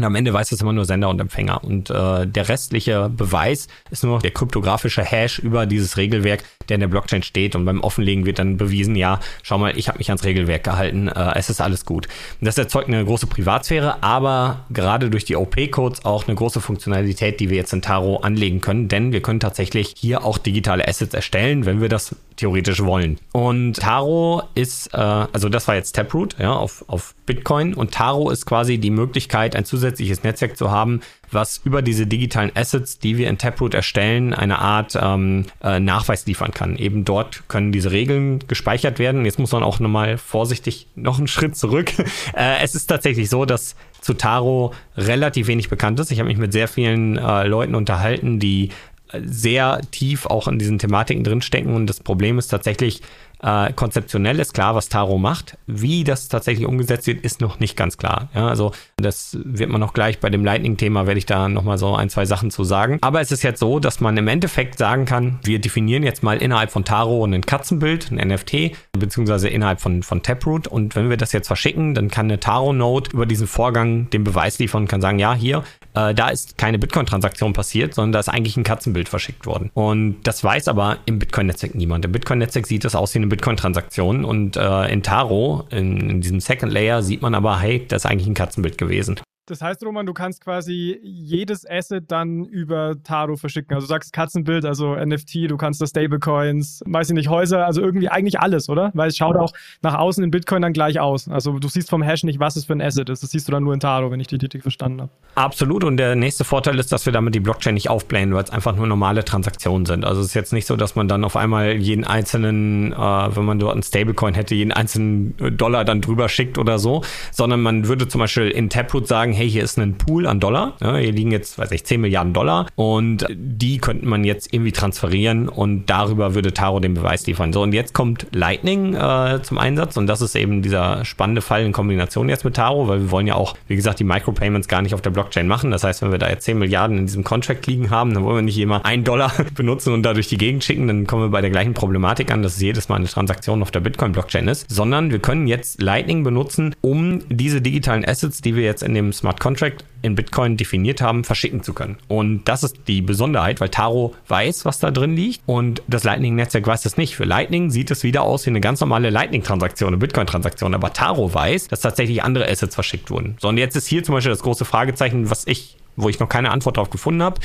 Und 0.00 0.06
am 0.06 0.14
Ende 0.14 0.32
weiß 0.32 0.50
es 0.50 0.62
immer 0.62 0.72
nur 0.72 0.86
Sender 0.86 1.10
und 1.10 1.20
Empfänger. 1.20 1.62
Und 1.62 1.90
äh, 1.90 2.26
der 2.26 2.48
restliche 2.48 3.10
Beweis 3.10 3.68
ist 3.90 4.02
nur 4.02 4.18
der 4.20 4.30
kryptografische 4.30 5.04
Hash 5.04 5.38
über 5.38 5.66
dieses 5.66 5.98
Regelwerk, 5.98 6.42
der 6.70 6.76
in 6.76 6.80
der 6.80 6.88
Blockchain 6.88 7.22
steht. 7.22 7.54
Und 7.54 7.66
beim 7.66 7.82
Offenlegen 7.82 8.24
wird 8.24 8.38
dann 8.38 8.56
bewiesen, 8.56 8.96
ja, 8.96 9.20
schau 9.42 9.58
mal, 9.58 9.76
ich 9.76 9.88
habe 9.88 9.98
mich 9.98 10.08
ans 10.08 10.24
Regelwerk 10.24 10.64
gehalten, 10.64 11.08
äh, 11.08 11.34
es 11.34 11.50
ist 11.50 11.60
alles 11.60 11.84
gut. 11.84 12.06
Und 12.40 12.46
das 12.46 12.56
erzeugt 12.56 12.88
eine 12.88 13.04
große 13.04 13.26
Privatsphäre, 13.26 14.02
aber 14.02 14.64
gerade 14.70 15.10
durch 15.10 15.26
die 15.26 15.36
OP-Codes 15.36 16.06
auch 16.06 16.26
eine 16.26 16.34
große 16.34 16.62
Funktionalität, 16.62 17.38
die 17.38 17.50
wir 17.50 17.58
jetzt 17.58 17.74
in 17.74 17.82
Taro 17.82 18.20
anlegen 18.20 18.62
können. 18.62 18.88
Denn 18.88 19.12
wir 19.12 19.20
können 19.20 19.40
tatsächlich 19.40 19.92
hier 19.98 20.24
auch 20.24 20.38
digitale 20.38 20.88
Assets 20.88 21.12
erstellen, 21.12 21.66
wenn 21.66 21.82
wir 21.82 21.90
das 21.90 22.16
theoretisch 22.36 22.82
wollen. 22.82 23.18
Und 23.32 23.74
Taro 23.74 24.44
ist, 24.54 24.94
äh, 24.94 24.96
also 24.96 25.50
das 25.50 25.68
war 25.68 25.74
jetzt 25.74 25.92
Taproot 25.92 26.36
ja, 26.38 26.54
auf, 26.54 26.86
auf 26.88 27.14
Bitcoin. 27.26 27.74
Und 27.74 27.92
Taro 27.92 28.30
ist 28.30 28.46
quasi 28.46 28.78
die 28.78 28.90
Möglichkeit, 28.90 29.54
ein 29.54 29.66
zusätzliches 29.66 29.89
Netzwerk 29.98 30.56
zu 30.56 30.70
haben, 30.70 31.00
was 31.30 31.60
über 31.64 31.82
diese 31.82 32.06
digitalen 32.06 32.50
Assets, 32.54 32.98
die 32.98 33.16
wir 33.16 33.28
in 33.28 33.38
Taproot 33.38 33.74
erstellen, 33.74 34.34
eine 34.34 34.58
Art 34.58 34.98
ähm, 35.00 35.46
äh, 35.62 35.80
Nachweis 35.80 36.26
liefern 36.26 36.52
kann. 36.52 36.76
Eben 36.76 37.04
dort 37.04 37.48
können 37.48 37.72
diese 37.72 37.90
Regeln 37.90 38.40
gespeichert 38.48 38.98
werden. 38.98 39.24
Jetzt 39.24 39.38
muss 39.38 39.52
man 39.52 39.62
auch 39.62 39.80
nochmal 39.80 40.18
vorsichtig 40.18 40.86
noch 40.94 41.18
einen 41.18 41.28
Schritt 41.28 41.56
zurück. 41.56 41.92
äh, 42.34 42.62
es 42.62 42.74
ist 42.74 42.86
tatsächlich 42.86 43.30
so, 43.30 43.44
dass 43.44 43.76
zu 44.00 44.14
Taro 44.14 44.72
relativ 44.96 45.46
wenig 45.46 45.68
bekannt 45.68 46.00
ist. 46.00 46.10
Ich 46.10 46.18
habe 46.20 46.28
mich 46.28 46.38
mit 46.38 46.52
sehr 46.52 46.68
vielen 46.68 47.18
äh, 47.18 47.46
Leuten 47.46 47.74
unterhalten, 47.74 48.38
die 48.38 48.70
sehr 49.12 49.80
tief 49.90 50.26
auch 50.26 50.48
in 50.48 50.58
diesen 50.58 50.78
Thematiken 50.78 51.24
drinstecken. 51.24 51.74
Und 51.74 51.86
das 51.86 52.00
Problem 52.00 52.38
ist 52.38 52.48
tatsächlich, 52.48 53.02
äh, 53.42 53.72
konzeptionell 53.72 54.38
ist 54.38 54.54
klar, 54.54 54.74
was 54.74 54.88
Taro 54.88 55.18
macht. 55.18 55.56
Wie 55.66 56.04
das 56.04 56.28
tatsächlich 56.28 56.66
umgesetzt 56.66 57.06
wird, 57.06 57.24
ist 57.24 57.40
noch 57.40 57.60
nicht 57.60 57.76
ganz 57.76 57.96
klar. 57.96 58.28
Ja, 58.34 58.48
also 58.48 58.72
das 58.96 59.38
wird 59.42 59.70
man 59.70 59.80
noch 59.80 59.92
gleich 59.92 60.20
bei 60.20 60.30
dem 60.30 60.44
Lightning-Thema, 60.44 61.06
werde 61.06 61.18
ich 61.18 61.26
da 61.26 61.48
nochmal 61.48 61.78
so 61.78 61.94
ein, 61.94 62.10
zwei 62.10 62.26
Sachen 62.26 62.50
zu 62.50 62.64
sagen. 62.64 62.98
Aber 63.00 63.20
es 63.20 63.32
ist 63.32 63.42
jetzt 63.42 63.60
so, 63.60 63.78
dass 63.78 64.00
man 64.00 64.16
im 64.16 64.28
Endeffekt 64.28 64.78
sagen 64.78 65.04
kann, 65.04 65.38
wir 65.42 65.58
definieren 65.58 66.02
jetzt 66.02 66.22
mal 66.22 66.38
innerhalb 66.38 66.70
von 66.70 66.84
Taro 66.84 67.24
ein 67.24 67.40
Katzenbild, 67.40 68.10
ein 68.10 68.28
NFT, 68.28 68.72
beziehungsweise 68.92 69.48
innerhalb 69.48 69.80
von, 69.80 70.02
von 70.02 70.22
Taproot. 70.22 70.66
Und 70.66 70.96
wenn 70.96 71.08
wir 71.08 71.16
das 71.16 71.32
jetzt 71.32 71.46
verschicken, 71.46 71.94
dann 71.94 72.08
kann 72.08 72.26
eine 72.26 72.40
Taro-Node 72.40 73.10
über 73.12 73.26
diesen 73.26 73.46
Vorgang 73.46 74.10
den 74.10 74.24
Beweis 74.24 74.58
liefern 74.58 74.82
und 74.82 74.88
kann 74.88 75.00
sagen, 75.00 75.18
ja, 75.18 75.34
hier, 75.34 75.64
äh, 75.94 76.14
da 76.14 76.28
ist 76.28 76.58
keine 76.58 76.78
Bitcoin-Transaktion 76.78 77.52
passiert, 77.52 77.94
sondern 77.94 78.12
da 78.12 78.20
ist 78.20 78.28
eigentlich 78.28 78.56
ein 78.56 78.64
Katzenbild 78.64 79.08
verschickt 79.08 79.46
worden. 79.46 79.70
Und 79.74 80.22
das 80.24 80.42
weiß 80.44 80.68
aber 80.68 80.98
im 81.06 81.18
Bitcoin-Netzwerk 81.18 81.74
niemand. 81.74 82.04
Im 82.04 82.12
Bitcoin-Netzwerk 82.12 82.66
sieht 82.66 82.84
das 82.84 82.94
aus 82.94 83.14
wie 83.14 83.18
eine 83.18 83.26
Bitcoin-Transaktion 83.26 84.24
und 84.24 84.56
äh, 84.56 84.88
in 84.88 85.02
Taro, 85.02 85.64
in, 85.70 86.10
in, 86.10 86.20
diesem 86.20 86.40
Second 86.40 86.72
Layer, 86.72 87.02
sieht 87.02 87.22
man 87.22 87.34
aber, 87.34 87.60
hey, 87.60 87.84
das 87.88 88.04
ist 88.04 88.10
eigentlich 88.10 88.28
ein 88.28 88.34
Katzenbild 88.34 88.78
gewesen. 88.78 89.20
Das 89.50 89.62
heißt, 89.62 89.84
Roman, 89.84 90.06
du 90.06 90.14
kannst 90.14 90.44
quasi 90.44 91.00
jedes 91.02 91.68
Asset 91.68 92.04
dann 92.08 92.44
über 92.44 92.94
Taro 93.02 93.36
verschicken. 93.36 93.74
Also 93.74 93.86
du 93.86 93.88
sagst 93.88 94.12
Katzenbild, 94.12 94.64
also 94.64 94.94
NFT, 94.94 95.50
du 95.50 95.56
kannst 95.56 95.80
das 95.80 95.90
Stablecoins, 95.90 96.84
weiß 96.86 97.10
ich 97.10 97.14
nicht, 97.14 97.28
Häuser, 97.28 97.66
also 97.66 97.80
irgendwie 97.80 98.08
eigentlich 98.08 98.38
alles, 98.38 98.68
oder? 98.68 98.92
Weil 98.94 99.08
es 99.08 99.16
schaut 99.16 99.36
auch 99.36 99.52
nach 99.82 99.94
außen 99.94 100.22
in 100.22 100.30
Bitcoin 100.30 100.62
dann 100.62 100.72
gleich 100.72 101.00
aus. 101.00 101.28
Also 101.28 101.58
du 101.58 101.68
siehst 101.68 101.90
vom 101.90 102.02
Hash 102.02 102.22
nicht, 102.22 102.38
was 102.38 102.54
es 102.54 102.66
für 102.66 102.74
ein 102.74 102.80
Asset 102.80 103.08
ist. 103.08 103.24
Das 103.24 103.30
siehst 103.30 103.48
du 103.48 103.52
dann 103.52 103.64
nur 103.64 103.74
in 103.74 103.80
Taro, 103.80 104.12
wenn 104.12 104.20
ich 104.20 104.28
die 104.28 104.36
richtig 104.36 104.62
verstanden 104.62 105.00
habe. 105.00 105.10
Absolut. 105.34 105.82
Und 105.82 105.96
der 105.96 106.14
nächste 106.14 106.44
Vorteil 106.44 106.78
ist, 106.78 106.92
dass 106.92 107.06
wir 107.06 107.12
damit 107.12 107.34
die 107.34 107.40
Blockchain 107.40 107.74
nicht 107.74 107.90
aufblähen, 107.90 108.32
weil 108.32 108.44
es 108.44 108.50
einfach 108.50 108.76
nur 108.76 108.86
normale 108.86 109.24
Transaktionen 109.24 109.84
sind. 109.84 110.04
Also 110.04 110.20
es 110.20 110.28
ist 110.28 110.34
jetzt 110.34 110.52
nicht 110.52 110.66
so, 110.66 110.76
dass 110.76 110.94
man 110.94 111.08
dann 111.08 111.24
auf 111.24 111.34
einmal 111.34 111.72
jeden 111.72 112.04
einzelnen, 112.04 112.92
äh, 112.92 112.96
wenn 112.96 113.44
man 113.44 113.58
dort 113.58 113.76
ein 113.76 113.82
Stablecoin 113.82 114.34
hätte, 114.34 114.54
jeden 114.54 114.70
einzelnen 114.70 115.34
Dollar 115.56 115.84
dann 115.84 116.00
drüber 116.00 116.28
schickt 116.28 116.56
oder 116.56 116.78
so, 116.78 117.02
sondern 117.32 117.60
man 117.62 117.88
würde 117.88 118.06
zum 118.06 118.20
Beispiel 118.20 118.48
in 118.48 118.70
Taproot 118.70 119.08
sagen, 119.08 119.32
hey, 119.40 119.48
hier 119.48 119.64
ist 119.64 119.78
ein 119.78 119.96
Pool 119.96 120.26
an 120.26 120.38
Dollar. 120.38 120.74
Ja, 120.82 120.98
hier 120.98 121.12
liegen 121.12 121.30
jetzt, 121.30 121.58
weiß 121.58 121.70
ich, 121.70 121.86
10 121.86 122.02
Milliarden 122.02 122.34
Dollar 122.34 122.66
und 122.74 123.26
die 123.30 123.78
könnte 123.78 124.04
man 124.04 124.22
jetzt 124.22 124.52
irgendwie 124.52 124.70
transferieren 124.70 125.48
und 125.48 125.88
darüber 125.88 126.34
würde 126.34 126.52
Taro 126.52 126.78
den 126.78 126.92
Beweis 126.92 127.26
liefern. 127.26 127.50
So, 127.54 127.62
und 127.62 127.72
jetzt 127.72 127.94
kommt 127.94 128.26
Lightning 128.32 128.94
äh, 128.94 129.40
zum 129.42 129.56
Einsatz 129.56 129.96
und 129.96 130.08
das 130.08 130.20
ist 130.20 130.36
eben 130.36 130.60
dieser 130.60 131.06
spannende 131.06 131.40
Fall 131.40 131.64
in 131.64 131.72
Kombination 131.72 132.28
jetzt 132.28 132.44
mit 132.44 132.56
Taro, 132.56 132.86
weil 132.86 133.00
wir 133.00 133.10
wollen 133.10 133.26
ja 133.26 133.34
auch, 133.34 133.56
wie 133.66 133.76
gesagt, 133.76 133.98
die 133.98 134.04
Micropayments 134.04 134.68
gar 134.68 134.82
nicht 134.82 134.92
auf 134.92 135.00
der 135.00 135.08
Blockchain 135.08 135.48
machen. 135.48 135.70
Das 135.70 135.84
heißt, 135.84 136.02
wenn 136.02 136.10
wir 136.10 136.18
da 136.18 136.28
jetzt 136.28 136.44
10 136.44 136.58
Milliarden 136.58 136.98
in 136.98 137.06
diesem 137.06 137.24
Contract 137.24 137.66
liegen 137.66 137.88
haben, 137.88 138.12
dann 138.12 138.24
wollen 138.24 138.36
wir 138.36 138.42
nicht 138.42 138.58
immer 138.58 138.84
einen 138.84 139.04
Dollar 139.04 139.32
benutzen 139.54 139.94
und 139.94 140.02
dadurch 140.02 140.28
die 140.28 140.36
Gegend 140.36 140.64
schicken, 140.64 140.86
dann 140.86 141.06
kommen 141.06 141.22
wir 141.22 141.30
bei 141.30 141.40
der 141.40 141.48
gleichen 141.48 141.72
Problematik 141.72 142.30
an, 142.30 142.42
dass 142.42 142.56
es 142.56 142.60
jedes 142.60 142.90
Mal 142.90 142.96
eine 142.96 143.06
Transaktion 143.06 143.62
auf 143.62 143.70
der 143.70 143.80
Bitcoin-Blockchain 143.80 144.48
ist, 144.48 144.66
sondern 144.68 145.10
wir 145.10 145.18
können 145.18 145.46
jetzt 145.46 145.80
Lightning 145.80 146.24
benutzen, 146.24 146.74
um 146.82 147.20
diese 147.30 147.62
digitalen 147.62 148.04
Assets, 148.04 148.42
die 148.42 148.54
wir 148.54 148.64
jetzt 148.64 148.82
in 148.82 148.92
dem 148.92 149.14
Smart 149.14 149.29
Smart 149.30 149.40
Contract 149.40 149.84
in 150.02 150.14
Bitcoin 150.14 150.56
definiert 150.56 151.00
haben, 151.00 151.24
verschicken 151.24 151.62
zu 151.62 151.72
können. 151.72 151.98
Und 152.08 152.44
das 152.46 152.64
ist 152.64 152.88
die 152.88 153.02
Besonderheit, 153.02 153.60
weil 153.60 153.68
Taro 153.68 154.14
weiß, 154.28 154.64
was 154.64 154.78
da 154.78 154.90
drin 154.90 155.14
liegt 155.14 155.42
und 155.46 155.82
das 155.86 156.04
Lightning-Netzwerk 156.04 156.66
weiß 156.66 156.82
das 156.82 156.96
nicht. 156.96 157.14
Für 157.14 157.24
Lightning 157.24 157.70
sieht 157.70 157.90
es 157.90 158.02
wieder 158.02 158.22
aus 158.22 158.46
wie 158.46 158.50
eine 158.50 158.60
ganz 158.60 158.80
normale 158.80 159.10
Lightning-Transaktion, 159.10 159.88
eine 159.88 159.98
Bitcoin-Transaktion, 159.98 160.74
aber 160.74 160.92
Taro 160.92 161.32
weiß, 161.32 161.68
dass 161.68 161.80
tatsächlich 161.80 162.22
andere 162.24 162.48
Assets 162.48 162.74
verschickt 162.74 163.10
wurden. 163.10 163.36
So, 163.40 163.48
und 163.48 163.58
jetzt 163.58 163.76
ist 163.76 163.86
hier 163.86 164.02
zum 164.02 164.14
Beispiel 164.14 164.32
das 164.32 164.42
große 164.42 164.64
Fragezeichen, 164.64 165.30
was 165.30 165.46
ich 165.46 165.76
wo 165.96 166.08
ich 166.08 166.18
noch 166.18 166.28
keine 166.28 166.50
Antwort 166.50 166.78
darauf 166.78 166.88
gefunden 166.88 167.22
habe. 167.22 167.40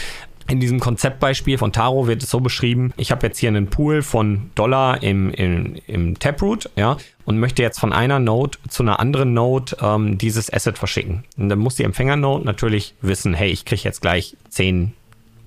In 0.47 0.59
diesem 0.59 0.79
Konzeptbeispiel 0.79 1.57
von 1.57 1.73
Taro 1.73 2.07
wird 2.07 2.23
es 2.23 2.29
so 2.29 2.39
beschrieben, 2.39 2.93
ich 2.97 3.11
habe 3.11 3.25
jetzt 3.25 3.39
hier 3.39 3.49
einen 3.49 3.67
Pool 3.67 4.03
von 4.03 4.51
Dollar 4.53 5.01
im, 5.01 5.31
im, 5.31 5.75
im 5.87 6.19
Taproot, 6.19 6.69
ja, 6.75 6.97
und 7.25 7.39
möchte 7.39 7.61
jetzt 7.61 7.79
von 7.79 7.93
einer 7.93 8.19
Node 8.19 8.57
zu 8.69 8.83
einer 8.83 8.99
anderen 8.99 9.33
Node 9.33 9.75
ähm, 9.81 10.17
dieses 10.17 10.51
Asset 10.51 10.77
verschicken. 10.77 11.23
Und 11.37 11.49
dann 11.49 11.59
muss 11.59 11.75
die 11.75 11.83
Empfänger-Node 11.83 12.45
natürlich 12.45 12.95
wissen, 13.01 13.33
hey, 13.33 13.49
ich 13.49 13.65
kriege 13.65 13.81
jetzt 13.83 14.01
gleich 14.01 14.37
10 14.49 14.93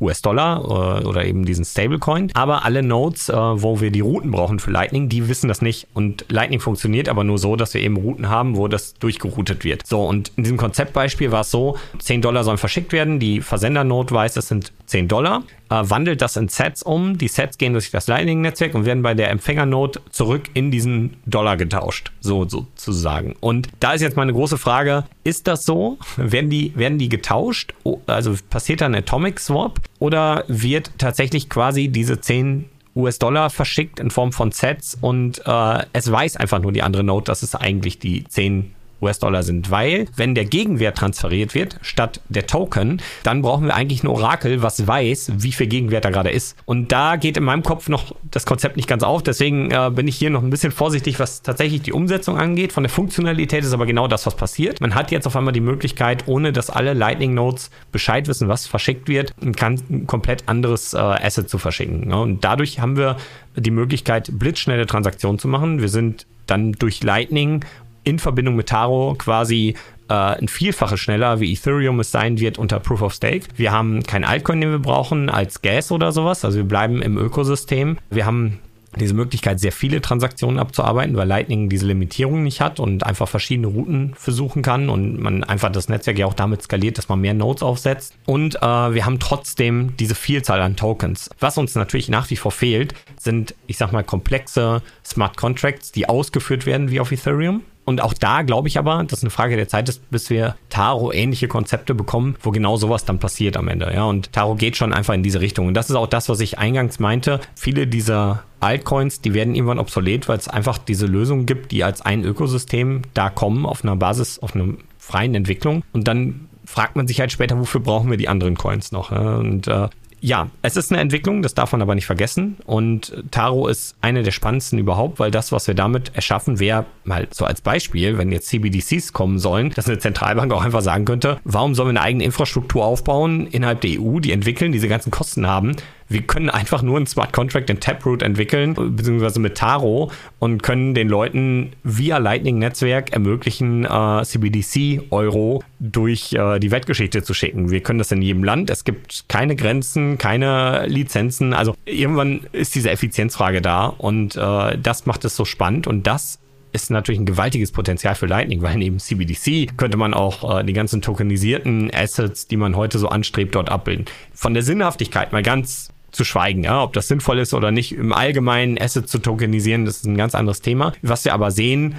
US-Dollar 0.00 1.00
äh, 1.02 1.04
oder 1.04 1.24
eben 1.24 1.44
diesen 1.44 1.64
Stablecoin. 1.64 2.30
Aber 2.34 2.64
alle 2.64 2.82
Nodes, 2.82 3.28
äh, 3.28 3.34
wo 3.34 3.80
wir 3.80 3.90
die 3.90 4.00
Routen 4.00 4.30
brauchen 4.30 4.58
für 4.58 4.70
Lightning, 4.70 5.08
die 5.08 5.28
wissen 5.28 5.48
das 5.48 5.62
nicht. 5.62 5.88
Und 5.94 6.24
Lightning 6.28 6.60
funktioniert 6.60 7.08
aber 7.08 7.24
nur 7.24 7.38
so, 7.38 7.56
dass 7.56 7.74
wir 7.74 7.80
eben 7.80 7.96
Routen 7.96 8.28
haben, 8.28 8.56
wo 8.56 8.68
das 8.68 8.94
durchgeroutet 8.94 9.64
wird. 9.64 9.86
So, 9.86 10.04
und 10.04 10.32
in 10.36 10.44
diesem 10.44 10.56
Konzeptbeispiel 10.56 11.32
war 11.32 11.40
es 11.40 11.50
so, 11.50 11.76
10 11.98 12.22
Dollar 12.22 12.44
sollen 12.44 12.58
verschickt 12.58 12.92
werden. 12.92 13.18
Die 13.18 13.40
Versendernode 13.40 14.14
weiß, 14.14 14.36
es 14.36 14.48
sind 14.48 14.72
10 14.86 15.08
Dollar 15.08 15.42
äh, 15.70 15.82
wandelt 15.82 16.22
das 16.22 16.36
in 16.36 16.48
Sets 16.48 16.82
um. 16.82 17.18
Die 17.18 17.28
Sets 17.28 17.58
gehen 17.58 17.72
durch 17.72 17.90
das 17.90 18.06
Lightning-Netzwerk 18.06 18.74
und 18.74 18.84
werden 18.84 19.02
bei 19.02 19.14
der 19.14 19.30
Empfängernode 19.30 20.00
zurück 20.10 20.50
in 20.54 20.70
diesen 20.70 21.16
Dollar 21.26 21.56
getauscht, 21.56 22.12
so 22.20 22.48
sozusagen. 22.48 23.34
Und 23.40 23.68
da 23.80 23.92
ist 23.92 24.02
jetzt 24.02 24.16
meine 24.16 24.32
große 24.32 24.58
Frage, 24.58 25.04
ist 25.24 25.46
das 25.46 25.64
so? 25.64 25.98
Werden 26.16 26.50
die, 26.50 26.72
werden 26.76 26.98
die 26.98 27.08
getauscht? 27.08 27.74
Also 28.06 28.34
passiert 28.50 28.80
da 28.80 28.86
ein 28.86 28.94
Atomic 28.94 29.40
Swap? 29.40 29.80
Oder 29.98 30.44
wird 30.48 30.92
tatsächlich 30.98 31.48
quasi 31.48 31.88
diese 31.88 32.20
10 32.20 32.66
US-Dollar 32.98 33.50
verschickt 33.50 34.00
in 34.00 34.10
Form 34.10 34.32
von 34.32 34.50
Sets 34.50 34.98
und 35.00 35.40
äh, 35.46 35.84
es 35.92 36.10
weiß 36.10 36.36
einfach 36.36 36.60
nur 36.60 36.72
die 36.72 36.82
andere 36.82 37.04
Node, 37.04 37.24
dass 37.24 37.42
es 37.42 37.54
eigentlich 37.54 37.98
die 37.98 38.24
10 38.24 38.74
US-Dollar 39.00 39.42
sind, 39.42 39.70
weil 39.70 40.06
wenn 40.16 40.34
der 40.34 40.44
Gegenwert 40.44 40.98
transferiert 40.98 41.54
wird 41.54 41.78
statt 41.82 42.20
der 42.28 42.46
Token, 42.46 43.00
dann 43.22 43.42
brauchen 43.42 43.66
wir 43.66 43.74
eigentlich 43.74 44.02
ein 44.02 44.08
Orakel, 44.08 44.62
was 44.62 44.86
weiß, 44.86 45.32
wie 45.36 45.52
viel 45.52 45.66
Gegenwert 45.66 46.04
da 46.04 46.10
gerade 46.10 46.30
ist. 46.30 46.56
Und 46.64 46.92
da 46.92 47.16
geht 47.16 47.36
in 47.36 47.44
meinem 47.44 47.62
Kopf 47.62 47.88
noch 47.88 48.14
das 48.30 48.46
Konzept 48.46 48.76
nicht 48.76 48.88
ganz 48.88 49.02
auf. 49.02 49.22
Deswegen 49.22 49.70
äh, 49.70 49.90
bin 49.92 50.08
ich 50.08 50.16
hier 50.16 50.30
noch 50.30 50.42
ein 50.42 50.50
bisschen 50.50 50.72
vorsichtig, 50.72 51.18
was 51.20 51.42
tatsächlich 51.42 51.82
die 51.82 51.92
Umsetzung 51.92 52.38
angeht. 52.38 52.72
Von 52.72 52.82
der 52.82 52.90
Funktionalität 52.90 53.64
ist 53.64 53.72
aber 53.72 53.86
genau 53.86 54.08
das, 54.08 54.26
was 54.26 54.34
passiert. 54.34 54.80
Man 54.80 54.94
hat 54.94 55.10
jetzt 55.10 55.26
auf 55.26 55.36
einmal 55.36 55.52
die 55.52 55.60
Möglichkeit, 55.60 56.26
ohne 56.26 56.52
dass 56.52 56.70
alle 56.70 56.94
Lightning 56.94 57.34
Nodes 57.34 57.70
Bescheid 57.92 58.28
wissen, 58.28 58.48
was 58.48 58.66
verschickt 58.66 59.08
wird, 59.08 59.32
ein, 59.42 59.54
ein 59.90 60.06
komplett 60.06 60.48
anderes 60.48 60.94
äh, 60.94 60.98
Asset 60.98 61.48
zu 61.48 61.58
verschicken. 61.58 62.08
Ne? 62.08 62.20
Und 62.20 62.44
dadurch 62.44 62.80
haben 62.80 62.96
wir 62.96 63.16
die 63.56 63.70
Möglichkeit, 63.70 64.30
blitzschnelle 64.32 64.86
Transaktionen 64.86 65.38
zu 65.38 65.48
machen. 65.48 65.80
Wir 65.80 65.88
sind 65.88 66.26
dann 66.46 66.72
durch 66.72 67.02
Lightning 67.02 67.64
in 68.08 68.18
Verbindung 68.18 68.56
mit 68.56 68.68
Taro 68.68 69.14
quasi 69.18 69.74
äh, 70.08 70.14
ein 70.14 70.48
Vielfaches 70.48 70.98
schneller, 70.98 71.40
wie 71.40 71.52
Ethereum 71.52 72.00
es 72.00 72.10
sein 72.10 72.40
wird 72.40 72.58
unter 72.58 72.80
Proof 72.80 73.02
of 73.02 73.12
Stake. 73.12 73.46
Wir 73.56 73.72
haben 73.72 74.02
kein 74.02 74.24
Altcoin, 74.24 74.60
den 74.60 74.70
wir 74.70 74.78
brauchen 74.78 75.28
als 75.28 75.62
Gas 75.62 75.92
oder 75.92 76.12
sowas. 76.12 76.44
Also 76.44 76.58
wir 76.58 76.64
bleiben 76.64 77.02
im 77.02 77.18
Ökosystem. 77.18 77.98
Wir 78.10 78.24
haben 78.24 78.60
diese 78.98 79.14
Möglichkeit, 79.14 79.60
sehr 79.60 79.70
viele 79.70 80.00
Transaktionen 80.00 80.58
abzuarbeiten, 80.58 81.14
weil 81.14 81.28
Lightning 81.28 81.68
diese 81.68 81.86
Limitierung 81.86 82.42
nicht 82.42 82.60
hat 82.60 82.80
und 82.80 83.04
einfach 83.04 83.28
verschiedene 83.28 83.68
Routen 83.68 84.14
versuchen 84.14 84.62
kann 84.62 84.88
und 84.88 85.20
man 85.20 85.44
einfach 85.44 85.70
das 85.70 85.88
Netzwerk 85.88 86.18
ja 86.18 86.26
auch 86.26 86.34
damit 86.34 86.62
skaliert, 86.62 86.96
dass 86.96 87.08
man 87.08 87.20
mehr 87.20 87.34
Nodes 87.34 87.62
aufsetzt. 87.62 88.14
Und 88.24 88.56
äh, 88.56 88.60
wir 88.60 89.04
haben 89.04 89.20
trotzdem 89.20 89.94
diese 89.98 90.14
Vielzahl 90.14 90.62
an 90.62 90.76
Tokens. 90.76 91.30
Was 91.38 91.58
uns 91.58 91.74
natürlich 91.74 92.08
nach 92.08 92.30
wie 92.30 92.36
vor 92.36 92.50
fehlt, 92.50 92.94
sind, 93.18 93.54
ich 93.66 93.76
sag 93.76 93.92
mal, 93.92 94.04
komplexe 94.04 94.82
Smart 95.04 95.36
Contracts, 95.36 95.92
die 95.92 96.08
ausgeführt 96.08 96.64
werden 96.64 96.90
wie 96.90 97.00
auf 97.00 97.12
Ethereum. 97.12 97.62
Und 97.88 98.02
auch 98.02 98.12
da 98.12 98.42
glaube 98.42 98.68
ich 98.68 98.78
aber, 98.78 99.02
dass 99.04 99.22
eine 99.22 99.30
Frage 99.30 99.56
der 99.56 99.66
Zeit 99.66 99.88
ist, 99.88 100.10
bis 100.10 100.28
wir 100.28 100.56
Taro 100.68 101.10
ähnliche 101.10 101.48
Konzepte 101.48 101.94
bekommen, 101.94 102.36
wo 102.42 102.50
genau 102.50 102.76
sowas 102.76 103.06
dann 103.06 103.18
passiert 103.18 103.56
am 103.56 103.66
Ende. 103.66 103.90
Ja, 103.94 104.04
und 104.04 104.30
Taro 104.34 104.56
geht 104.56 104.76
schon 104.76 104.92
einfach 104.92 105.14
in 105.14 105.22
diese 105.22 105.40
Richtung. 105.40 105.68
Und 105.68 105.72
das 105.72 105.88
ist 105.88 105.96
auch 105.96 106.06
das, 106.06 106.28
was 106.28 106.40
ich 106.40 106.58
eingangs 106.58 106.98
meinte. 106.98 107.40
Viele 107.54 107.86
dieser 107.86 108.42
Altcoins, 108.60 109.22
die 109.22 109.32
werden 109.32 109.54
irgendwann 109.54 109.78
obsolet, 109.78 110.28
weil 110.28 110.36
es 110.36 110.48
einfach 110.48 110.76
diese 110.76 111.06
Lösungen 111.06 111.46
gibt, 111.46 111.72
die 111.72 111.82
als 111.82 112.02
ein 112.02 112.24
Ökosystem 112.24 113.00
da 113.14 113.30
kommen 113.30 113.64
auf 113.64 113.82
einer 113.82 113.96
Basis, 113.96 114.38
auf 114.38 114.54
einer 114.54 114.74
freien 114.98 115.34
Entwicklung. 115.34 115.82
Und 115.94 116.06
dann 116.06 116.46
fragt 116.66 116.94
man 116.94 117.08
sich 117.08 117.20
halt 117.20 117.32
später, 117.32 117.58
wofür 117.58 117.80
brauchen 117.80 118.10
wir 118.10 118.18
die 118.18 118.28
anderen 118.28 118.58
Coins 118.58 118.92
noch? 118.92 119.12
Und 119.12 119.66
äh, 119.66 119.88
ja, 120.20 120.48
es 120.62 120.76
ist 120.76 120.90
eine 120.90 121.00
Entwicklung, 121.00 121.42
das 121.42 121.54
darf 121.54 121.72
man 121.72 121.82
aber 121.82 121.94
nicht 121.94 122.06
vergessen. 122.06 122.56
Und 122.66 123.12
Taro 123.30 123.68
ist 123.68 123.96
eine 124.00 124.22
der 124.22 124.30
spannendsten 124.30 124.78
überhaupt, 124.78 125.18
weil 125.18 125.30
das, 125.30 125.52
was 125.52 125.66
wir 125.66 125.74
damit 125.74 126.14
erschaffen, 126.14 126.58
wäre 126.58 126.86
mal 127.04 127.28
so 127.30 127.44
als 127.44 127.60
Beispiel, 127.60 128.18
wenn 128.18 128.32
jetzt 128.32 128.48
CBDCs 128.48 129.12
kommen 129.12 129.38
sollen, 129.38 129.70
dass 129.70 129.88
eine 129.88 129.98
Zentralbank 129.98 130.52
auch 130.52 130.64
einfach 130.64 130.82
sagen 130.82 131.04
könnte, 131.04 131.38
warum 131.44 131.74
sollen 131.74 131.88
wir 131.88 132.00
eine 132.00 132.02
eigene 132.02 132.24
Infrastruktur 132.24 132.84
aufbauen 132.84 133.46
innerhalb 133.46 133.80
der 133.80 134.00
EU, 134.00 134.20
die 134.20 134.32
entwickeln, 134.32 134.72
diese 134.72 134.88
ganzen 134.88 135.10
Kosten 135.10 135.46
haben, 135.46 135.76
wir 136.08 136.22
können 136.22 136.48
einfach 136.48 136.82
nur 136.82 136.96
einen 136.96 137.06
Smart 137.06 137.32
Contract 137.32 137.68
in 137.70 137.80
Taproot 137.80 138.22
entwickeln, 138.22 138.74
beziehungsweise 138.74 139.40
mit 139.40 139.56
Taro 139.56 140.10
und 140.38 140.62
können 140.62 140.94
den 140.94 141.08
Leuten 141.08 141.72
via 141.84 142.18
Lightning-Netzwerk 142.18 143.12
ermöglichen, 143.12 143.84
äh, 143.84 144.22
CBDC-Euro 144.24 145.62
durch 145.80 146.32
äh, 146.32 146.58
die 146.58 146.70
Weltgeschichte 146.70 147.22
zu 147.22 147.34
schicken. 147.34 147.70
Wir 147.70 147.82
können 147.82 147.98
das 147.98 148.10
in 148.10 148.22
jedem 148.22 148.42
Land. 148.42 148.70
Es 148.70 148.84
gibt 148.84 149.26
keine 149.28 149.54
Grenzen, 149.54 150.18
keine 150.18 150.86
Lizenzen. 150.86 151.52
Also 151.52 151.74
irgendwann 151.84 152.40
ist 152.52 152.74
diese 152.74 152.90
Effizienzfrage 152.90 153.60
da 153.60 153.86
und 153.86 154.36
äh, 154.36 154.78
das 154.78 155.06
macht 155.06 155.24
es 155.24 155.36
so 155.36 155.44
spannend 155.44 155.86
und 155.86 156.06
das 156.06 156.38
ist 156.72 156.90
natürlich 156.90 157.20
ein 157.20 157.26
gewaltiges 157.26 157.72
Potenzial 157.72 158.14
für 158.14 158.26
Lightning, 158.26 158.62
weil 158.62 158.76
neben 158.76 158.98
CBDC 158.98 159.76
könnte 159.76 159.96
man 159.96 160.14
auch 160.14 160.58
äh, 160.58 160.64
die 160.64 160.72
ganzen 160.72 161.00
tokenisierten 161.00 161.90
Assets, 161.94 162.46
die 162.46 162.56
man 162.56 162.76
heute 162.76 162.98
so 162.98 163.08
anstrebt, 163.08 163.54
dort 163.54 163.70
abbilden. 163.70 164.04
Von 164.34 164.54
der 164.54 164.62
Sinnhaftigkeit 164.62 165.32
mal 165.32 165.42
ganz 165.42 165.90
zu 166.10 166.24
schweigen. 166.24 166.64
Ja? 166.64 166.82
Ob 166.82 166.92
das 166.92 167.08
sinnvoll 167.08 167.38
ist 167.38 167.54
oder 167.54 167.70
nicht, 167.70 167.92
im 167.92 168.12
Allgemeinen 168.12 168.80
Assets 168.80 169.10
zu 169.10 169.18
tokenisieren, 169.18 169.84
das 169.84 169.98
ist 169.98 170.06
ein 170.06 170.16
ganz 170.16 170.34
anderes 170.34 170.60
Thema. 170.60 170.92
Was 171.02 171.24
wir 171.24 171.34
aber 171.34 171.50
sehen, 171.50 171.96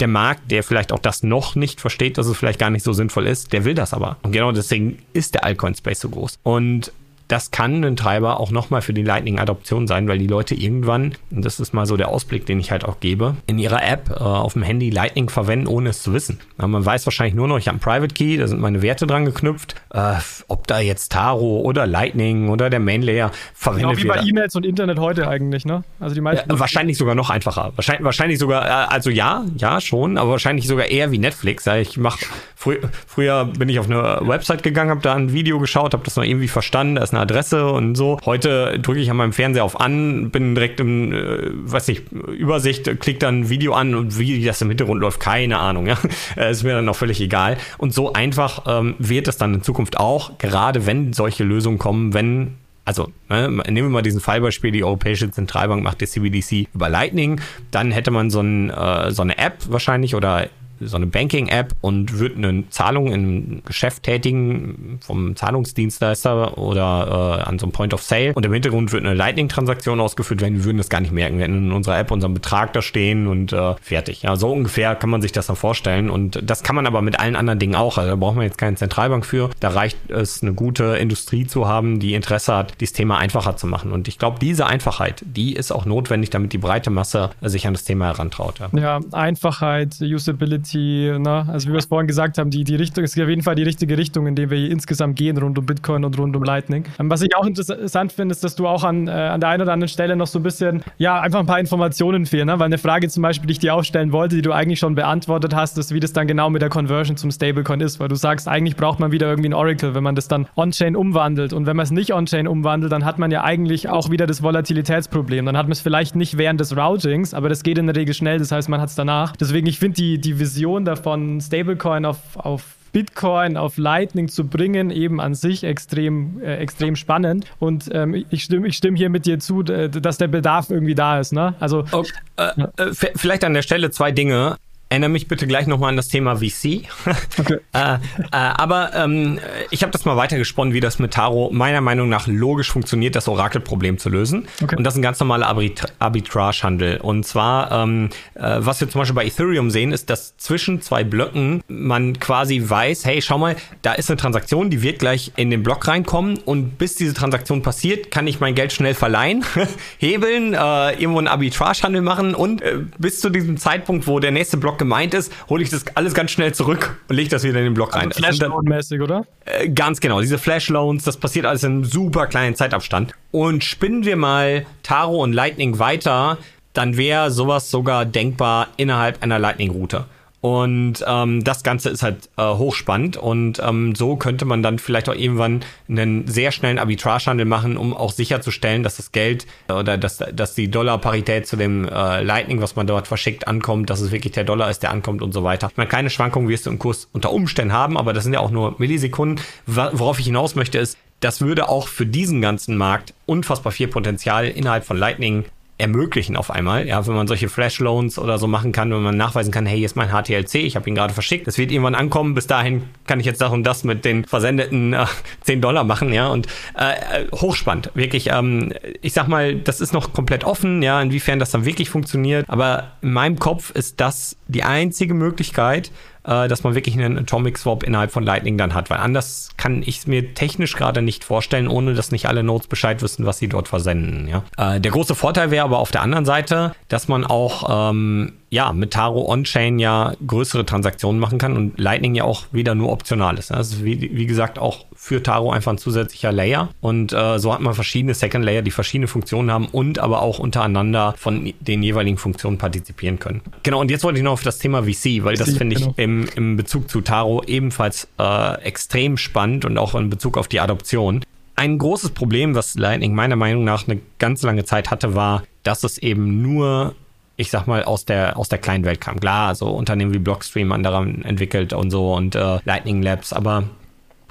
der 0.00 0.08
Markt, 0.08 0.50
der 0.50 0.62
vielleicht 0.62 0.92
auch 0.92 0.98
das 0.98 1.22
noch 1.22 1.54
nicht 1.54 1.80
versteht, 1.80 2.18
dass 2.18 2.26
es 2.26 2.36
vielleicht 2.36 2.58
gar 2.58 2.70
nicht 2.70 2.82
so 2.82 2.92
sinnvoll 2.92 3.26
ist, 3.26 3.52
der 3.52 3.64
will 3.64 3.74
das 3.74 3.94
aber. 3.94 4.16
Und 4.22 4.32
genau 4.32 4.50
deswegen 4.52 4.98
ist 5.12 5.34
der 5.34 5.44
Altcoin-Space 5.44 6.00
so 6.00 6.08
groß. 6.08 6.38
Und 6.42 6.92
das 7.28 7.50
kann 7.50 7.82
ein 7.84 7.96
Treiber 7.96 8.38
auch 8.38 8.50
nochmal 8.50 8.82
für 8.82 8.92
die 8.92 9.02
Lightning-Adoption 9.02 9.86
sein, 9.86 10.08
weil 10.08 10.18
die 10.18 10.26
Leute 10.26 10.54
irgendwann, 10.54 11.14
und 11.30 11.44
das 11.44 11.58
ist 11.58 11.72
mal 11.72 11.86
so 11.86 11.96
der 11.96 12.08
Ausblick, 12.08 12.44
den 12.46 12.60
ich 12.60 12.70
halt 12.70 12.84
auch 12.84 13.00
gebe, 13.00 13.36
in 13.46 13.58
ihrer 13.58 13.82
App 13.82 14.10
äh, 14.10 14.14
auf 14.22 14.52
dem 14.52 14.62
Handy 14.62 14.90
Lightning 14.90 15.28
verwenden, 15.30 15.66
ohne 15.66 15.90
es 15.90 16.02
zu 16.02 16.12
wissen. 16.12 16.38
Ja, 16.60 16.66
man 16.66 16.84
weiß 16.84 17.06
wahrscheinlich 17.06 17.34
nur 17.34 17.48
noch, 17.48 17.58
ich 17.58 17.68
habe 17.68 17.74
einen 17.74 17.80
Private 17.80 18.14
Key, 18.14 18.36
da 18.36 18.46
sind 18.46 18.60
meine 18.60 18.82
Werte 18.82 19.06
dran 19.06 19.24
geknüpft. 19.24 19.74
Äh, 19.90 20.14
ob 20.48 20.66
da 20.66 20.80
jetzt 20.80 21.12
Taro 21.12 21.60
oder 21.60 21.86
Lightning 21.86 22.50
oder 22.50 22.68
der 22.68 22.80
Main 22.80 23.02
Layer 23.02 23.30
verwendet 23.54 23.88
wird. 23.88 24.02
Genau 24.02 24.14
wie 24.14 24.20
bei 24.20 24.28
E-Mails 24.28 24.54
und 24.56 24.66
Internet 24.66 24.98
heute 24.98 25.26
eigentlich, 25.26 25.64
ne? 25.64 25.82
Also 26.00 26.14
die 26.14 26.20
meisten. 26.20 26.50
Ja, 26.50 26.58
wahrscheinlich 26.58 26.98
sogar 26.98 27.14
noch 27.14 27.30
einfacher. 27.30 27.72
Wahrscheinlich, 27.74 28.04
wahrscheinlich 28.04 28.38
sogar, 28.38 28.66
äh, 28.66 28.86
also 28.92 29.08
ja, 29.08 29.44
ja 29.56 29.80
schon, 29.80 30.18
aber 30.18 30.32
wahrscheinlich 30.32 30.66
sogar 30.66 30.86
eher 30.86 31.10
wie 31.10 31.18
Netflix. 31.18 31.66
Ich 31.66 31.96
mache 31.96 32.26
frü 32.54 32.78
früher 33.06 33.46
bin 33.46 33.68
ich 33.68 33.78
auf 33.78 33.88
eine 33.88 34.20
Website 34.22 34.62
gegangen, 34.62 34.90
habe 34.90 35.00
da 35.00 35.14
ein 35.14 35.32
Video 35.32 35.58
geschaut, 35.58 35.94
habe 35.94 36.04
das 36.04 36.16
noch 36.16 36.24
irgendwie 36.24 36.48
verstanden, 36.48 36.96
da 36.96 37.02
ist 37.02 37.13
eine 37.14 37.22
Adresse 37.22 37.66
und 37.66 37.94
so. 37.94 38.18
Heute 38.24 38.78
drücke 38.78 39.00
ich 39.00 39.10
an 39.10 39.16
meinem 39.16 39.32
Fernseher 39.32 39.64
auf 39.64 39.80
an, 39.80 40.30
bin 40.30 40.54
direkt 40.54 40.80
im, 40.80 41.12
äh, 41.12 41.50
weiß 41.52 41.88
nicht, 41.88 42.10
Übersicht, 42.12 43.00
klick 43.00 43.20
dann 43.20 43.40
ein 43.40 43.48
Video 43.48 43.72
an 43.72 43.94
und 43.94 44.18
wie 44.18 44.44
das 44.44 44.60
im 44.60 44.68
Hintergrund 44.68 45.00
läuft, 45.00 45.20
keine 45.20 45.58
Ahnung, 45.58 45.86
ja. 45.86 45.98
Äh, 46.36 46.50
ist 46.50 46.64
mir 46.64 46.72
dann 46.72 46.88
auch 46.88 46.96
völlig 46.96 47.20
egal. 47.20 47.58
Und 47.78 47.92
so 47.92 48.12
einfach 48.12 48.64
ähm, 48.66 48.94
wird 48.98 49.28
es 49.28 49.36
dann 49.36 49.54
in 49.54 49.62
Zukunft 49.62 49.98
auch, 49.98 50.38
gerade 50.38 50.86
wenn 50.86 51.12
solche 51.12 51.44
Lösungen 51.44 51.78
kommen, 51.78 52.14
wenn 52.14 52.54
also 52.84 53.10
ne, 53.28 53.48
nehmen 53.48 53.88
wir 53.88 53.92
mal 53.92 54.02
diesen 54.02 54.20
Fallbeispiel, 54.20 54.70
die 54.70 54.84
Europäische 54.84 55.30
Zentralbank 55.30 55.82
macht 55.82 56.00
die 56.00 56.06
CBDC 56.06 56.68
über 56.74 56.88
Lightning, 56.88 57.40
dann 57.70 57.90
hätte 57.90 58.10
man 58.10 58.30
so, 58.30 58.40
ein, 58.40 58.70
äh, 58.70 59.10
so 59.10 59.22
eine 59.22 59.38
App 59.38 59.58
wahrscheinlich 59.68 60.14
oder 60.14 60.48
so 60.80 60.96
eine 60.96 61.06
Banking-App 61.06 61.74
und 61.80 62.18
würde 62.18 62.36
eine 62.36 62.68
Zahlung 62.70 63.08
in 63.08 63.12
einem 63.12 63.62
Geschäft 63.64 64.04
tätigen 64.04 64.98
vom 65.00 65.36
Zahlungsdienstleister 65.36 66.58
oder 66.58 67.40
äh, 67.40 67.48
an 67.48 67.58
so 67.58 67.66
einem 67.66 67.72
Point 67.72 67.94
of 67.94 68.02
Sale 68.02 68.32
und 68.34 68.44
im 68.44 68.52
Hintergrund 68.52 68.92
wird 68.92 69.04
eine 69.04 69.14
Lightning-Transaktion 69.14 70.00
ausgeführt 70.00 70.40
werden. 70.40 70.56
Wir 70.56 70.64
würden 70.64 70.78
das 70.78 70.88
gar 70.88 71.00
nicht 71.00 71.12
merken. 71.12 71.36
Wir 71.36 71.44
hätten 71.44 71.66
in 71.66 71.72
unserer 71.72 71.98
App 71.98 72.10
unseren 72.10 72.34
Betrag 72.34 72.72
da 72.72 72.82
stehen 72.82 73.26
und 73.26 73.52
äh, 73.52 73.74
fertig. 73.80 74.22
Ja, 74.22 74.36
so 74.36 74.52
ungefähr 74.52 74.94
kann 74.94 75.10
man 75.10 75.22
sich 75.22 75.32
das 75.32 75.46
dann 75.46 75.56
vorstellen 75.56 76.10
und 76.10 76.40
das 76.42 76.62
kann 76.62 76.76
man 76.76 76.86
aber 76.86 77.02
mit 77.02 77.18
allen 77.18 77.36
anderen 77.36 77.58
Dingen 77.58 77.74
auch. 77.74 77.98
Also 77.98 78.10
da 78.10 78.16
braucht 78.16 78.36
man 78.36 78.44
jetzt 78.44 78.58
keine 78.58 78.76
Zentralbank 78.76 79.24
für. 79.24 79.50
Da 79.60 79.68
reicht 79.68 79.98
es, 80.10 80.42
eine 80.42 80.54
gute 80.54 80.96
Industrie 80.96 81.46
zu 81.46 81.68
haben, 81.68 82.00
die 82.00 82.14
Interesse 82.14 82.54
hat, 82.54 82.80
dieses 82.80 82.92
Thema 82.92 83.18
einfacher 83.18 83.56
zu 83.56 83.66
machen. 83.66 83.92
Und 83.92 84.08
ich 84.08 84.18
glaube, 84.18 84.38
diese 84.40 84.66
Einfachheit, 84.66 85.24
die 85.26 85.54
ist 85.54 85.72
auch 85.72 85.84
notwendig, 85.84 86.30
damit 86.30 86.52
die 86.52 86.58
breite 86.58 86.90
Masse 86.90 87.30
sich 87.40 87.66
an 87.66 87.74
das 87.74 87.84
Thema 87.84 88.06
herantraut. 88.06 88.58
Ja, 88.58 88.68
ja 88.72 89.00
Einfachheit, 89.12 90.00
Usability, 90.00 90.63
Community, 90.64 91.18
ne? 91.18 91.46
also 91.48 91.68
wie 91.68 91.72
wir 91.72 91.78
es 91.78 91.86
vorhin 91.86 92.06
gesagt 92.06 92.38
haben, 92.38 92.50
die, 92.50 92.64
die 92.64 92.76
Richtung 92.76 93.04
ist 93.04 93.18
auf 93.20 93.28
jeden 93.28 93.42
Fall 93.42 93.54
die 93.54 93.62
richtige 93.62 93.96
Richtung, 93.96 94.26
in 94.26 94.34
der 94.34 94.50
wir 94.50 94.70
insgesamt 94.70 95.16
gehen 95.16 95.36
rund 95.36 95.58
um 95.58 95.66
Bitcoin 95.66 96.04
und 96.04 96.18
rund 96.18 96.34
um 96.36 96.42
Lightning. 96.42 96.84
Ähm, 96.98 97.10
was 97.10 97.22
ich 97.22 97.36
auch 97.36 97.46
interessant 97.46 98.12
finde, 98.12 98.32
ist, 98.32 98.42
dass 98.42 98.56
du 98.56 98.66
auch 98.66 98.84
an, 98.84 99.08
äh, 99.08 99.10
an 99.10 99.40
der 99.40 99.50
einen 99.50 99.62
oder 99.62 99.72
anderen 99.72 99.88
Stelle 99.88 100.16
noch 100.16 100.26
so 100.26 100.38
ein 100.38 100.42
bisschen, 100.42 100.82
ja, 100.98 101.20
einfach 101.20 101.40
ein 101.40 101.46
paar 101.46 101.60
Informationen 101.60 102.26
fehlen, 102.26 102.46
ne? 102.46 102.58
weil 102.58 102.66
eine 102.66 102.78
Frage 102.78 103.08
zum 103.08 103.22
Beispiel, 103.22 103.46
die 103.46 103.52
ich 103.52 103.58
dir 103.58 103.74
aufstellen 103.74 104.12
wollte, 104.12 104.36
die 104.36 104.42
du 104.42 104.52
eigentlich 104.52 104.78
schon 104.78 104.94
beantwortet 104.94 105.54
hast, 105.54 105.78
ist, 105.78 105.92
wie 105.92 106.00
das 106.00 106.12
dann 106.12 106.26
genau 106.26 106.50
mit 106.50 106.62
der 106.62 106.70
Conversion 106.70 107.16
zum 107.16 107.30
Stablecoin 107.30 107.80
ist, 107.80 108.00
weil 108.00 108.08
du 108.08 108.16
sagst, 108.16 108.48
eigentlich 108.48 108.76
braucht 108.76 109.00
man 109.00 109.12
wieder 109.12 109.28
irgendwie 109.28 109.50
ein 109.50 109.54
Oracle, 109.54 109.94
wenn 109.94 110.02
man 110.02 110.14
das 110.14 110.28
dann 110.28 110.46
on-chain 110.56 110.96
umwandelt 110.96 111.52
und 111.52 111.66
wenn 111.66 111.76
man 111.76 111.84
es 111.84 111.90
nicht 111.90 112.12
on-chain 112.12 112.48
umwandelt, 112.48 112.92
dann 112.92 113.04
hat 113.04 113.18
man 113.18 113.30
ja 113.30 113.44
eigentlich 113.44 113.88
auch 113.88 114.10
wieder 114.10 114.26
das 114.26 114.42
Volatilitätsproblem. 114.42 115.46
Dann 115.46 115.56
hat 115.56 115.66
man 115.66 115.72
es 115.72 115.80
vielleicht 115.80 116.16
nicht 116.16 116.38
während 116.38 116.60
des 116.60 116.76
Routings, 116.76 117.34
aber 117.34 117.48
das 117.48 117.62
geht 117.62 117.78
in 117.78 117.86
der 117.86 117.96
Regel 117.96 118.14
schnell, 118.14 118.38
das 118.38 118.52
heißt, 118.52 118.68
man 118.68 118.80
hat 118.80 118.88
es 118.88 118.94
danach. 118.94 119.36
Deswegen, 119.36 119.66
ich 119.66 119.78
finde 119.78 119.96
die, 119.96 120.18
die 120.18 120.38
Vision 120.38 120.53
Vision 120.54 120.84
davon, 120.84 121.40
Stablecoin 121.40 122.04
auf, 122.04 122.18
auf 122.34 122.62
Bitcoin 122.92 123.56
auf 123.56 123.76
Lightning 123.76 124.28
zu 124.28 124.46
bringen, 124.46 124.90
eben 124.90 125.20
an 125.20 125.34
sich 125.34 125.64
extrem, 125.64 126.40
äh, 126.40 126.58
extrem 126.58 126.94
spannend. 126.94 127.46
Und 127.58 127.90
ähm, 127.92 128.24
ich 128.30 128.44
stimme 128.44 128.68
ich 128.68 128.76
stimm 128.76 128.94
hier 128.94 129.10
mit 129.10 129.26
dir 129.26 129.40
zu, 129.40 129.64
dass 129.64 130.16
der 130.18 130.28
Bedarf 130.28 130.70
irgendwie 130.70 130.94
da 130.94 131.18
ist. 131.18 131.32
Ne? 131.32 131.54
Also, 131.58 131.84
okay. 131.90 132.12
äh, 132.36 132.50
ja. 132.56 132.70
Äh, 132.76 132.92
vielleicht 133.16 133.42
an 133.42 133.52
der 133.52 133.62
Stelle 133.62 133.90
zwei 133.90 134.12
Dinge. 134.12 134.56
Erinnere 134.94 135.10
mich 135.10 135.26
bitte 135.26 135.48
gleich 135.48 135.66
nochmal 135.66 135.88
an 135.88 135.96
das 135.96 136.06
Thema 136.06 136.36
VC. 136.36 136.82
Okay. 137.36 137.58
äh, 137.72 137.94
äh, 137.94 137.98
aber 138.30 138.94
ähm, 138.94 139.40
ich 139.70 139.82
habe 139.82 139.90
das 139.90 140.04
mal 140.04 140.16
weitergesponnen, 140.16 140.72
wie 140.72 140.78
das 140.78 141.00
mit 141.00 141.14
Taro 141.14 141.50
meiner 141.52 141.80
Meinung 141.80 142.08
nach 142.08 142.28
logisch 142.28 142.70
funktioniert, 142.70 143.16
das 143.16 143.26
Orakelproblem 143.26 143.98
zu 143.98 144.08
lösen. 144.08 144.46
Okay. 144.62 144.76
Und 144.76 144.84
das 144.84 144.94
ist 144.94 144.98
ein 144.98 145.02
ganz 145.02 145.18
normaler 145.18 145.48
Arbitra 145.48 145.88
Arbitragehandel. 145.98 146.98
Und 146.98 147.26
zwar, 147.26 147.72
ähm, 147.72 148.10
äh, 148.34 148.58
was 148.58 148.80
wir 148.80 148.88
zum 148.88 149.00
Beispiel 149.00 149.16
bei 149.16 149.24
Ethereum 149.24 149.70
sehen, 149.70 149.90
ist, 149.90 150.10
dass 150.10 150.36
zwischen 150.36 150.80
zwei 150.80 151.02
Blöcken 151.02 151.62
man 151.66 152.20
quasi 152.20 152.62
weiß, 152.64 153.04
hey, 153.04 153.20
schau 153.20 153.38
mal, 153.38 153.56
da 153.82 153.94
ist 153.94 154.10
eine 154.10 154.16
Transaktion, 154.16 154.70
die 154.70 154.82
wird 154.82 155.00
gleich 155.00 155.32
in 155.34 155.50
den 155.50 155.64
Block 155.64 155.88
reinkommen 155.88 156.38
und 156.38 156.78
bis 156.78 156.94
diese 156.94 157.14
Transaktion 157.14 157.62
passiert, 157.62 158.12
kann 158.12 158.28
ich 158.28 158.38
mein 158.38 158.54
Geld 158.54 158.72
schnell 158.72 158.94
verleihen, 158.94 159.44
hebeln, 159.98 160.54
äh, 160.54 160.92
irgendwo 160.92 161.18
einen 161.18 161.28
Arbitragehandel 161.28 162.02
machen 162.02 162.34
und 162.34 162.62
äh, 162.62 162.78
bis 162.98 163.20
zu 163.20 163.30
diesem 163.30 163.56
Zeitpunkt, 163.56 164.06
wo 164.06 164.20
der 164.20 164.30
nächste 164.30 164.56
Block 164.56 164.78
gemeint 164.84 165.14
ist, 165.14 165.32
hole 165.48 165.62
ich 165.62 165.70
das 165.70 165.84
alles 165.94 166.14
ganz 166.14 166.30
schnell 166.30 166.54
zurück 166.54 166.98
und 167.08 167.16
lege 167.16 167.30
das 167.30 167.42
wieder 167.42 167.58
in 167.58 167.64
den 167.64 167.74
Block 167.74 167.94
rein. 167.94 168.08
Also 168.08 168.20
Flash-Loan-mäßig, 168.20 169.00
oder? 169.00 169.26
Äh, 169.44 169.68
ganz 169.70 170.00
genau. 170.00 170.20
Diese 170.20 170.38
Flash-Loans, 170.38 171.04
das 171.04 171.16
passiert 171.16 171.46
alles 171.46 171.64
in 171.64 171.72
einem 171.72 171.84
super 171.84 172.26
kleinen 172.26 172.54
Zeitabstand. 172.54 173.12
Und 173.30 173.64
spinnen 173.64 174.04
wir 174.04 174.16
mal 174.16 174.66
Taro 174.82 175.22
und 175.22 175.32
Lightning 175.32 175.78
weiter, 175.78 176.38
dann 176.72 176.96
wäre 176.96 177.30
sowas 177.30 177.70
sogar 177.70 178.04
denkbar 178.04 178.68
innerhalb 178.76 179.22
einer 179.22 179.38
Lightning-Route. 179.38 180.04
Und 180.44 181.02
ähm, 181.08 181.42
das 181.42 181.62
Ganze 181.62 181.88
ist 181.88 182.02
halt 182.02 182.28
äh, 182.36 182.42
hochspannend 182.42 183.16
und 183.16 183.62
ähm, 183.64 183.94
so 183.94 184.16
könnte 184.16 184.44
man 184.44 184.62
dann 184.62 184.78
vielleicht 184.78 185.08
auch 185.08 185.14
irgendwann 185.14 185.64
einen 185.88 186.28
sehr 186.28 186.52
schnellen 186.52 186.78
Arbitragehandel 186.78 187.46
machen, 187.46 187.78
um 187.78 187.96
auch 187.96 188.12
sicherzustellen, 188.12 188.82
dass 188.82 188.98
das 188.98 189.10
Geld 189.10 189.46
äh, 189.68 189.72
oder 189.72 189.96
dass, 189.96 190.18
dass 190.18 190.54
die 190.54 190.70
Dollarparität 190.70 191.46
zu 191.46 191.56
dem 191.56 191.88
äh, 191.88 192.20
Lightning, 192.20 192.60
was 192.60 192.76
man 192.76 192.86
dort 192.86 193.08
verschickt, 193.08 193.48
ankommt, 193.48 193.88
dass 193.88 194.02
es 194.02 194.12
wirklich 194.12 194.34
der 194.34 194.44
Dollar 194.44 194.68
ist, 194.68 194.82
der 194.82 194.90
ankommt 194.90 195.22
und 195.22 195.32
so 195.32 195.44
weiter. 195.44 195.68
Ich 195.70 195.78
meine, 195.78 195.88
keine 195.88 196.10
Schwankungen 196.10 196.50
wirst 196.50 196.66
du 196.66 196.70
im 196.70 196.78
Kurs 196.78 197.08
unter 197.14 197.32
Umständen 197.32 197.72
haben, 197.72 197.96
aber 197.96 198.12
das 198.12 198.24
sind 198.24 198.34
ja 198.34 198.40
auch 198.40 198.50
nur 198.50 198.74
Millisekunden. 198.76 199.42
Worauf 199.64 200.18
ich 200.18 200.26
hinaus 200.26 200.56
möchte 200.56 200.76
ist, 200.76 200.98
das 201.20 201.40
würde 201.40 201.70
auch 201.70 201.88
für 201.88 202.04
diesen 202.04 202.42
ganzen 202.42 202.76
Markt 202.76 203.14
unfassbar 203.24 203.72
viel 203.72 203.88
Potenzial 203.88 204.46
innerhalb 204.46 204.84
von 204.84 204.98
Lightning 204.98 205.46
ermöglichen 205.76 206.36
auf 206.36 206.50
einmal. 206.50 206.86
Ja, 206.86 207.04
wenn 207.06 207.14
man 207.14 207.26
solche 207.26 207.48
Flash 207.48 207.80
Loans 207.80 208.18
oder 208.18 208.38
so 208.38 208.46
machen 208.46 208.70
kann, 208.70 208.92
wenn 208.92 209.02
man 209.02 209.16
nachweisen 209.16 209.52
kann, 209.52 209.66
hey, 209.66 209.76
hier 209.76 209.86
ist 209.86 209.96
mein 209.96 210.10
HTLC, 210.10 210.54
ich 210.56 210.76
habe 210.76 210.88
ihn 210.88 210.94
gerade 210.94 211.12
verschickt, 211.12 211.46
das 211.46 211.58
wird 211.58 211.72
irgendwann 211.72 211.96
ankommen, 211.96 212.34
bis 212.34 212.46
dahin 212.46 212.84
kann 213.06 213.18
ich 213.18 213.26
jetzt 213.26 213.40
das 213.40 213.52
und 213.52 213.64
das 213.64 213.82
mit 213.82 214.04
den 214.04 214.24
versendeten 214.24 214.92
äh, 214.92 215.06
10 215.42 215.60
Dollar 215.60 215.82
machen, 215.82 216.12
ja, 216.12 216.28
und 216.28 216.46
äh, 216.76 217.24
hochspannend, 217.32 217.90
wirklich, 217.94 218.30
ähm, 218.30 218.72
ich 219.02 219.12
sag 219.12 219.26
mal, 219.26 219.56
das 219.56 219.80
ist 219.80 219.92
noch 219.92 220.12
komplett 220.12 220.44
offen, 220.44 220.80
ja, 220.82 221.02
inwiefern 221.02 221.40
das 221.40 221.50
dann 221.50 221.64
wirklich 221.64 221.90
funktioniert, 221.90 222.48
aber 222.48 222.92
in 223.02 223.12
meinem 223.12 223.38
Kopf 223.38 223.70
ist 223.70 224.00
das 224.00 224.36
die 224.46 224.62
einzige 224.62 225.14
Möglichkeit, 225.14 225.90
äh, 226.24 226.48
dass 226.48 226.64
man 226.64 226.74
wirklich 226.74 226.98
einen 226.98 227.18
Atomic 227.18 227.58
Swap 227.58 227.82
innerhalb 227.82 228.10
von 228.10 228.24
Lightning 228.24 228.58
dann 228.58 228.74
hat, 228.74 228.90
weil 228.90 228.98
anders 228.98 229.50
kann 229.56 229.82
ich 229.82 229.98
es 229.98 230.06
mir 230.06 230.34
technisch 230.34 230.76
gerade 230.76 231.02
nicht 231.02 231.24
vorstellen, 231.24 231.68
ohne 231.68 231.94
dass 231.94 232.10
nicht 232.10 232.26
alle 232.26 232.42
Nodes 232.42 232.66
Bescheid 232.66 233.02
wissen, 233.02 233.26
was 233.26 233.38
sie 233.38 233.48
dort 233.48 233.68
versenden. 233.68 234.28
Ja? 234.28 234.44
Äh, 234.56 234.80
der 234.80 234.92
große 234.92 235.14
Vorteil 235.14 235.50
wäre 235.50 235.64
aber 235.64 235.78
auf 235.78 235.90
der 235.90 236.02
anderen 236.02 236.24
Seite, 236.24 236.74
dass 236.88 237.08
man 237.08 237.24
auch 237.24 237.90
ähm, 237.90 238.32
ja, 238.50 238.72
mit 238.72 238.92
Taro 238.92 239.28
On-Chain 239.28 239.78
ja 239.80 240.12
größere 240.24 240.64
Transaktionen 240.64 241.20
machen 241.20 241.38
kann 241.38 241.56
und 241.56 241.78
Lightning 241.78 242.14
ja 242.14 242.22
auch 242.24 242.44
wieder 242.52 242.74
nur 242.74 242.92
optional 242.92 243.36
ist. 243.36 243.50
Also 243.50 243.84
wie, 243.84 244.00
wie 244.00 244.26
gesagt 244.26 244.58
auch 244.60 244.84
für 245.04 245.22
Taro 245.22 245.50
einfach 245.50 245.70
ein 245.70 245.76
zusätzlicher 245.76 246.32
Layer 246.32 246.70
und 246.80 247.12
äh, 247.12 247.38
so 247.38 247.52
hat 247.52 247.60
man 247.60 247.74
verschiedene 247.74 248.14
Second 248.14 248.42
Layer, 248.42 248.62
die 248.62 248.70
verschiedene 248.70 249.06
Funktionen 249.06 249.50
haben 249.50 249.66
und 249.66 249.98
aber 249.98 250.22
auch 250.22 250.38
untereinander 250.38 251.12
von 251.18 251.52
den 251.60 251.82
jeweiligen 251.82 252.16
Funktionen 252.16 252.56
partizipieren 252.56 253.18
können. 253.18 253.42
Genau, 253.64 253.82
und 253.82 253.90
jetzt 253.90 254.02
wollte 254.02 254.16
ich 254.18 254.24
noch 254.24 254.32
auf 254.32 254.42
das 254.42 254.58
Thema 254.58 254.84
VC, 254.84 255.22
weil 255.22 255.36
das 255.36 255.58
finde 255.58 255.76
ich 255.76 255.82
genau. 255.82 255.94
im, 255.98 256.26
im 256.36 256.56
Bezug 256.56 256.88
zu 256.88 257.02
Taro 257.02 257.42
ebenfalls 257.46 258.08
äh, 258.18 258.62
extrem 258.62 259.18
spannend 259.18 259.66
und 259.66 259.76
auch 259.76 259.94
in 259.94 260.08
Bezug 260.08 260.38
auf 260.38 260.48
die 260.48 260.58
Adoption. 260.58 261.22
Ein 261.54 261.76
großes 261.76 262.12
Problem, 262.12 262.54
was 262.54 262.74
Lightning 262.74 263.14
meiner 263.14 263.36
Meinung 263.36 263.62
nach 263.62 263.86
eine 263.86 264.00
ganz 264.18 264.42
lange 264.42 264.64
Zeit 264.64 264.90
hatte, 264.90 265.14
war, 265.14 265.42
dass 265.64 265.84
es 265.84 265.98
eben 265.98 266.40
nur 266.40 266.94
ich 267.36 267.50
sag 267.50 267.66
mal, 267.66 267.82
aus 267.82 268.04
der, 268.04 268.38
aus 268.38 268.48
der 268.48 268.58
kleinen 268.58 268.84
Welt 268.84 269.00
kam. 269.00 269.18
Klar, 269.18 269.56
so 269.56 269.66
Unternehmen 269.66 270.14
wie 270.14 270.18
Blockstream 270.18 270.72
haben 270.72 270.84
daran 270.84 271.22
entwickelt 271.22 271.72
und 271.72 271.90
so 271.90 272.14
und 272.14 272.36
äh, 272.36 272.60
Lightning 272.64 273.02
Labs, 273.02 273.32
aber 273.32 273.64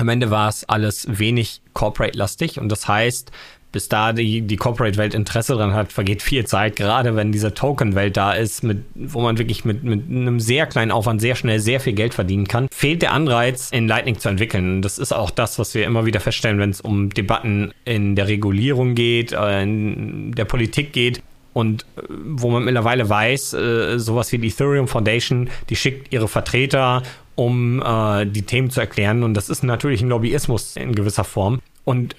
am 0.03 0.09
Ende 0.09 0.29
war 0.29 0.49
es 0.49 0.67
alles 0.67 1.07
wenig 1.09 1.61
corporate-lastig 1.73 2.59
und 2.59 2.69
das 2.69 2.87
heißt, 2.89 3.31
bis 3.71 3.89
da 3.89 4.13
die, 4.13 4.41
die 4.41 4.57
Corporate-Welt 4.57 5.15
Interesse 5.15 5.55
dran 5.55 5.73
hat, 5.73 5.91
vergeht 5.91 6.21
viel 6.21 6.45
Zeit, 6.45 6.75
gerade 6.75 7.15
wenn 7.15 7.31
diese 7.31 7.53
Token-Welt 7.53 8.15
da 8.15 8.33
ist, 8.33 8.63
mit, 8.63 8.83
wo 8.93 9.21
man 9.21 9.37
wirklich 9.37 9.65
mit, 9.65 9.83
mit 9.83 10.09
einem 10.09 10.39
sehr 10.39 10.67
kleinen 10.67 10.91
Aufwand 10.91 11.21
sehr 11.21 11.35
schnell 11.35 11.59
sehr 11.59 11.79
viel 11.79 11.93
Geld 11.93 12.13
verdienen 12.13 12.47
kann, 12.47 12.67
fehlt 12.71 13.01
der 13.01 13.13
Anreiz, 13.13 13.71
in 13.71 13.87
Lightning 13.87 14.19
zu 14.19 14.29
entwickeln. 14.29 14.81
Das 14.81 14.99
ist 14.99 15.13
auch 15.13 15.31
das, 15.31 15.57
was 15.57 15.73
wir 15.73 15.85
immer 15.85 16.05
wieder 16.05 16.19
feststellen, 16.19 16.59
wenn 16.59 16.69
es 16.69 16.81
um 16.81 17.09
Debatten 17.09 17.73
in 17.85 18.15
der 18.15 18.27
Regulierung 18.27 18.93
geht, 18.93 19.31
äh, 19.31 19.63
in 19.63 20.33
der 20.33 20.45
Politik 20.45 20.93
geht. 20.93 21.23
Und 21.53 21.83
äh, 21.95 22.01
wo 22.09 22.49
man 22.49 22.65
mittlerweile 22.65 23.07
weiß, 23.07 23.53
äh, 23.53 23.99
sowas 23.99 24.31
wie 24.31 24.37
die 24.39 24.47
Ethereum 24.47 24.87
Foundation, 24.87 25.49
die 25.69 25.75
schickt 25.75 26.11
ihre 26.11 26.27
Vertreter 26.27 27.03
um 27.35 27.81
äh, 27.81 28.25
die 28.25 28.43
Themen 28.43 28.69
zu 28.69 28.79
erklären. 28.79 29.23
Und 29.23 29.33
das 29.33 29.49
ist 29.49 29.63
natürlich 29.63 30.01
ein 30.01 30.09
Lobbyismus 30.09 30.75
in 30.75 30.93
gewisser 30.95 31.23
Form. 31.23 31.61
Und 31.85 32.15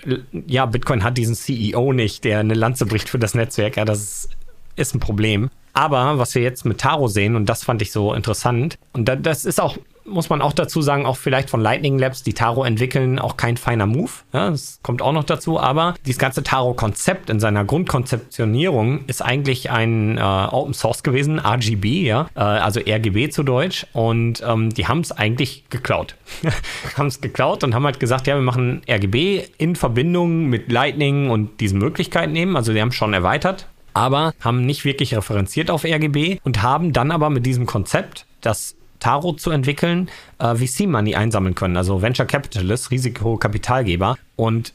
ja, 0.46 0.66
Bitcoin 0.66 1.04
hat 1.04 1.16
diesen 1.16 1.34
CEO 1.34 1.92
nicht, 1.92 2.24
der 2.24 2.40
eine 2.40 2.54
Lanze 2.54 2.86
bricht 2.86 3.08
für 3.08 3.18
das 3.18 3.34
Netzwerk. 3.34 3.76
Ja, 3.76 3.84
das 3.84 4.28
ist 4.76 4.94
ein 4.94 5.00
Problem. 5.00 5.50
Aber 5.72 6.18
was 6.18 6.34
wir 6.34 6.42
jetzt 6.42 6.64
mit 6.64 6.78
Taro 6.78 7.08
sehen, 7.08 7.34
und 7.34 7.48
das 7.48 7.64
fand 7.64 7.82
ich 7.82 7.90
so 7.90 8.12
interessant, 8.12 8.78
und 8.92 9.06
das 9.06 9.44
ist 9.44 9.60
auch 9.60 9.76
muss 10.06 10.28
man 10.28 10.42
auch 10.42 10.52
dazu 10.52 10.82
sagen, 10.82 11.06
auch 11.06 11.16
vielleicht 11.16 11.50
von 11.50 11.60
Lightning 11.60 11.98
Labs, 11.98 12.22
die 12.22 12.34
Taro 12.34 12.64
entwickeln, 12.64 13.18
auch 13.18 13.36
kein 13.36 13.56
feiner 13.56 13.86
Move. 13.86 14.10
Ja, 14.32 14.50
das 14.50 14.80
kommt 14.82 15.02
auch 15.02 15.12
noch 15.12 15.24
dazu. 15.24 15.58
Aber 15.58 15.94
dieses 16.04 16.18
ganze 16.18 16.42
Taro-Konzept 16.42 17.30
in 17.30 17.40
seiner 17.40 17.64
Grundkonzeptionierung 17.64 19.04
ist 19.06 19.22
eigentlich 19.22 19.70
ein 19.70 20.18
äh, 20.18 20.20
Open 20.20 20.74
Source 20.74 21.02
gewesen, 21.02 21.38
RGB, 21.38 22.06
ja, 22.06 22.28
äh, 22.34 22.40
also 22.40 22.80
RGB 22.80 23.30
zu 23.30 23.42
Deutsch. 23.42 23.86
Und 23.92 24.42
ähm, 24.46 24.70
die 24.70 24.86
haben 24.86 25.00
es 25.00 25.12
eigentlich 25.12 25.64
geklaut. 25.70 26.16
haben 26.96 27.06
es 27.06 27.20
geklaut 27.20 27.64
und 27.64 27.74
haben 27.74 27.84
halt 27.84 28.00
gesagt, 28.00 28.26
ja, 28.26 28.34
wir 28.34 28.42
machen 28.42 28.82
RGB 28.88 29.44
in 29.58 29.76
Verbindung 29.76 30.46
mit 30.46 30.70
Lightning 30.70 31.30
und 31.30 31.60
diesen 31.60 31.78
Möglichkeiten 31.78 32.36
eben. 32.36 32.56
Also 32.56 32.72
die 32.72 32.80
haben 32.80 32.88
es 32.88 32.94
schon 32.94 33.14
erweitert, 33.14 33.66
aber 33.94 34.34
haben 34.40 34.66
nicht 34.66 34.84
wirklich 34.84 35.16
referenziert 35.16 35.70
auf 35.70 35.84
RGB 35.84 36.38
und 36.44 36.62
haben 36.62 36.92
dann 36.92 37.10
aber 37.10 37.30
mit 37.30 37.46
diesem 37.46 37.66
Konzept, 37.66 38.26
das 38.40 38.76
Taro 39.04 39.34
zu 39.34 39.50
entwickeln, 39.50 40.08
äh, 40.38 40.54
VC-Money 40.54 41.14
einsammeln 41.14 41.54
können, 41.54 41.76
also 41.76 42.00
Venture 42.00 42.24
Capitalists, 42.24 42.90
Risikokapitalgeber. 42.90 44.16
Und 44.36 44.72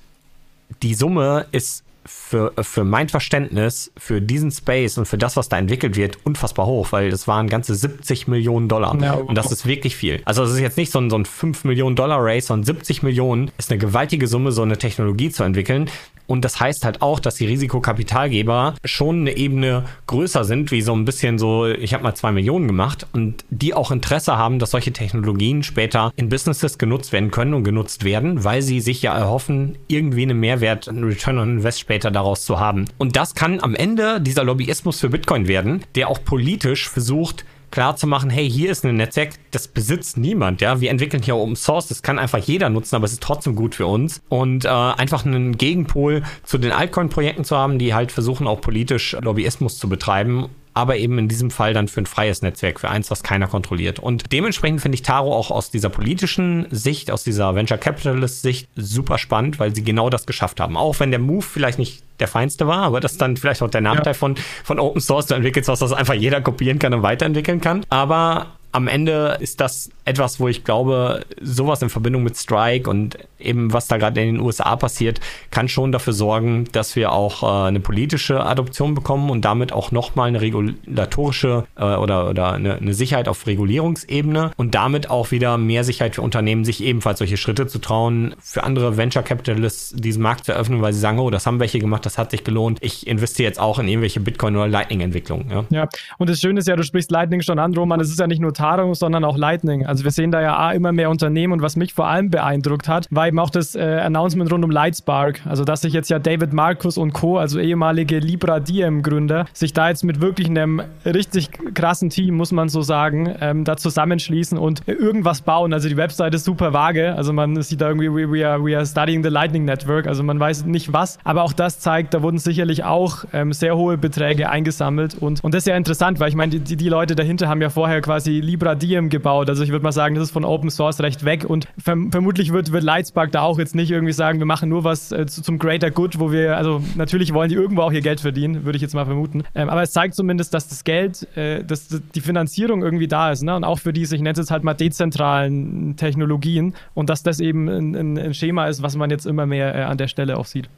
die 0.84 0.94
Summe 0.94 1.48
ist 1.52 1.84
für, 2.06 2.54
für 2.62 2.84
mein 2.84 3.10
Verständnis, 3.10 3.92
für 3.98 4.22
diesen 4.22 4.52
Space 4.52 5.00
und 5.00 5.08
für 5.08 5.18
das, 5.18 5.36
was 5.36 5.50
da 5.50 5.58
entwickelt 5.58 5.96
wird, 5.96 6.20
unfassbar 6.26 6.68
hoch, 6.68 6.92
weil 6.92 7.08
es 7.08 7.28
waren 7.28 7.50
ganze 7.50 7.74
70 7.74 8.28
Millionen 8.28 8.68
Dollar. 8.68 8.96
Ja. 9.02 9.16
Und 9.16 9.34
das 9.36 9.52
ist 9.52 9.66
wirklich 9.66 9.96
viel. 9.96 10.22
Also 10.26 10.44
es 10.44 10.52
ist 10.52 10.60
jetzt 10.60 10.78
nicht 10.78 10.92
so 10.92 11.00
ein, 11.00 11.10
so 11.10 11.18
ein 11.18 11.26
5 11.26 11.64
Millionen 11.64 11.96
Dollar 11.96 12.20
Race, 12.22 12.46
sondern 12.46 12.66
70 12.66 13.02
Millionen 13.02 13.50
ist 13.58 13.72
eine 13.72 13.80
gewaltige 13.80 14.28
Summe, 14.28 14.52
so 14.52 14.62
eine 14.62 14.78
Technologie 14.78 15.32
zu 15.32 15.42
entwickeln. 15.42 15.90
Und 16.30 16.46
das 16.46 16.60
heißt 16.60 16.86
halt 16.86 17.02
auch, 17.02 17.20
dass 17.20 17.36
die 17.36 17.48
Risikokapitalgeber 17.48 18.76
schon 18.86 19.22
eine 19.22 19.36
Ebene 19.36 19.86
größer 20.06 20.44
sind, 20.44 20.70
wie 20.70 20.84
so 20.84 20.94
ein 20.94 21.04
bisschen 21.04 21.40
so, 21.40 21.66
ich 21.66 21.96
habe 21.96 22.04
mal 22.04 22.14
zwei 22.14 22.32
Millionen 22.32 22.68
gemacht 22.68 23.08
und 23.14 23.44
die 23.50 23.74
auch 23.74 23.90
Interesse 23.90 24.38
haben, 24.38 24.60
dass 24.60 24.70
solche 24.70 24.94
Technologien 24.94 25.64
später 25.64 26.14
in 26.16 26.30
Businesses 26.30 26.78
genutzt 26.78 27.14
werden 27.14 27.32
können 27.32 27.56
und 27.56 27.64
genutzt 27.64 28.04
werden, 28.04 28.44
weil 28.44 28.62
sie 28.62 28.80
sich 28.80 29.02
ja 29.02 29.18
erhoffen, 29.18 29.80
irgendwie 29.88 30.22
einen 30.22 30.40
Mehrwert, 30.40 30.88
einen 30.88 31.04
Return 31.04 31.40
on 31.40 31.50
Invest 31.58 31.80
später 31.80 32.12
daraus 32.12 32.46
zu 32.46 32.60
haben. 32.60 32.86
Und 33.00 33.16
das 33.16 33.34
kann 33.34 33.60
am 33.60 33.74
Ende 33.74 34.22
dieser 34.22 34.44
Lobbyismus 34.44 35.00
für 35.00 35.10
Bitcoin 35.10 35.48
werden, 35.48 35.84
der 35.96 36.10
auch 36.10 36.24
politisch 36.24 36.88
versucht, 36.88 37.44
klar 37.72 37.96
zu 37.96 38.08
machen, 38.08 38.30
hey, 38.30 38.50
hier 38.50 38.72
ist 38.72 38.86
ein 38.86 38.96
Netzwerk, 38.96 39.36
das 39.52 39.68
besitzt 39.68 40.18
niemand, 40.18 40.62
ja. 40.62 40.82
Wir 40.82 40.90
entwickeln 40.92 41.24
hier 41.24 41.36
Open 41.36 41.56
Source, 41.56 41.88
das 41.88 42.02
kann 42.02 42.20
einfach 42.20 42.40
jeder 42.40 42.70
nutzen, 42.70 42.96
aber 42.96 43.06
es 43.06 43.14
ist 43.14 43.24
trotzdem 43.24 43.56
gut 43.56 43.76
für 43.76 43.86
uns. 43.86 44.22
Und 44.30 44.66
äh, 44.66 44.70
einfach 44.70 45.26
einen 45.26 45.58
Gegenpol 45.58 46.24
zu 46.44 46.58
den 46.58 46.72
Altcoin-Projekten 46.72 47.44
zu 47.44 47.58
haben, 47.58 47.80
die 47.80 47.94
halt 47.94 48.12
versuchen, 48.12 48.48
auch 48.48 48.62
politisch 48.62 49.16
Lobbyismus 49.22 49.78
zu 49.78 49.90
betreiben 49.90 50.50
aber 50.80 50.96
eben 50.96 51.20
in 51.20 51.28
diesem 51.28 51.52
Fall 51.52 51.74
dann 51.74 51.90
für 51.90 52.00
ein 52.00 52.06
freies 52.06 52.42
Netzwerk, 52.42 52.80
für 52.80 52.90
eins, 52.90 53.12
was 53.12 53.22
keiner 53.22 53.48
kontrolliert. 53.48 54.00
Und 54.00 54.32
dementsprechend 54.32 54.82
finde 54.82 54.96
ich 54.96 55.02
Taro 55.02 55.36
auch 55.36 55.52
aus 55.52 55.72
dieser 55.72 55.90
politischen 55.90 56.68
Sicht, 56.72 57.12
aus 57.12 57.26
dieser 57.26 57.54
Venture 57.54 57.78
Capitalist 57.78 58.42
Sicht 58.42 58.70
super 58.78 59.18
spannend, 59.18 59.60
weil 59.60 59.76
sie 59.76 59.84
genau 59.84 60.10
das 60.10 60.26
geschafft 60.26 60.62
haben. 60.62 60.78
Auch 60.78 61.00
wenn 61.02 61.12
der 61.12 61.20
Move 61.20 61.42
vielleicht 61.42 61.80
nicht 61.80 62.04
der 62.22 62.30
feinste 62.30 62.66
war, 62.66 62.84
aber 62.84 63.02
das 63.02 63.14
ist 63.14 63.22
dann 63.22 63.36
vielleicht 63.36 63.62
auch 63.62 63.70
der 63.70 63.82
Nachteil 63.82 64.14
ja. 64.14 64.18
von, 64.18 64.36
von 64.64 64.80
Open 64.80 65.02
Source. 65.02 65.26
Du 65.26 65.36
entwickelst 65.36 65.68
was, 65.68 65.80
das 65.80 65.92
einfach 65.92 66.14
jeder 66.14 66.40
kopieren 66.40 66.80
kann 66.80 66.94
und 66.94 67.04
weiterentwickeln 67.04 67.60
kann. 67.60 67.86
Aber 67.90 68.48
am 68.72 68.88
Ende 68.88 69.38
ist 69.40 69.60
das 69.60 69.90
etwas, 70.10 70.40
wo 70.40 70.48
ich 70.48 70.64
glaube, 70.64 71.22
sowas 71.42 71.82
in 71.82 71.90
Verbindung 71.90 72.24
mit 72.24 72.36
Strike 72.36 72.90
und 72.90 73.18
eben 73.40 73.72
was 73.72 73.88
da 73.88 73.98
gerade 73.98 74.22
in 74.22 74.36
den 74.36 74.44
USA 74.44 74.76
passiert, 74.76 75.20
kann 75.52 75.68
schon 75.68 75.92
dafür 75.92 76.14
sorgen, 76.14 76.66
dass 76.72 76.96
wir 76.96 77.12
auch 77.12 77.44
äh, 77.44 77.68
eine 77.68 77.80
politische 77.80 78.44
Adoption 78.44 78.96
bekommen 78.96 79.30
und 79.30 79.46
damit 79.46 79.72
auch 79.72 79.92
nochmal 79.92 80.28
eine 80.28 80.42
regulatorische 80.42 81.66
äh, 81.78 81.84
oder, 81.84 82.30
oder 82.30 82.54
eine, 82.54 82.76
eine, 82.76 82.94
Sicherheit 82.94 83.28
auf 83.28 83.48
Regulierungsebene 83.48 84.52
und 84.58 84.76
damit 84.76 85.10
auch 85.10 85.32
wieder 85.32 85.58
mehr 85.58 85.84
Sicherheit 85.84 86.16
für 86.16 86.22
Unternehmen, 86.22 86.66
sich 86.66 86.84
ebenfalls 86.84 87.20
solche 87.20 87.38
Schritte 87.38 87.68
zu 87.68 87.80
trauen, 87.80 88.36
für 88.42 88.64
andere 88.64 88.98
Venture 88.98 89.24
Capitalists 89.24 89.94
diesen 89.96 90.22
Markt 90.22 90.46
zu 90.46 90.52
eröffnen, 90.52 90.82
weil 90.82 90.92
sie 90.92 91.00
sagen, 91.00 91.20
oh, 91.20 91.30
das 91.30 91.46
haben 91.46 91.60
welche 91.60 91.80
gemacht, 91.80 92.06
das 92.06 92.18
hat 92.18 92.32
sich 92.32 92.44
gelohnt. 92.44 92.80
Ich 92.82 93.08
investiere 93.08 93.48
jetzt 93.48 93.60
auch 93.60 93.80
in 93.80 93.88
irgendwelche 93.88 94.20
Bitcoin- 94.20 94.56
oder 94.56 94.68
Lightning-Entwicklungen. 94.68 95.50
Ja? 95.50 95.66
ja, 95.70 95.90
und 96.18 96.30
das 96.30 96.42
Schöne 96.42 96.60
ist 96.60 96.68
ja, 96.68 96.76
du 96.76 96.84
sprichst 96.84 97.12
Lightning 97.12 97.42
schon 97.42 97.60
an, 97.60 97.74
Roman, 97.74 98.00
es 98.00 98.10
ist 98.10 98.20
ja 98.20 98.28
nicht 98.28 98.42
nur 98.42 98.54
Taro, 98.54 98.94
sondern 98.94 99.24
auch 99.24 99.38
Lightning. 99.38 99.86
Also 99.86 99.99
wir 100.04 100.12
sehen 100.12 100.32
da 100.32 100.42
ja 100.42 100.72
immer 100.72 100.92
mehr 100.92 101.10
Unternehmen 101.10 101.54
und 101.54 101.62
was 101.62 101.76
mich 101.76 101.94
vor 101.94 102.08
allem 102.08 102.30
beeindruckt 102.30 102.88
hat, 102.88 103.08
war 103.10 103.28
eben 103.28 103.40
auch 103.40 103.50
das 103.50 103.76
äh, 103.76 103.82
Announcement 104.04 104.52
rund 104.52 104.64
um 104.64 104.72
Lightspark. 104.72 105.42
Also 105.46 105.64
dass 105.64 105.82
sich 105.82 105.94
jetzt 105.94 106.10
ja 106.10 106.20
David 106.20 106.54
Marcus 106.54 106.98
und 106.98 107.14
Co., 107.14 107.38
also 107.38 107.60
ehemalige 107.60 108.20
Libra 108.20 108.60
Diem 108.60 109.02
Gründer, 109.02 109.46
sich 109.54 109.74
da 109.74 109.90
jetzt 109.90 110.04
mit 110.04 110.22
wirklich 110.22 110.48
einem 110.48 110.82
richtig 111.06 111.50
krassen 111.74 112.10
Team, 112.10 112.36
muss 112.36 112.52
man 112.52 112.70
so 112.70 112.82
sagen, 112.82 113.36
ähm, 113.42 113.64
da 113.64 113.78
zusammenschließen 113.78 114.58
und 114.58 114.88
irgendwas 114.88 115.42
bauen. 115.42 115.74
Also 115.74 115.90
die 115.90 115.98
Website 115.98 116.34
ist 116.34 116.46
super 116.46 116.74
vage. 116.74 117.16
Also 117.16 117.34
man 117.34 117.62
sieht 117.62 117.82
da 117.82 117.90
irgendwie, 117.90 118.10
we, 118.10 118.32
we, 118.32 118.48
are, 118.48 118.64
we 118.64 118.76
are 118.76 118.86
studying 118.86 119.24
the 119.24 119.30
Lightning 119.30 119.66
Network. 119.66 120.08
Also 120.08 120.24
man 120.24 120.40
weiß 120.40 120.66
nicht 120.66 120.94
was. 120.94 121.18
Aber 121.24 121.44
auch 121.44 121.54
das 121.54 121.80
zeigt, 121.80 122.14
da 122.14 122.22
wurden 122.22 122.38
sicherlich 122.38 122.84
auch 122.84 123.26
ähm, 123.34 123.54
sehr 123.54 123.76
hohe 123.76 123.98
Beträge 123.98 124.50
eingesammelt. 124.50 125.16
Und, 125.20 125.44
und 125.44 125.54
das 125.54 125.60
ist 125.64 125.68
ja 125.68 125.76
interessant, 125.76 126.20
weil 126.20 126.30
ich 126.30 126.36
meine, 126.36 126.60
die, 126.60 126.76
die 126.76 126.90
Leute 126.90 127.16
dahinter 127.16 127.48
haben 127.48 127.62
ja 127.62 127.70
vorher 127.70 128.02
quasi 128.02 128.40
Libra 128.40 128.76
Diem 128.76 129.10
gebaut. 129.10 129.50
Also 129.50 129.64
ich 129.64 129.72
würde 129.80 129.86
mal 129.86 129.92
sagen, 129.92 130.16
das 130.16 130.26
ist 130.26 130.32
von 130.32 130.46
Open 130.46 130.70
Source 130.70 131.00
recht 131.00 131.26
weg. 131.26 131.46
Und 131.46 131.68
verm 131.78 132.12
vermutlich 132.12 132.52
wird, 132.52 132.72
wird 132.72 132.84
Lightspark 132.84 133.32
da 133.32 133.42
auch 133.42 133.58
jetzt 133.58 133.76
nicht 133.76 133.92
irgendwie 133.92 134.14
sagen, 134.14 134.40
wir 134.40 134.46
machen 134.46 134.70
nur 134.70 134.84
was 134.84 135.12
äh, 135.12 135.26
zum 135.26 135.58
Greater 135.58 135.90
Good, 135.90 136.20
wo 136.20 136.32
wir, 136.32 136.58
also 136.58 136.82
natürlich 136.96 137.34
wollen 137.34 137.50
die 137.50 137.56
irgendwo 137.56 137.82
auch 137.82 137.92
ihr 137.92 138.02
Geld 138.02 138.20
verdienen, 138.20 138.66
würde 138.66 138.76
ich 138.76 138.82
jetzt 138.82 138.94
mal 138.94 139.06
vermuten. 139.06 139.44
Ähm, 139.56 139.70
aber 139.70 139.82
es 139.82 139.92
zeigt 139.92 140.16
zumindest, 140.16 140.54
dass 140.54 140.68
das 140.68 140.84
Geld, 140.84 141.28
äh, 141.38 141.64
dass 141.64 141.88
die 141.88 142.22
Finanzierung 142.22 142.84
irgendwie 142.84 143.08
da 143.08 143.32
ist. 143.32 143.44
Ne? 143.44 143.56
Und 143.56 143.64
auch 143.64 143.80
für 143.80 143.94
diese, 143.94 144.16
ich 144.16 144.22
nenne 144.22 144.34
es 144.34 144.40
jetzt 144.40 144.52
halt 144.52 144.64
mal 144.64 144.74
dezentralen 144.74 145.96
Technologien. 145.96 146.76
Und 146.94 147.10
dass 147.10 147.24
das 147.24 147.40
eben 147.40 147.68
ein, 147.68 148.18
ein 148.18 148.34
Schema 148.34 148.68
ist, 148.68 148.84
was 148.84 148.96
man 148.96 149.10
jetzt 149.10 149.26
immer 149.26 149.46
mehr 149.46 149.74
äh, 149.76 149.82
an 149.84 149.98
der 149.98 150.08
Stelle 150.08 150.38
auch 150.38 150.46
sieht. 150.46 150.70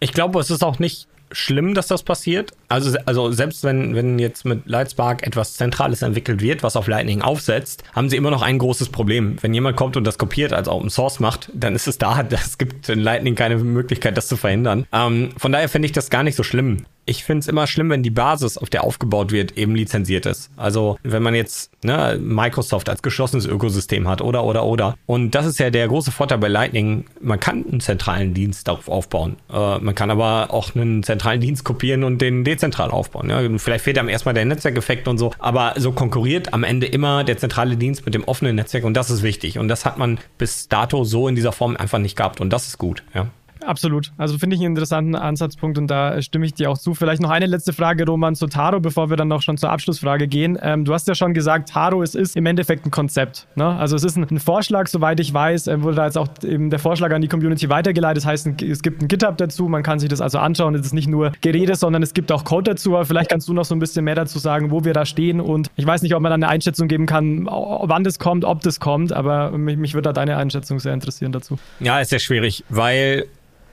Ich 0.00 0.12
glaube, 0.12 0.38
es 0.40 0.50
ist 0.50 0.62
auch 0.62 0.78
nicht 0.78 1.08
schlimm, 1.32 1.74
dass 1.74 1.86
das 1.88 2.02
passiert. 2.02 2.52
Also, 2.68 2.96
also 3.06 3.32
selbst 3.32 3.64
wenn, 3.64 3.94
wenn 3.94 4.18
jetzt 4.18 4.44
mit 4.44 4.66
Lightspark 4.66 5.26
etwas 5.26 5.54
Zentrales 5.54 6.02
entwickelt 6.02 6.40
wird, 6.40 6.62
was 6.62 6.76
auf 6.76 6.86
Lightning 6.86 7.22
aufsetzt, 7.22 7.84
haben 7.92 8.08
sie 8.08 8.16
immer 8.16 8.30
noch 8.30 8.42
ein 8.42 8.58
großes 8.58 8.90
Problem. 8.90 9.36
Wenn 9.40 9.54
jemand 9.54 9.76
kommt 9.76 9.96
und 9.96 10.04
das 10.04 10.18
kopiert 10.18 10.52
als 10.52 10.68
Open 10.68 10.90
Source 10.90 11.20
macht, 11.20 11.50
dann 11.54 11.74
ist 11.74 11.86
es 11.86 11.98
da. 11.98 12.24
Es 12.46 12.58
gibt 12.58 12.88
in 12.88 13.00
Lightning 13.00 13.34
keine 13.34 13.56
Möglichkeit, 13.56 14.16
das 14.16 14.28
zu 14.28 14.36
verhindern. 14.36 14.86
Ähm, 14.92 15.30
von 15.36 15.52
daher 15.52 15.68
finde 15.68 15.86
ich 15.86 15.92
das 15.92 16.10
gar 16.10 16.22
nicht 16.22 16.36
so 16.36 16.42
schlimm. 16.42 16.86
Ich 17.06 17.24
finde 17.24 17.40
es 17.40 17.48
immer 17.48 17.66
schlimm, 17.66 17.88
wenn 17.88 18.02
die 18.02 18.10
Basis, 18.10 18.58
auf 18.58 18.68
der 18.68 18.84
aufgebaut 18.84 19.30
wird, 19.32 19.56
eben 19.56 19.74
lizenziert 19.74 20.26
ist. 20.26 20.50
Also 20.56 20.98
wenn 21.04 21.22
man 21.22 21.34
jetzt 21.34 21.70
ne, 21.84 22.18
Microsoft 22.20 22.88
als 22.88 23.00
geschlossenes 23.00 23.46
Ökosystem 23.46 24.08
hat 24.08 24.20
oder 24.20 24.44
oder 24.44 24.64
oder. 24.64 24.96
Und 25.06 25.30
das 25.30 25.46
ist 25.46 25.58
ja 25.58 25.70
der 25.70 25.86
große 25.86 26.10
Vorteil 26.10 26.38
bei 26.38 26.48
Lightning. 26.48 27.04
Man 27.20 27.38
kann 27.38 27.64
einen 27.70 27.80
zentralen 27.80 28.34
Dienst 28.34 28.66
darauf 28.66 28.88
aufbauen. 28.88 29.36
Äh, 29.52 29.78
man 29.78 29.94
kann 29.94 30.10
aber 30.10 30.52
auch 30.52 30.74
einen 30.74 31.04
zentralen 31.04 31.40
Dienst 31.40 31.64
kopieren 31.64 32.02
und 32.02 32.20
den 32.20 32.42
dezentral 32.42 32.90
aufbauen. 32.90 33.30
Ja? 33.30 33.40
Vielleicht 33.58 33.84
fehlt 33.84 33.98
einem 33.98 34.08
erstmal 34.08 34.34
der 34.34 34.44
Netzwerkeffekt 34.44 35.06
und 35.06 35.18
so. 35.18 35.32
Aber 35.38 35.74
so 35.76 35.92
konkurriert 35.92 36.52
am 36.52 36.64
Ende 36.64 36.86
immer 36.86 37.22
der 37.22 37.38
zentrale 37.38 37.76
Dienst 37.76 38.04
mit 38.04 38.14
dem 38.14 38.24
offenen 38.24 38.56
Netzwerk 38.56 38.84
und 38.84 38.94
das 38.94 39.10
ist 39.10 39.22
wichtig. 39.22 39.58
Und 39.58 39.68
das 39.68 39.84
hat 39.84 39.96
man 39.96 40.18
bis 40.38 40.68
dato 40.68 41.04
so 41.04 41.28
in 41.28 41.36
dieser 41.36 41.52
Form 41.52 41.76
einfach 41.76 41.98
nicht 41.98 42.16
gehabt 42.16 42.40
und 42.40 42.50
das 42.52 42.66
ist 42.66 42.78
gut. 42.78 43.04
Ja. 43.14 43.28
Absolut. 43.66 44.12
Also 44.16 44.38
finde 44.38 44.56
ich 44.56 44.62
einen 44.62 44.72
interessanten 44.72 45.14
Ansatzpunkt 45.14 45.76
und 45.78 45.88
da 45.88 46.20
stimme 46.22 46.46
ich 46.46 46.54
dir 46.54 46.70
auch 46.70 46.78
zu. 46.78 46.94
Vielleicht 46.94 47.20
noch 47.20 47.30
eine 47.30 47.46
letzte 47.46 47.72
Frage, 47.72 48.06
Roman, 48.06 48.34
zu 48.34 48.46
Taro, 48.46 48.80
bevor 48.80 49.10
wir 49.10 49.16
dann 49.16 49.28
noch 49.28 49.42
schon 49.42 49.58
zur 49.58 49.70
Abschlussfrage 49.70 50.28
gehen. 50.28 50.58
Ähm, 50.62 50.84
du 50.84 50.94
hast 50.94 51.08
ja 51.08 51.14
schon 51.14 51.34
gesagt, 51.34 51.70
Taro 51.70 52.02
es 52.02 52.14
ist 52.14 52.36
im 52.36 52.46
Endeffekt 52.46 52.86
ein 52.86 52.90
Konzept. 52.90 53.46
Ne? 53.56 53.66
Also 53.66 53.96
es 53.96 54.04
ist 54.04 54.16
ein, 54.16 54.26
ein 54.30 54.38
Vorschlag, 54.38 54.86
soweit 54.86 55.18
ich 55.20 55.34
weiß, 55.34 55.66
äh, 55.66 55.82
wurde 55.82 55.96
da 55.96 56.04
jetzt 56.06 56.16
auch 56.16 56.28
eben 56.42 56.70
der 56.70 56.78
Vorschlag 56.78 57.12
an 57.12 57.22
die 57.22 57.28
Community 57.28 57.68
weitergeleitet. 57.68 58.18
Das 58.18 58.26
heißt, 58.26 58.62
es 58.62 58.82
gibt 58.82 59.02
ein 59.02 59.08
GitHub 59.08 59.36
dazu, 59.36 59.68
man 59.68 59.82
kann 59.82 59.98
sich 59.98 60.08
das 60.08 60.20
also 60.20 60.38
anschauen. 60.38 60.74
Es 60.74 60.86
ist 60.86 60.94
nicht 60.94 61.08
nur 61.08 61.32
Gerede, 61.40 61.74
sondern 61.74 62.02
es 62.02 62.14
gibt 62.14 62.30
auch 62.30 62.44
Code 62.44 62.70
dazu. 62.70 62.94
Aber 62.94 63.04
vielleicht 63.04 63.30
kannst 63.30 63.48
du 63.48 63.52
noch 63.52 63.64
so 63.64 63.74
ein 63.74 63.80
bisschen 63.80 64.04
mehr 64.04 64.14
dazu 64.14 64.38
sagen, 64.38 64.70
wo 64.70 64.84
wir 64.84 64.92
da 64.92 65.04
stehen. 65.04 65.40
Und 65.40 65.70
ich 65.76 65.86
weiß 65.86 66.02
nicht, 66.02 66.14
ob 66.14 66.22
man 66.22 66.30
dann 66.30 66.42
eine 66.42 66.52
Einschätzung 66.52 66.88
geben 66.88 67.06
kann, 67.06 67.46
wann 67.46 68.04
das 68.04 68.18
kommt, 68.18 68.44
ob 68.44 68.60
das 68.62 68.80
kommt, 68.80 69.12
aber 69.12 69.50
mich, 69.50 69.76
mich 69.76 69.94
würde 69.94 70.08
da 70.08 70.12
deine 70.12 70.36
Einschätzung 70.36 70.78
sehr 70.78 70.94
interessieren 70.94 71.32
dazu. 71.32 71.58
Ja, 71.80 72.00
ist 72.00 72.10
sehr 72.10 72.18
schwierig, 72.18 72.64
weil 72.68 73.26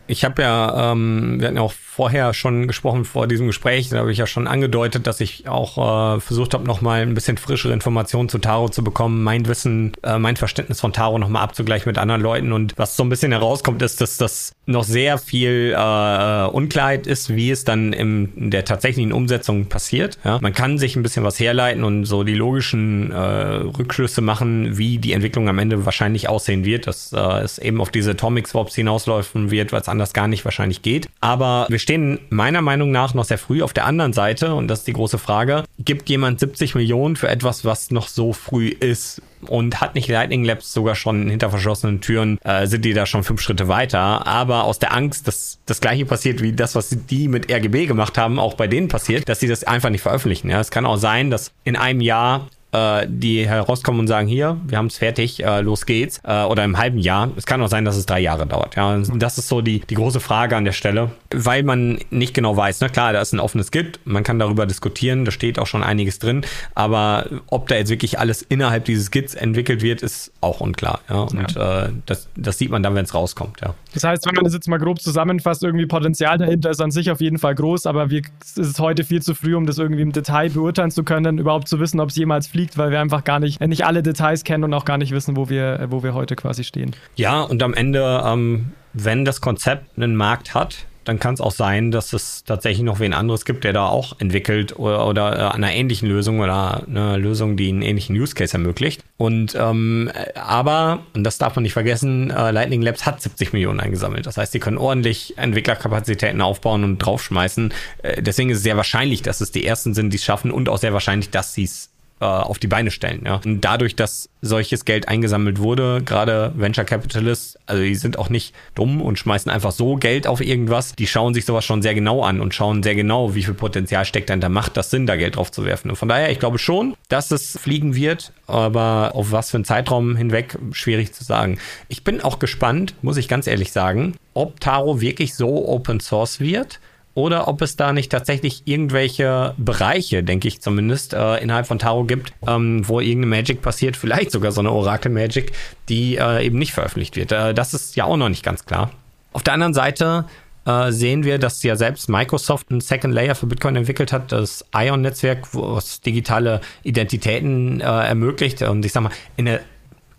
ich 0.08 0.24
habe 0.26 0.42
ja, 0.42 0.92
ähm, 0.92 1.40
wir 1.40 1.48
hatten 1.48 1.58
ja 1.58 1.64
auch 1.64 1.74
vorher 1.74 2.34
schon 2.34 2.68
gesprochen 2.68 3.06
vor 3.06 3.28
diesem 3.28 3.48
Gespräch, 3.48 3.90
da 3.90 4.00
habe 4.00 4.12
ich 4.12 4.18
ja 4.18 4.26
schon 4.26 4.48
angedeutet, 4.48 5.06
dass 5.06 5.22
ich 5.22 5.48
auch 5.48 6.18
äh, 6.18 6.20
versucht 6.20 6.56
habe, 6.56 6.66
nochmal 6.66 7.04
ein 7.04 7.14
bisschen 7.14 7.38
frischere 7.38 7.72
Informationen 7.72 8.30
zu 8.30 8.40
Taro 8.40 8.70
zu 8.70 8.84
bekommen, 8.84 9.24
mein 9.24 9.48
Wissen, 9.48 9.94
äh, 10.02 10.18
mein 10.18 10.36
Verständnis 10.36 10.82
von 10.82 10.92
Taro 10.92 11.20
nochmal 11.20 11.44
abzugleichen 11.44 11.88
mit 11.88 12.00
anderen 12.00 12.22
Leuten. 12.22 12.52
Und 12.52 12.74
was 12.78 12.98
so 12.98 13.04
ein 13.04 13.10
bisschen 13.10 13.32
herauskommt, 13.32 13.82
ist, 13.84 14.02
dass 14.02 14.18
das 14.18 14.54
noch 14.66 14.84
sehr 14.84 15.20
viel 15.20 15.76
äh, 15.78 16.46
Unklarheit 16.48 17.06
ist, 17.06 17.36
wie 17.36 17.52
es 17.52 17.64
dann 17.64 17.94
im, 17.94 18.34
in 18.36 18.50
der 18.50 18.66
tatsächlichen 18.66 19.14
Umsetzung 19.14 19.68
passiert. 19.68 20.18
Ja? 20.26 20.40
Man 20.42 20.54
kann 20.54 20.80
sich 20.80 20.96
ein 20.96 21.04
bisschen 21.04 21.24
was 21.24 21.40
herleiten 21.40 21.84
und 21.84 22.06
so 22.06 22.24
die 22.24 22.34
logischen 22.34 23.12
äh, 23.12 23.16
Rückschlüsse 23.18 24.22
machen, 24.22 24.78
wie 24.78 24.98
die 24.98 25.14
Entwicklung 25.14 25.48
am 25.48 25.60
Ende 25.60 25.86
wahrscheinlich 25.86 26.28
aussehen 26.28 26.66
wird, 26.66 26.88
dass 26.88 27.14
äh, 27.14 27.20
es 27.44 27.60
eben 27.60 27.80
auf 27.82 27.92
diese 27.92 28.12
Atomic 28.12 28.48
Swaps 28.48 28.74
hinauslaufen 28.74 29.52
wird, 29.52 29.72
weil 29.72 29.82
es 29.82 29.90
anders 29.94 30.14
gar 30.14 30.28
nicht 30.28 30.44
wahrscheinlich 30.44 30.82
geht. 30.82 31.08
Aber 31.22 31.68
wir 31.70 31.80
stehen 31.80 32.20
meiner 32.30 32.62
Meinung 32.62 32.92
nach 32.92 33.14
noch 33.14 33.24
sehr 33.24 33.38
früh 33.38 33.62
auf 33.62 33.72
der 33.72 33.86
anderen 33.86 34.12
Seite 34.12 34.54
und 34.54 34.68
das 34.68 34.80
ist 34.80 34.88
die 34.88 34.94
große 34.94 35.18
Frage. 35.18 35.64
Gibt 35.80 36.10
jemand 36.10 36.40
70 36.40 36.76
Millionen 36.76 37.16
für 37.16 37.30
etwas, 37.30 37.64
was 37.64 37.92
noch 37.92 38.08
so 38.08 38.34
früh 38.34 38.68
ist? 38.68 39.22
Und 39.48 39.82
hat 39.82 39.96
nicht 39.96 40.08
Lightning 40.08 40.46
Labs 40.46 40.72
sogar 40.72 40.96
schon 40.96 41.30
hinter 41.30 41.50
verschlossenen 41.50 42.00
Türen, 42.00 42.40
äh, 42.44 42.66
sind 42.66 42.86
die 42.86 42.94
da 42.94 43.06
schon 43.06 43.26
fünf 43.26 43.42
Schritte 43.42 43.68
weiter. 43.68 44.26
Aber 44.26 44.64
aus 44.64 44.80
der 44.80 44.94
Angst, 44.94 45.28
dass 45.28 45.60
das 45.66 45.82
gleiche 45.82 46.06
passiert 46.06 46.42
wie 46.42 46.54
das, 46.54 46.76
was 46.76 46.90
die 46.90 47.28
mit 47.28 47.52
RGB 47.52 47.86
gemacht 47.86 48.18
haben, 48.18 48.40
auch 48.40 48.54
bei 48.54 48.68
denen 48.68 48.88
passiert, 48.88 49.28
dass 49.28 49.42
sie 49.42 49.48
das 49.48 49.66
einfach 49.66 49.90
nicht 49.90 50.02
veröffentlichen. 50.02 50.50
Ja, 50.50 50.62
es 50.62 50.72
kann 50.72 50.86
auch 50.86 50.98
sein, 50.98 51.30
dass 51.30 51.52
in 51.66 51.76
einem 51.76 52.00
Jahr 52.00 52.48
äh, 52.74 53.06
die 53.08 53.48
herauskommen 53.48 54.02
und 54.02 54.08
sagen, 54.08 54.28
hier, 54.28 54.58
wir 54.66 54.78
haben 54.78 54.88
es 54.88 54.98
fertig, 54.98 55.44
äh, 55.44 55.62
los 55.62 55.86
geht's. 55.86 56.20
Äh, 56.24 56.44
oder 56.44 56.64
im 56.64 56.78
halben 56.78 56.98
Jahr. 56.98 57.30
Es 57.38 57.46
kann 57.46 57.62
auch 57.62 57.68
sein, 57.68 57.86
dass 57.86 57.96
es 57.96 58.06
drei 58.06 58.20
Jahre 58.20 58.48
dauert. 58.48 58.76
Ja, 58.76 58.98
das 58.98 59.38
ist 59.38 59.48
so 59.48 59.62
die, 59.62 59.80
die 59.80 59.96
große 59.96 60.20
Frage 60.20 60.58
an 60.58 60.66
der 60.66 60.72
Stelle, 60.72 61.12
weil 61.32 61.64
man 61.64 62.00
nicht 62.10 62.34
genau 62.34 62.58
weiß. 62.58 62.82
Ne? 62.82 62.90
Klar, 62.90 63.14
da 63.14 63.22
ist 63.22 63.34
ein 63.34 63.40
offenes 63.40 63.72
Git, 63.72 64.00
man 64.06 64.24
kann 64.24 64.40
darüber 64.40 64.66
diskutieren, 64.66 65.24
da 65.26 65.32
steht 65.32 65.60
auch 65.60 65.68
schon 65.68 65.84
einiges 65.84 66.20
drin, 66.20 66.46
aber 66.74 67.28
ob 67.48 67.68
da 67.68 67.76
jetzt 67.76 67.90
wirklich 67.90 68.20
alles 68.20 68.42
innerhalb 68.42 68.86
dieses 68.86 69.12
Gits 69.12 69.36
entwickelt 69.36 69.82
wird, 69.82 70.02
ist 70.02 70.32
auch 70.42 70.60
unklar. 70.60 71.02
Ja? 71.10 71.22
Und 71.22 71.56
ja. 71.56 71.86
Äh, 71.86 71.90
das, 72.06 72.28
das 72.36 72.58
sieht 72.58 72.72
man 72.72 72.82
dann, 72.82 72.96
wenn 72.96 73.06
es 73.06 73.14
rauskommt. 73.14 73.62
Ja. 73.62 73.76
Das 73.94 74.04
heißt, 74.04 74.26
wenn 74.26 74.34
man 74.34 74.46
das 74.46 74.54
jetzt 74.54 74.68
mal 74.68 74.80
grob 74.80 75.00
zusammenfasst, 75.00 75.64
irgendwie 75.64 75.86
Potenzial 75.86 76.38
dahinter 76.38 76.72
ist 76.72 76.82
an 76.82 76.90
sich 76.90 77.12
auf 77.12 77.22
jeden 77.22 77.38
Fall 77.38 77.54
groß, 77.54 77.86
aber 77.86 78.10
wir, 78.10 78.24
es 78.42 78.58
ist 78.58 78.80
heute 78.80 79.04
viel 79.04 79.22
zu 79.22 79.36
früh, 79.36 79.56
um 79.56 79.68
das 79.68 79.78
irgendwie 79.78 80.02
im 80.02 80.12
Detail 80.12 80.50
beurteilen 80.50 80.90
zu 80.90 81.04
können, 81.04 81.38
überhaupt 81.38 81.68
zu 81.68 81.80
wissen, 81.80 82.00
ob 82.00 82.10
es 82.10 82.16
jemals 82.16 82.48
fliegt 82.48 82.63
liegt, 82.64 82.78
weil 82.78 82.92
wir 82.92 83.02
einfach 83.02 83.24
gar 83.24 83.40
nicht, 83.40 83.60
nicht 83.60 83.86
alle 83.86 84.02
Details 84.02 84.44
kennen 84.44 84.64
und 84.64 84.74
auch 84.74 84.86
gar 84.86 84.98
nicht 84.98 85.12
wissen, 85.12 85.36
wo 85.36 85.50
wir, 85.50 85.88
wo 85.90 86.02
wir 86.02 86.14
heute 86.14 86.36
quasi 86.36 86.64
stehen. 86.64 86.96
Ja, 87.16 87.42
und 87.42 87.62
am 87.62 87.74
Ende, 87.74 88.24
ähm, 88.26 88.72
wenn 88.94 89.26
das 89.26 89.42
Konzept 89.42 89.98
einen 89.98 90.16
Markt 90.16 90.54
hat, 90.54 90.86
dann 91.04 91.20
kann 91.20 91.34
es 91.34 91.42
auch 91.42 91.52
sein, 91.52 91.92
dass 91.92 92.14
es 92.14 92.46
tatsächlich 92.46 92.84
noch 92.84 93.02
wen 93.02 93.14
anderes 93.14 93.44
gibt, 93.44 93.66
der 93.66 93.74
da 93.74 93.88
auch 93.88 94.22
entwickelt 94.22 94.80
oder, 94.80 95.06
oder 95.06 95.38
äh, 95.38 95.54
einer 95.54 95.74
ähnlichen 95.74 96.08
Lösung 96.08 96.40
oder 96.40 96.88
einer 96.88 97.18
Lösung, 97.18 97.58
die 97.58 97.68
einen 97.68 97.82
ähnlichen 97.82 98.16
Use 98.16 98.36
Case 98.36 98.54
ermöglicht. 98.54 99.04
Und 99.18 99.54
ähm, 99.60 100.10
aber, 100.36 101.04
und 101.14 101.26
das 101.26 101.38
darf 101.38 101.56
man 101.56 101.64
nicht 101.64 101.74
vergessen, 101.74 102.32
äh, 102.32 102.52
Lightning 102.52 102.82
Labs 102.82 103.06
hat 103.06 103.22
70 103.22 103.52
Millionen 103.52 103.82
eingesammelt. 103.82 104.26
Das 104.26 104.38
heißt, 104.38 104.54
die 104.54 104.60
können 104.60 104.78
ordentlich 104.78 105.38
Entwicklerkapazitäten 105.38 106.40
aufbauen 106.40 106.86
und 106.86 107.00
draufschmeißen. 107.00 107.74
Äh, 108.02 108.22
deswegen 108.22 108.50
ist 108.50 108.60
es 108.60 108.64
sehr 108.64 108.78
wahrscheinlich, 108.78 109.22
dass 109.22 109.42
es 109.42 109.52
die 109.52 109.66
ersten 109.66 109.94
sind, 109.94 110.12
die 110.12 110.18
es 110.18 110.24
schaffen 110.24 110.52
und 110.52 110.70
auch 110.70 110.78
sehr 110.78 110.94
wahrscheinlich, 110.94 111.30
dass 111.32 111.54
sie 111.54 111.66
es 111.66 111.90
äh, 112.24 112.26
auf 112.26 112.58
die 112.58 112.68
Beine 112.68 112.90
stellen. 112.90 113.24
Ja. 113.26 113.42
Und 113.44 113.62
dadurch, 113.62 113.98
dass 113.98 114.30
solches 114.42 114.86
Geld 114.86 115.10
eingesammelt 115.10 115.60
wurde, 115.60 116.02
gerade 116.06 116.54
Venture 116.56 116.86
Capitalists, 116.86 117.58
also 117.66 117.84
die 117.84 117.96
sind 117.96 118.18
auch 118.18 118.30
nicht 118.30 118.56
dumm 118.76 119.02
und 119.02 119.20
schmeißen 119.20 119.52
einfach 119.52 119.72
so 119.72 119.98
Geld 119.98 120.26
auf 120.26 120.40
irgendwas. 120.40 120.94
Die 120.94 121.06
schauen 121.06 121.34
sich 121.34 121.44
sowas 121.44 121.66
schon 121.66 121.82
sehr 121.82 121.94
genau 121.94 122.24
an 122.24 122.40
und 122.40 122.54
schauen 122.54 122.82
sehr 122.82 122.96
genau, 122.96 123.36
wie 123.36 123.44
viel 123.44 123.54
Potenzial 123.54 124.06
steckt 124.06 124.30
da 124.30 124.50
Macht 124.50 124.78
das 124.78 124.90
Sinn, 124.90 125.06
da 125.06 125.18
Geld 125.18 125.36
drauf 125.36 125.52
zu 125.52 125.66
werfen. 125.66 125.90
Und 125.90 125.98
von 125.98 126.08
daher, 126.08 126.32
ich 126.32 126.40
glaube 126.40 126.60
schon, 126.60 126.96
dass 127.10 127.32
es 127.32 127.58
fliegen 127.60 127.94
wird, 127.94 128.32
aber 128.48 129.12
auf 129.16 129.32
was 129.34 129.52
für 129.52 129.58
einen 129.58 129.66
Zeitraum 129.66 130.16
hinweg, 130.16 130.58
schwierig 130.72 131.14
zu 131.14 131.26
sagen. 131.26 131.60
Ich 131.90 132.06
bin 132.06 132.22
auch 132.22 132.40
gespannt, 132.40 132.96
muss 133.02 133.18
ich 133.18 133.28
ganz 133.28 133.48
ehrlich 133.48 133.74
sagen, 133.74 134.16
ob 134.34 134.62
Taro 134.62 135.02
wirklich 135.02 135.36
so 135.36 135.68
Open 135.68 136.00
Source 136.00 136.40
wird 136.40 136.80
oder 137.16 137.48
ob 137.48 137.62
es 137.62 137.76
da 137.76 137.94
nicht 137.94 138.12
tatsächlich 138.12 138.64
irgendwelche 138.66 139.54
Bereiche, 139.58 140.24
denke 140.24 140.48
ich 140.48 140.62
zumindest, 140.62 141.14
äh, 141.14 141.38
innerhalb 141.38 141.68
von 141.68 141.80
Taro 141.80 142.06
gibt, 142.06 142.34
ähm, 142.48 142.88
wo 142.88 143.00
irgendeine 143.00 143.38
Magic 143.38 143.62
passiert, 143.62 143.96
vielleicht 143.96 144.32
sogar 144.32 144.52
so 144.52 144.62
eine 144.62 144.72
Oracle 144.72 145.12
Magic, 145.12 145.52
die 145.90 146.18
äh, 146.18 146.46
eben 146.46 146.58
nicht 146.58 146.74
veröffentlicht 146.74 147.16
wird. 147.16 147.32
Äh, 147.32 147.54
das 147.54 147.74
ist 147.74 147.96
ja 147.96 148.06
auch 148.06 148.18
noch 148.18 148.30
nicht 148.30 148.44
ganz 148.44 148.66
klar. 148.66 148.92
Auf 149.32 149.44
der 149.44 149.54
anderen 149.54 149.74
Seite 149.74 150.26
äh, 150.66 150.92
sehen 150.92 151.24
wir, 151.24 151.40
dass 151.40 151.62
ja 151.64 151.76
selbst 151.76 152.10
Microsoft 152.10 152.72
ein 152.72 152.82
Second 152.82 153.14
Layer 153.14 153.36
für 153.36 153.48
Bitcoin 153.48 153.76
entwickelt 153.76 154.12
hat, 154.12 154.32
das 154.32 154.66
Ion-Netzwerk, 154.74 155.48
was 155.54 156.02
digitale 156.02 156.62
Identitäten 156.84 157.82
äh, 157.82 157.84
ermöglicht. 157.84 158.62
Und 158.62 158.86
ich 158.86 158.92
sag 158.92 159.04
mal, 159.04 159.12
in 159.36 159.46
der 159.46 159.62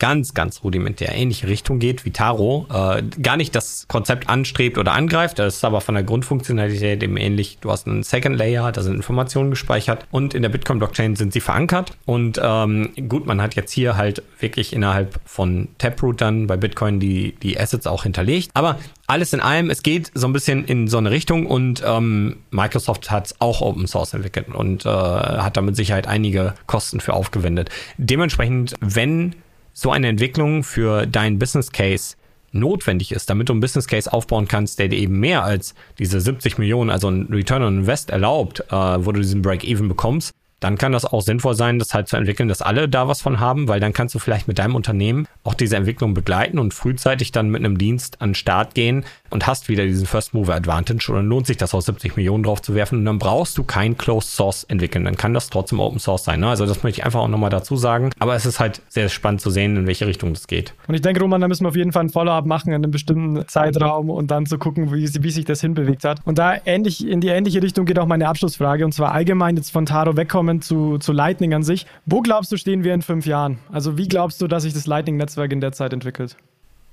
ganz, 0.04 0.34
ganz 0.34 0.62
rudimentär 0.62 1.14
ähnliche 1.14 1.48
Richtung 1.48 1.78
geht 1.78 2.04
wie 2.04 2.10
Taro. 2.10 2.66
Äh, 2.70 3.04
gar 3.22 3.38
nicht 3.38 3.54
das 3.54 3.86
Konzept 3.88 4.28
anstrebt 4.28 4.76
oder 4.76 4.92
angreift, 4.92 5.38
das 5.38 5.56
ist 5.56 5.64
aber 5.64 5.80
von 5.80 5.94
der 5.94 6.04
Grundfunktionalität 6.04 7.02
eben 7.02 7.16
ähnlich. 7.16 7.56
Du 7.62 7.70
hast 7.70 7.86
einen 7.86 8.02
Second 8.02 8.36
Layer, 8.36 8.70
da 8.70 8.82
sind 8.82 8.96
Informationen 8.96 9.48
gespeichert 9.48 10.06
und 10.10 10.34
in 10.34 10.42
der 10.42 10.50
Bitcoin-Blockchain 10.50 11.16
sind 11.16 11.32
sie 11.32 11.40
verankert. 11.40 11.96
Und 12.04 12.38
ähm, 12.42 12.90
gut, 13.08 13.24
man 13.24 13.40
hat 13.40 13.54
jetzt 13.54 13.72
hier 13.72 13.96
halt 13.96 14.22
wirklich 14.40 14.74
innerhalb 14.74 15.18
von 15.24 15.68
Taproot 15.78 16.20
dann 16.20 16.48
bei 16.48 16.58
Bitcoin 16.58 17.00
die, 17.00 17.34
die 17.42 17.58
Assets 17.58 17.86
auch 17.86 18.02
hinterlegt. 18.02 18.50
Aber 18.52 18.78
alles 19.06 19.32
in 19.32 19.40
allem, 19.40 19.70
es 19.70 19.82
geht 19.82 20.10
so 20.12 20.26
ein 20.26 20.34
bisschen 20.34 20.66
in 20.66 20.86
so 20.86 20.98
eine 20.98 21.12
Richtung 21.12 21.46
und 21.46 21.82
ähm, 21.86 22.36
Microsoft 22.50 23.10
hat 23.10 23.28
es 23.28 23.40
auch 23.40 23.62
Open 23.62 23.86
Source 23.86 24.12
entwickelt 24.12 24.48
und 24.48 24.84
äh, 24.84 24.90
hat 24.90 25.56
da 25.56 25.62
mit 25.62 25.76
Sicherheit 25.76 26.06
einige 26.06 26.52
Kosten 26.66 27.00
für 27.00 27.14
aufgewendet. 27.14 27.70
Dementsprechend, 27.96 28.74
wenn 28.80 29.34
so 29.74 29.90
eine 29.90 30.08
Entwicklung 30.08 30.62
für 30.62 31.06
deinen 31.06 31.38
Business 31.38 31.70
Case 31.70 32.16
notwendig 32.52 33.12
ist, 33.12 33.28
damit 33.28 33.48
du 33.48 33.52
einen 33.52 33.60
Business 33.60 33.86
Case 33.86 34.10
aufbauen 34.10 34.48
kannst, 34.48 34.78
der 34.78 34.88
dir 34.88 34.98
eben 34.98 35.18
mehr 35.18 35.44
als 35.44 35.74
diese 35.98 36.20
70 36.20 36.56
Millionen, 36.56 36.88
also 36.88 37.08
ein 37.10 37.26
Return 37.30 37.62
on 37.62 37.78
Invest 37.80 38.10
erlaubt, 38.10 38.60
äh, 38.70 38.74
wo 38.74 39.12
du 39.12 39.20
diesen 39.20 39.42
Break-Even 39.42 39.88
bekommst, 39.88 40.32
dann 40.64 40.78
kann 40.78 40.92
das 40.92 41.04
auch 41.04 41.20
sinnvoll 41.20 41.54
sein, 41.54 41.78
das 41.78 41.92
halt 41.92 42.08
zu 42.08 42.16
entwickeln, 42.16 42.48
dass 42.48 42.62
alle 42.62 42.88
da 42.88 43.06
was 43.06 43.20
von 43.20 43.38
haben, 43.38 43.68
weil 43.68 43.80
dann 43.80 43.92
kannst 43.92 44.14
du 44.14 44.18
vielleicht 44.18 44.48
mit 44.48 44.58
deinem 44.58 44.74
Unternehmen 44.74 45.28
auch 45.44 45.52
diese 45.52 45.76
Entwicklung 45.76 46.14
begleiten 46.14 46.58
und 46.58 46.72
frühzeitig 46.72 47.32
dann 47.32 47.50
mit 47.50 47.62
einem 47.62 47.76
Dienst 47.76 48.22
an 48.22 48.30
den 48.30 48.34
Start 48.34 48.74
gehen 48.74 49.04
und 49.28 49.46
hast 49.46 49.68
wieder 49.68 49.84
diesen 49.84 50.06
First 50.06 50.32
Mover 50.32 50.54
Advantage 50.54 51.10
und 51.10 51.16
dann 51.16 51.26
lohnt 51.26 51.46
sich 51.46 51.58
das 51.58 51.74
aus 51.74 51.84
70 51.84 52.16
Millionen 52.16 52.44
drauf 52.44 52.62
zu 52.62 52.74
werfen 52.74 53.00
und 53.00 53.04
dann 53.04 53.18
brauchst 53.18 53.58
du 53.58 53.62
kein 53.62 53.98
Closed 53.98 54.30
Source 54.30 54.64
entwickeln, 54.64 55.04
dann 55.04 55.18
kann 55.18 55.34
das 55.34 55.50
trotzdem 55.50 55.80
Open 55.80 55.98
Source 55.98 56.24
sein. 56.24 56.40
Ne? 56.40 56.48
Also 56.48 56.64
das 56.64 56.82
möchte 56.82 57.00
ich 57.00 57.04
einfach 57.04 57.20
auch 57.20 57.28
nochmal 57.28 57.50
dazu 57.50 57.76
sagen, 57.76 58.08
aber 58.18 58.34
es 58.34 58.46
ist 58.46 58.58
halt 58.58 58.80
sehr 58.88 59.10
spannend 59.10 59.42
zu 59.42 59.50
sehen, 59.50 59.76
in 59.76 59.86
welche 59.86 60.06
Richtung 60.06 60.32
das 60.32 60.46
geht. 60.46 60.72
Und 60.88 60.94
ich 60.94 61.02
denke, 61.02 61.20
Roman, 61.20 61.42
da 61.42 61.48
müssen 61.48 61.64
wir 61.64 61.68
auf 61.68 61.76
jeden 61.76 61.92
Fall 61.92 62.04
ein 62.04 62.10
Follow-up 62.10 62.46
machen 62.46 62.70
in 62.70 62.76
einem 62.76 62.90
bestimmten 62.90 63.46
Zeitraum 63.48 64.08
und 64.08 64.30
dann 64.30 64.46
zu 64.46 64.56
gucken, 64.56 64.90
wie, 64.94 65.10
wie 65.22 65.30
sich 65.30 65.44
das 65.44 65.60
hinbewegt 65.60 66.04
hat. 66.04 66.20
Und 66.24 66.38
da 66.38 66.54
ähnlich, 66.64 67.06
in 67.06 67.20
die 67.20 67.28
ähnliche 67.28 67.62
Richtung 67.62 67.84
geht 67.84 67.98
auch 67.98 68.06
meine 68.06 68.28
Abschlussfrage 68.28 68.86
und 68.86 68.92
zwar 68.92 69.12
allgemein 69.12 69.56
jetzt 69.56 69.70
von 69.70 69.84
Taro 69.84 70.16
wegkommen 70.16 70.53
zu, 70.62 70.98
zu 70.98 71.12
Light 71.12 71.34
Lightning 71.34 71.54
an 71.54 71.64
sich. 71.64 71.86
Wo 72.06 72.20
glaubst 72.20 72.52
du, 72.52 72.56
stehen 72.56 72.84
wir 72.84 72.94
in 72.94 73.02
fünf 73.02 73.26
Jahren? 73.26 73.58
Also 73.72 73.98
wie 73.98 74.06
glaubst 74.06 74.40
du, 74.40 74.46
dass 74.46 74.62
sich 74.62 74.72
das 74.72 74.86
Lightning-Netzwerk 74.86 75.50
in 75.52 75.60
der 75.60 75.72
Zeit 75.72 75.92
entwickelt? 75.92 76.36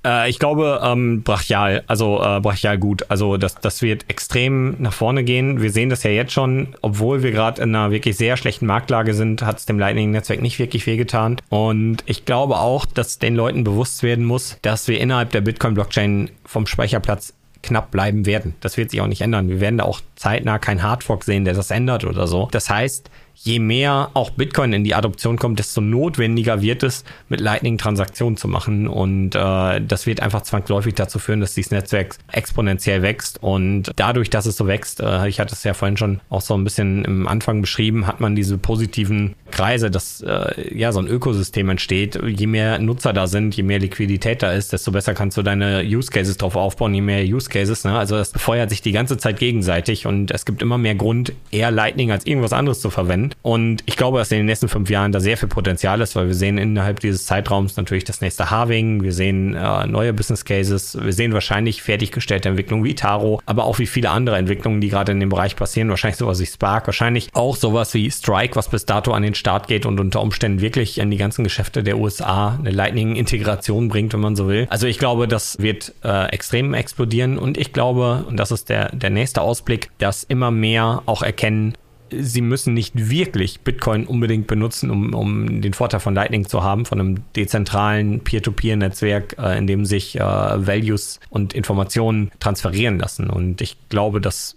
Äh, 0.04 0.28
ich 0.30 0.40
glaube, 0.40 0.80
ähm, 0.82 1.22
brachial, 1.22 1.84
also 1.86 2.20
äh, 2.20 2.40
brachial 2.40 2.76
gut. 2.76 3.08
Also 3.08 3.36
das, 3.36 3.54
das 3.54 3.82
wird 3.82 4.06
extrem 4.08 4.74
nach 4.80 4.92
vorne 4.92 5.22
gehen. 5.22 5.62
Wir 5.62 5.70
sehen 5.70 5.90
das 5.90 6.02
ja 6.02 6.10
jetzt 6.10 6.32
schon, 6.32 6.74
obwohl 6.80 7.22
wir 7.22 7.30
gerade 7.30 7.62
in 7.62 7.72
einer 7.72 7.92
wirklich 7.92 8.16
sehr 8.16 8.36
schlechten 8.36 8.66
Marktlage 8.66 9.14
sind, 9.14 9.42
hat 9.42 9.58
es 9.58 9.66
dem 9.66 9.78
Lightning-Netzwerk 9.78 10.42
nicht 10.42 10.58
wirklich 10.58 10.88
wehgetan. 10.88 11.36
Und 11.48 11.98
ich 12.06 12.24
glaube 12.24 12.56
auch, 12.56 12.84
dass 12.84 13.20
den 13.20 13.36
Leuten 13.36 13.62
bewusst 13.62 14.02
werden 14.02 14.24
muss, 14.24 14.58
dass 14.62 14.88
wir 14.88 14.98
innerhalb 15.00 15.30
der 15.30 15.42
Bitcoin-Blockchain 15.42 16.30
vom 16.44 16.66
Speicherplatz 16.66 17.34
knapp 17.62 17.92
bleiben 17.92 18.26
werden. 18.26 18.54
Das 18.60 18.76
wird 18.76 18.90
sich 18.90 19.00
auch 19.00 19.06
nicht 19.06 19.20
ändern. 19.20 19.48
Wir 19.48 19.60
werden 19.60 19.78
da 19.78 19.84
auch 19.84 20.00
zeitnah 20.16 20.58
keinen 20.58 20.82
Hardfork 20.82 21.22
sehen, 21.22 21.44
der 21.44 21.54
das 21.54 21.70
ändert 21.70 22.04
oder 22.04 22.26
so. 22.26 22.48
Das 22.50 22.68
heißt, 22.68 23.08
je 23.34 23.58
mehr 23.58 24.10
auch 24.14 24.30
Bitcoin 24.30 24.72
in 24.72 24.84
die 24.84 24.94
Adoption 24.94 25.36
kommt, 25.38 25.58
desto 25.58 25.80
notwendiger 25.80 26.62
wird 26.62 26.82
es, 26.82 27.04
mit 27.28 27.40
Lightning 27.40 27.78
Transaktionen 27.78 28.36
zu 28.36 28.48
machen. 28.48 28.86
Und 28.86 29.34
äh, 29.34 29.80
das 29.80 30.06
wird 30.06 30.20
einfach 30.20 30.42
zwangsläufig 30.42 30.94
dazu 30.94 31.18
führen, 31.18 31.40
dass 31.40 31.54
dieses 31.54 31.70
Netzwerk 31.70 32.16
exponentiell 32.30 33.02
wächst. 33.02 33.42
Und 33.42 33.92
dadurch, 33.96 34.30
dass 34.30 34.46
es 34.46 34.56
so 34.56 34.66
wächst, 34.66 35.00
äh, 35.00 35.28
ich 35.28 35.40
hatte 35.40 35.54
es 35.54 35.64
ja 35.64 35.74
vorhin 35.74 35.96
schon 35.96 36.20
auch 36.30 36.40
so 36.40 36.54
ein 36.54 36.64
bisschen 36.64 37.04
im 37.04 37.28
Anfang 37.28 37.60
beschrieben, 37.60 38.06
hat 38.06 38.20
man 38.20 38.36
diese 38.36 38.58
positiven 38.58 39.34
Kreise, 39.50 39.90
dass 39.90 40.22
äh, 40.22 40.76
ja 40.76 40.92
so 40.92 41.00
ein 41.00 41.06
Ökosystem 41.06 41.68
entsteht. 41.68 42.18
Je 42.24 42.46
mehr 42.46 42.78
Nutzer 42.78 43.12
da 43.12 43.26
sind, 43.26 43.56
je 43.56 43.62
mehr 43.62 43.78
Liquidität 43.78 44.42
da 44.42 44.52
ist, 44.52 44.72
desto 44.72 44.92
besser 44.92 45.14
kannst 45.14 45.36
du 45.36 45.42
deine 45.42 45.82
Use 45.84 46.10
Cases 46.10 46.36
drauf 46.36 46.56
aufbauen, 46.56 46.94
je 46.94 47.00
mehr 47.00 47.24
Use 47.24 47.48
Cases. 47.48 47.84
Ne? 47.84 47.98
Also 47.98 48.16
das 48.16 48.30
befeuert 48.30 48.70
sich 48.70 48.82
die 48.82 48.92
ganze 48.92 49.18
Zeit 49.18 49.38
gegenseitig 49.38 50.06
und 50.06 50.30
es 50.30 50.44
gibt 50.44 50.62
immer 50.62 50.78
mehr 50.78 50.94
Grund, 50.94 51.32
eher 51.50 51.70
Lightning 51.70 52.10
als 52.10 52.26
irgendwas 52.26 52.52
anderes 52.52 52.80
zu 52.80 52.90
verwenden. 52.90 53.21
Und 53.42 53.82
ich 53.86 53.96
glaube, 53.96 54.18
dass 54.18 54.30
in 54.32 54.38
den 54.38 54.46
nächsten 54.46 54.68
fünf 54.68 54.90
Jahren 54.90 55.12
da 55.12 55.20
sehr 55.20 55.36
viel 55.36 55.48
Potenzial 55.48 56.00
ist, 56.00 56.16
weil 56.16 56.26
wir 56.26 56.34
sehen 56.34 56.58
innerhalb 56.58 57.00
dieses 57.00 57.26
Zeitraums 57.26 57.76
natürlich 57.76 58.04
das 58.04 58.20
nächste 58.20 58.50
Harving, 58.50 59.02
wir 59.02 59.12
sehen 59.12 59.54
äh, 59.54 59.86
neue 59.86 60.12
Business 60.12 60.44
Cases, 60.44 60.98
wir 61.00 61.12
sehen 61.12 61.32
wahrscheinlich 61.32 61.82
fertiggestellte 61.82 62.48
Entwicklungen 62.48 62.84
wie 62.84 62.94
Taro, 62.94 63.40
aber 63.46 63.64
auch 63.64 63.78
wie 63.78 63.86
viele 63.86 64.10
andere 64.10 64.36
Entwicklungen, 64.36 64.80
die 64.80 64.88
gerade 64.88 65.12
in 65.12 65.20
dem 65.20 65.28
Bereich 65.28 65.56
passieren. 65.56 65.88
Wahrscheinlich 65.90 66.18
sowas 66.18 66.40
wie 66.40 66.46
Spark, 66.46 66.86
wahrscheinlich 66.86 67.28
auch 67.32 67.56
sowas 67.56 67.94
wie 67.94 68.10
Strike, 68.10 68.56
was 68.56 68.68
bis 68.68 68.86
dato 68.86 69.12
an 69.12 69.22
den 69.22 69.34
Start 69.34 69.68
geht 69.68 69.86
und 69.86 70.00
unter 70.00 70.20
Umständen 70.20 70.60
wirklich 70.60 70.98
in 70.98 71.10
die 71.10 71.16
ganzen 71.16 71.44
Geschäfte 71.44 71.82
der 71.82 71.98
USA 71.98 72.58
eine 72.58 72.70
Lightning-Integration 72.70 73.88
bringt, 73.88 74.12
wenn 74.12 74.20
man 74.20 74.36
so 74.36 74.48
will. 74.48 74.66
Also 74.70 74.86
ich 74.86 74.98
glaube, 74.98 75.28
das 75.28 75.58
wird 75.58 75.94
äh, 76.04 76.26
extrem 76.30 76.74
explodieren 76.74 77.38
und 77.38 77.58
ich 77.58 77.72
glaube, 77.72 78.24
und 78.28 78.36
das 78.38 78.50
ist 78.50 78.68
der, 78.68 78.94
der 78.94 79.10
nächste 79.10 79.42
Ausblick, 79.42 79.90
dass 79.98 80.24
immer 80.24 80.50
mehr 80.50 81.02
auch 81.06 81.22
erkennen, 81.22 81.74
sie 82.18 82.40
müssen 82.40 82.74
nicht 82.74 83.10
wirklich 83.10 83.60
Bitcoin 83.60 84.06
unbedingt 84.06 84.46
benutzen, 84.46 84.90
um, 84.90 85.14
um 85.14 85.60
den 85.60 85.72
Vorteil 85.72 86.00
von 86.00 86.14
Lightning 86.14 86.46
zu 86.46 86.62
haben, 86.62 86.84
von 86.84 87.00
einem 87.00 87.24
dezentralen 87.36 88.20
Peer-to-Peer-Netzwerk, 88.20 89.36
äh, 89.38 89.58
in 89.58 89.66
dem 89.66 89.84
sich 89.84 90.18
äh, 90.18 90.20
Values 90.20 91.20
und 91.30 91.54
Informationen 91.54 92.30
transferieren 92.40 92.98
lassen. 92.98 93.30
Und 93.30 93.60
ich 93.60 93.76
glaube, 93.88 94.20
dass 94.20 94.56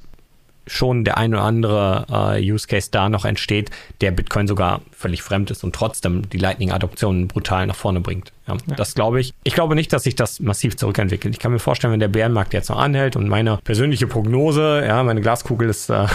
schon 0.67 1.03
der 1.03 1.17
ein 1.17 1.33
oder 1.33 1.43
andere 1.43 2.35
äh, 2.37 2.51
Use 2.51 2.67
Case 2.67 2.89
da 2.91 3.09
noch 3.09 3.25
entsteht, 3.25 3.69
der 4.01 4.11
Bitcoin 4.11 4.47
sogar 4.47 4.81
völlig 4.91 5.21
fremd 5.21 5.51
ist 5.51 5.63
und 5.63 5.75
trotzdem 5.75 6.29
die 6.29 6.37
Lightning-Adoption 6.37 7.27
brutal 7.27 7.67
nach 7.67 7.75
vorne 7.75 7.99
bringt. 7.99 8.31
Ja, 8.47 8.55
ja. 8.67 8.75
Das 8.75 8.93
glaube 8.93 9.19
ich. 9.19 9.33
Ich 9.43 9.53
glaube 9.53 9.75
nicht, 9.75 9.91
dass 9.91 10.03
sich 10.03 10.15
das 10.15 10.39
massiv 10.39 10.77
zurückentwickelt. 10.77 11.33
Ich 11.33 11.39
kann 11.39 11.51
mir 11.51 11.59
vorstellen, 11.59 11.93
wenn 11.93 11.99
der 11.99 12.07
Bärenmarkt 12.07 12.53
jetzt 12.53 12.69
noch 12.69 12.77
anhält 12.77 13.15
und 13.15 13.27
meine 13.27 13.57
persönliche 13.63 14.07
Prognose, 14.07 14.83
ja, 14.85 15.01
meine 15.03 15.21
Glaskugel 15.21 15.69
ist, 15.69 15.89
äh, 15.89 16.05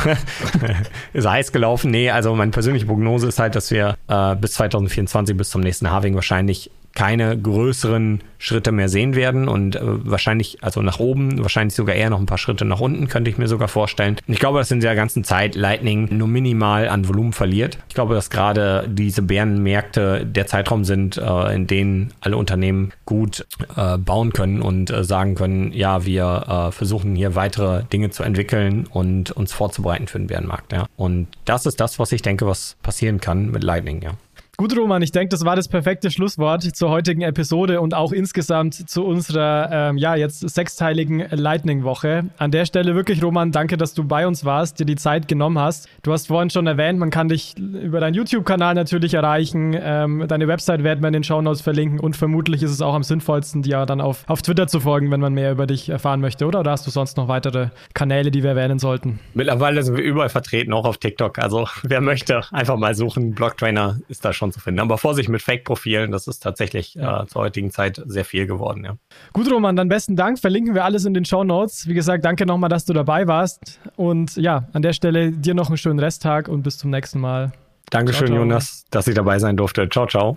ist 1.12 1.28
heiß 1.28 1.52
gelaufen. 1.52 1.90
Nee, 1.90 2.10
also 2.10 2.34
meine 2.34 2.50
persönliche 2.50 2.86
Prognose 2.86 3.28
ist 3.28 3.38
halt, 3.38 3.54
dass 3.54 3.70
wir 3.70 3.96
äh, 4.08 4.36
bis 4.36 4.52
2024, 4.52 5.36
bis 5.36 5.50
zum 5.50 5.60
nächsten 5.60 5.90
Halving 5.90 6.14
wahrscheinlich 6.14 6.70
keine 6.94 7.38
größeren 7.38 8.20
Schritte 8.38 8.72
mehr 8.72 8.88
sehen 8.88 9.14
werden 9.14 9.48
und 9.48 9.76
äh, 9.76 9.80
wahrscheinlich, 9.82 10.58
also 10.62 10.80
nach 10.80 10.98
oben, 10.98 11.42
wahrscheinlich 11.42 11.74
sogar 11.74 11.94
eher 11.94 12.10
noch 12.10 12.18
ein 12.18 12.26
paar 12.26 12.38
Schritte 12.38 12.64
nach 12.64 12.80
unten, 12.80 13.06
könnte 13.08 13.30
ich 13.30 13.36
mir 13.36 13.48
sogar 13.48 13.68
vorstellen. 13.68 14.16
Ich 14.26 14.38
glaube, 14.38 14.58
dass 14.58 14.70
in 14.70 14.80
der 14.80 14.94
ganzen 14.94 15.24
Zeit 15.24 15.54
Lightning 15.54 16.08
nur 16.10 16.26
minimal 16.26 16.88
an 16.88 17.06
Volumen 17.06 17.32
verliert. 17.32 17.78
Ich 17.88 17.94
glaube, 17.94 18.14
dass 18.14 18.30
gerade 18.30 18.88
diese 18.88 19.22
Bärenmärkte 19.22 20.24
der 20.24 20.46
Zeitraum 20.46 20.84
sind, 20.84 21.18
äh, 21.18 21.54
in 21.54 21.66
denen 21.66 22.14
alle 22.20 22.38
Unternehmen 22.38 22.92
gut 23.04 23.46
äh, 23.76 23.98
bauen 23.98 24.32
können 24.32 24.62
und 24.62 24.92
sagen 25.00 25.34
können, 25.34 25.72
ja, 25.72 26.04
wir 26.06 26.70
versuchen 26.72 27.14
hier 27.14 27.34
weitere 27.34 27.84
Dinge 27.84 28.10
zu 28.10 28.22
entwickeln 28.22 28.86
und 28.90 29.30
uns 29.30 29.52
vorzubereiten 29.52 30.06
für 30.06 30.18
den 30.18 30.26
Bärenmarkt. 30.26 30.72
Ja. 30.72 30.86
Und 30.96 31.28
das 31.44 31.66
ist 31.66 31.80
das, 31.80 31.98
was 31.98 32.12
ich 32.12 32.22
denke, 32.22 32.46
was 32.46 32.76
passieren 32.82 33.20
kann 33.20 33.50
mit 33.50 33.62
Lightning, 33.62 34.02
ja. 34.02 34.12
Gut, 34.60 34.76
Roman, 34.76 35.00
ich 35.00 35.10
denke, 35.10 35.30
das 35.30 35.46
war 35.46 35.56
das 35.56 35.68
perfekte 35.68 36.10
Schlusswort 36.10 36.62
zur 36.62 36.90
heutigen 36.90 37.22
Episode 37.22 37.80
und 37.80 37.94
auch 37.94 38.12
insgesamt 38.12 38.90
zu 38.90 39.06
unserer, 39.06 39.70
ähm, 39.72 39.96
ja, 39.96 40.16
jetzt 40.16 40.46
sechsteiligen 40.46 41.24
Lightning-Woche. 41.30 42.26
An 42.36 42.50
der 42.50 42.66
Stelle 42.66 42.94
wirklich, 42.94 43.22
Roman, 43.22 43.52
danke, 43.52 43.78
dass 43.78 43.94
du 43.94 44.04
bei 44.04 44.26
uns 44.26 44.44
warst, 44.44 44.78
dir 44.78 44.84
die 44.84 44.96
Zeit 44.96 45.28
genommen 45.28 45.58
hast. 45.58 45.88
Du 46.02 46.12
hast 46.12 46.26
vorhin 46.26 46.50
schon 46.50 46.66
erwähnt, 46.66 46.98
man 46.98 47.08
kann 47.08 47.28
dich 47.28 47.56
über 47.58 48.00
deinen 48.00 48.12
YouTube-Kanal 48.12 48.74
natürlich 48.74 49.14
erreichen. 49.14 49.74
Ähm, 49.80 50.26
deine 50.28 50.46
Website 50.46 50.84
werden 50.84 51.00
wir 51.00 51.06
in 51.06 51.14
den 51.14 51.24
Shownotes 51.24 51.62
verlinken 51.62 51.98
und 51.98 52.14
vermutlich 52.14 52.62
ist 52.62 52.72
es 52.72 52.82
auch 52.82 52.92
am 52.92 53.02
sinnvollsten, 53.02 53.62
dir 53.62 53.86
dann 53.86 54.02
auf, 54.02 54.24
auf 54.26 54.42
Twitter 54.42 54.66
zu 54.66 54.80
folgen, 54.80 55.10
wenn 55.10 55.20
man 55.20 55.32
mehr 55.32 55.52
über 55.52 55.66
dich 55.66 55.88
erfahren 55.88 56.20
möchte, 56.20 56.44
oder? 56.44 56.60
Oder 56.60 56.72
hast 56.72 56.86
du 56.86 56.90
sonst 56.90 57.16
noch 57.16 57.28
weitere 57.28 57.70
Kanäle, 57.94 58.30
die 58.30 58.42
wir 58.42 58.50
erwähnen 58.50 58.78
sollten? 58.78 59.20
Mittlerweile 59.32 59.82
sind 59.82 59.96
wir 59.96 60.04
überall 60.04 60.28
vertreten, 60.28 60.74
auch 60.74 60.84
auf 60.84 60.98
TikTok. 60.98 61.38
Also 61.38 61.66
wer 61.82 62.02
möchte, 62.02 62.42
einfach 62.52 62.76
mal 62.76 62.94
suchen. 62.94 63.34
Blocktrainer 63.34 63.98
ist 64.08 64.22
da 64.22 64.34
schon 64.34 64.49
zu 64.52 64.60
finden. 64.60 64.80
Aber 64.80 64.98
Vorsicht 64.98 65.28
mit 65.28 65.42
Fake-Profilen, 65.42 66.10
das 66.10 66.26
ist 66.26 66.40
tatsächlich 66.40 66.96
äh, 66.96 67.26
zur 67.26 67.42
heutigen 67.42 67.70
Zeit 67.70 68.02
sehr 68.06 68.24
viel 68.24 68.46
geworden. 68.46 68.84
Ja. 68.84 68.96
Gut, 69.32 69.50
Roman, 69.50 69.76
dann 69.76 69.88
besten 69.88 70.16
Dank. 70.16 70.38
Verlinken 70.38 70.74
wir 70.74 70.84
alles 70.84 71.04
in 71.04 71.14
den 71.14 71.24
Show 71.24 71.44
Notes. 71.44 71.86
Wie 71.88 71.94
gesagt, 71.94 72.24
danke 72.24 72.46
nochmal, 72.46 72.70
dass 72.70 72.84
du 72.84 72.92
dabei 72.92 73.26
warst. 73.26 73.80
Und 73.96 74.36
ja, 74.36 74.68
an 74.72 74.82
der 74.82 74.92
Stelle 74.92 75.32
dir 75.32 75.54
noch 75.54 75.68
einen 75.68 75.76
schönen 75.76 75.98
Resttag 75.98 76.48
und 76.48 76.62
bis 76.62 76.78
zum 76.78 76.90
nächsten 76.90 77.20
Mal. 77.20 77.52
Dankeschön, 77.90 78.28
ciao, 78.28 78.36
ciao. 78.36 78.46
Jonas, 78.46 78.84
dass 78.90 79.06
ich 79.08 79.14
dabei 79.14 79.38
sein 79.38 79.56
durfte. 79.56 79.88
Ciao, 79.88 80.06
ciao. 80.06 80.36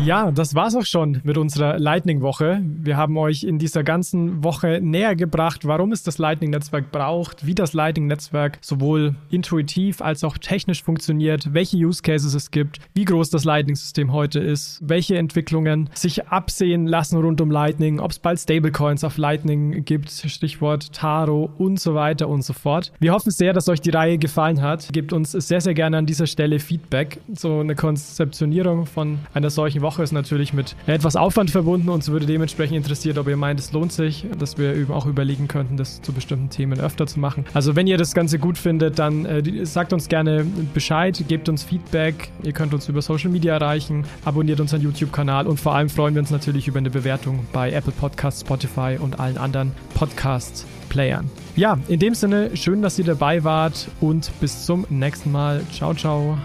Ja, 0.00 0.32
das 0.32 0.54
war's 0.54 0.74
auch 0.74 0.84
schon 0.84 1.20
mit 1.22 1.38
unserer 1.38 1.78
Lightning-Woche. 1.78 2.60
Wir 2.82 2.96
haben 2.96 3.16
euch 3.16 3.44
in 3.44 3.58
dieser 3.58 3.84
ganzen 3.84 4.42
Woche 4.42 4.80
näher 4.82 5.14
gebracht, 5.14 5.66
warum 5.66 5.92
es 5.92 6.02
das 6.02 6.18
Lightning-Netzwerk 6.18 6.90
braucht, 6.90 7.46
wie 7.46 7.54
das 7.54 7.74
Lightning-Netzwerk 7.74 8.58
sowohl 8.60 9.14
intuitiv 9.30 10.02
als 10.02 10.24
auch 10.24 10.36
technisch 10.36 10.82
funktioniert, 10.82 11.54
welche 11.54 11.76
Use 11.76 12.02
Cases 12.02 12.34
es 12.34 12.50
gibt, 12.50 12.80
wie 12.94 13.04
groß 13.04 13.30
das 13.30 13.44
Lightning-System 13.44 14.12
heute 14.12 14.40
ist, 14.40 14.80
welche 14.82 15.16
Entwicklungen 15.16 15.88
sich 15.94 16.26
absehen 16.26 16.86
lassen 16.86 17.16
rund 17.18 17.40
um 17.40 17.50
Lightning, 17.50 18.00
ob 18.00 18.10
es 18.10 18.18
bald 18.18 18.40
Stablecoins 18.40 19.04
auf 19.04 19.16
Lightning 19.16 19.84
gibt, 19.84 20.10
Stichwort 20.10 20.92
Taro 20.92 21.50
und 21.56 21.78
so 21.78 21.94
weiter 21.94 22.28
und 22.28 22.42
so 22.42 22.52
fort. 22.52 22.92
Wir 22.98 23.12
hoffen 23.12 23.30
sehr, 23.30 23.52
dass 23.52 23.68
euch 23.68 23.80
die 23.80 23.90
Reihe 23.90 24.18
gefallen 24.18 24.60
hat. 24.60 24.92
Gebt 24.92 25.12
uns 25.12 25.32
sehr, 25.32 25.60
sehr 25.60 25.74
gerne 25.74 25.98
an 25.98 26.06
dieser 26.06 26.26
Stelle 26.26 26.58
Feedback. 26.58 27.20
So 27.32 27.60
eine 27.60 27.76
Konzeptionierung 27.76 28.86
von 28.86 29.20
einer 29.32 29.50
solchen 29.50 29.83
Woche 29.84 30.02
ist 30.02 30.10
natürlich 30.10 30.52
mit 30.52 30.74
etwas 30.88 31.14
Aufwand 31.14 31.52
verbunden. 31.52 31.88
Uns 31.88 32.08
würde 32.08 32.26
dementsprechend 32.26 32.76
interessiert, 32.76 33.18
ob 33.18 33.28
ihr 33.28 33.36
meint, 33.36 33.60
es 33.60 33.70
lohnt 33.70 33.92
sich, 33.92 34.26
dass 34.36 34.58
wir 34.58 34.90
auch 34.90 35.06
überlegen 35.06 35.46
könnten, 35.46 35.76
das 35.76 36.02
zu 36.02 36.12
bestimmten 36.12 36.50
Themen 36.50 36.80
öfter 36.80 37.06
zu 37.06 37.20
machen. 37.20 37.44
Also 37.54 37.76
wenn 37.76 37.86
ihr 37.86 37.98
das 37.98 38.14
Ganze 38.14 38.40
gut 38.40 38.58
findet, 38.58 38.98
dann 38.98 39.24
äh, 39.24 39.64
sagt 39.64 39.92
uns 39.92 40.08
gerne 40.08 40.44
Bescheid, 40.74 41.24
gebt 41.28 41.48
uns 41.48 41.62
Feedback. 41.62 42.30
Ihr 42.42 42.52
könnt 42.52 42.74
uns 42.74 42.88
über 42.88 43.00
Social 43.00 43.30
Media 43.30 43.54
erreichen, 43.54 44.04
abonniert 44.24 44.58
unseren 44.58 44.80
YouTube-Kanal 44.80 45.46
und 45.46 45.60
vor 45.60 45.74
allem 45.76 45.88
freuen 45.88 46.14
wir 46.14 46.20
uns 46.20 46.30
natürlich 46.30 46.66
über 46.66 46.78
eine 46.78 46.90
Bewertung 46.90 47.46
bei 47.52 47.70
Apple 47.70 47.92
Podcasts, 47.92 48.40
Spotify 48.40 48.98
und 48.98 49.20
allen 49.20 49.38
anderen 49.38 49.72
Podcast-Playern. 49.94 51.30
Ja, 51.56 51.78
in 51.88 52.00
dem 52.00 52.14
Sinne, 52.14 52.56
schön, 52.56 52.82
dass 52.82 52.98
ihr 52.98 53.04
dabei 53.04 53.44
wart 53.44 53.86
und 54.00 54.32
bis 54.40 54.64
zum 54.64 54.86
nächsten 54.88 55.30
Mal. 55.30 55.60
Ciao, 55.72 55.94
ciao. 55.94 56.38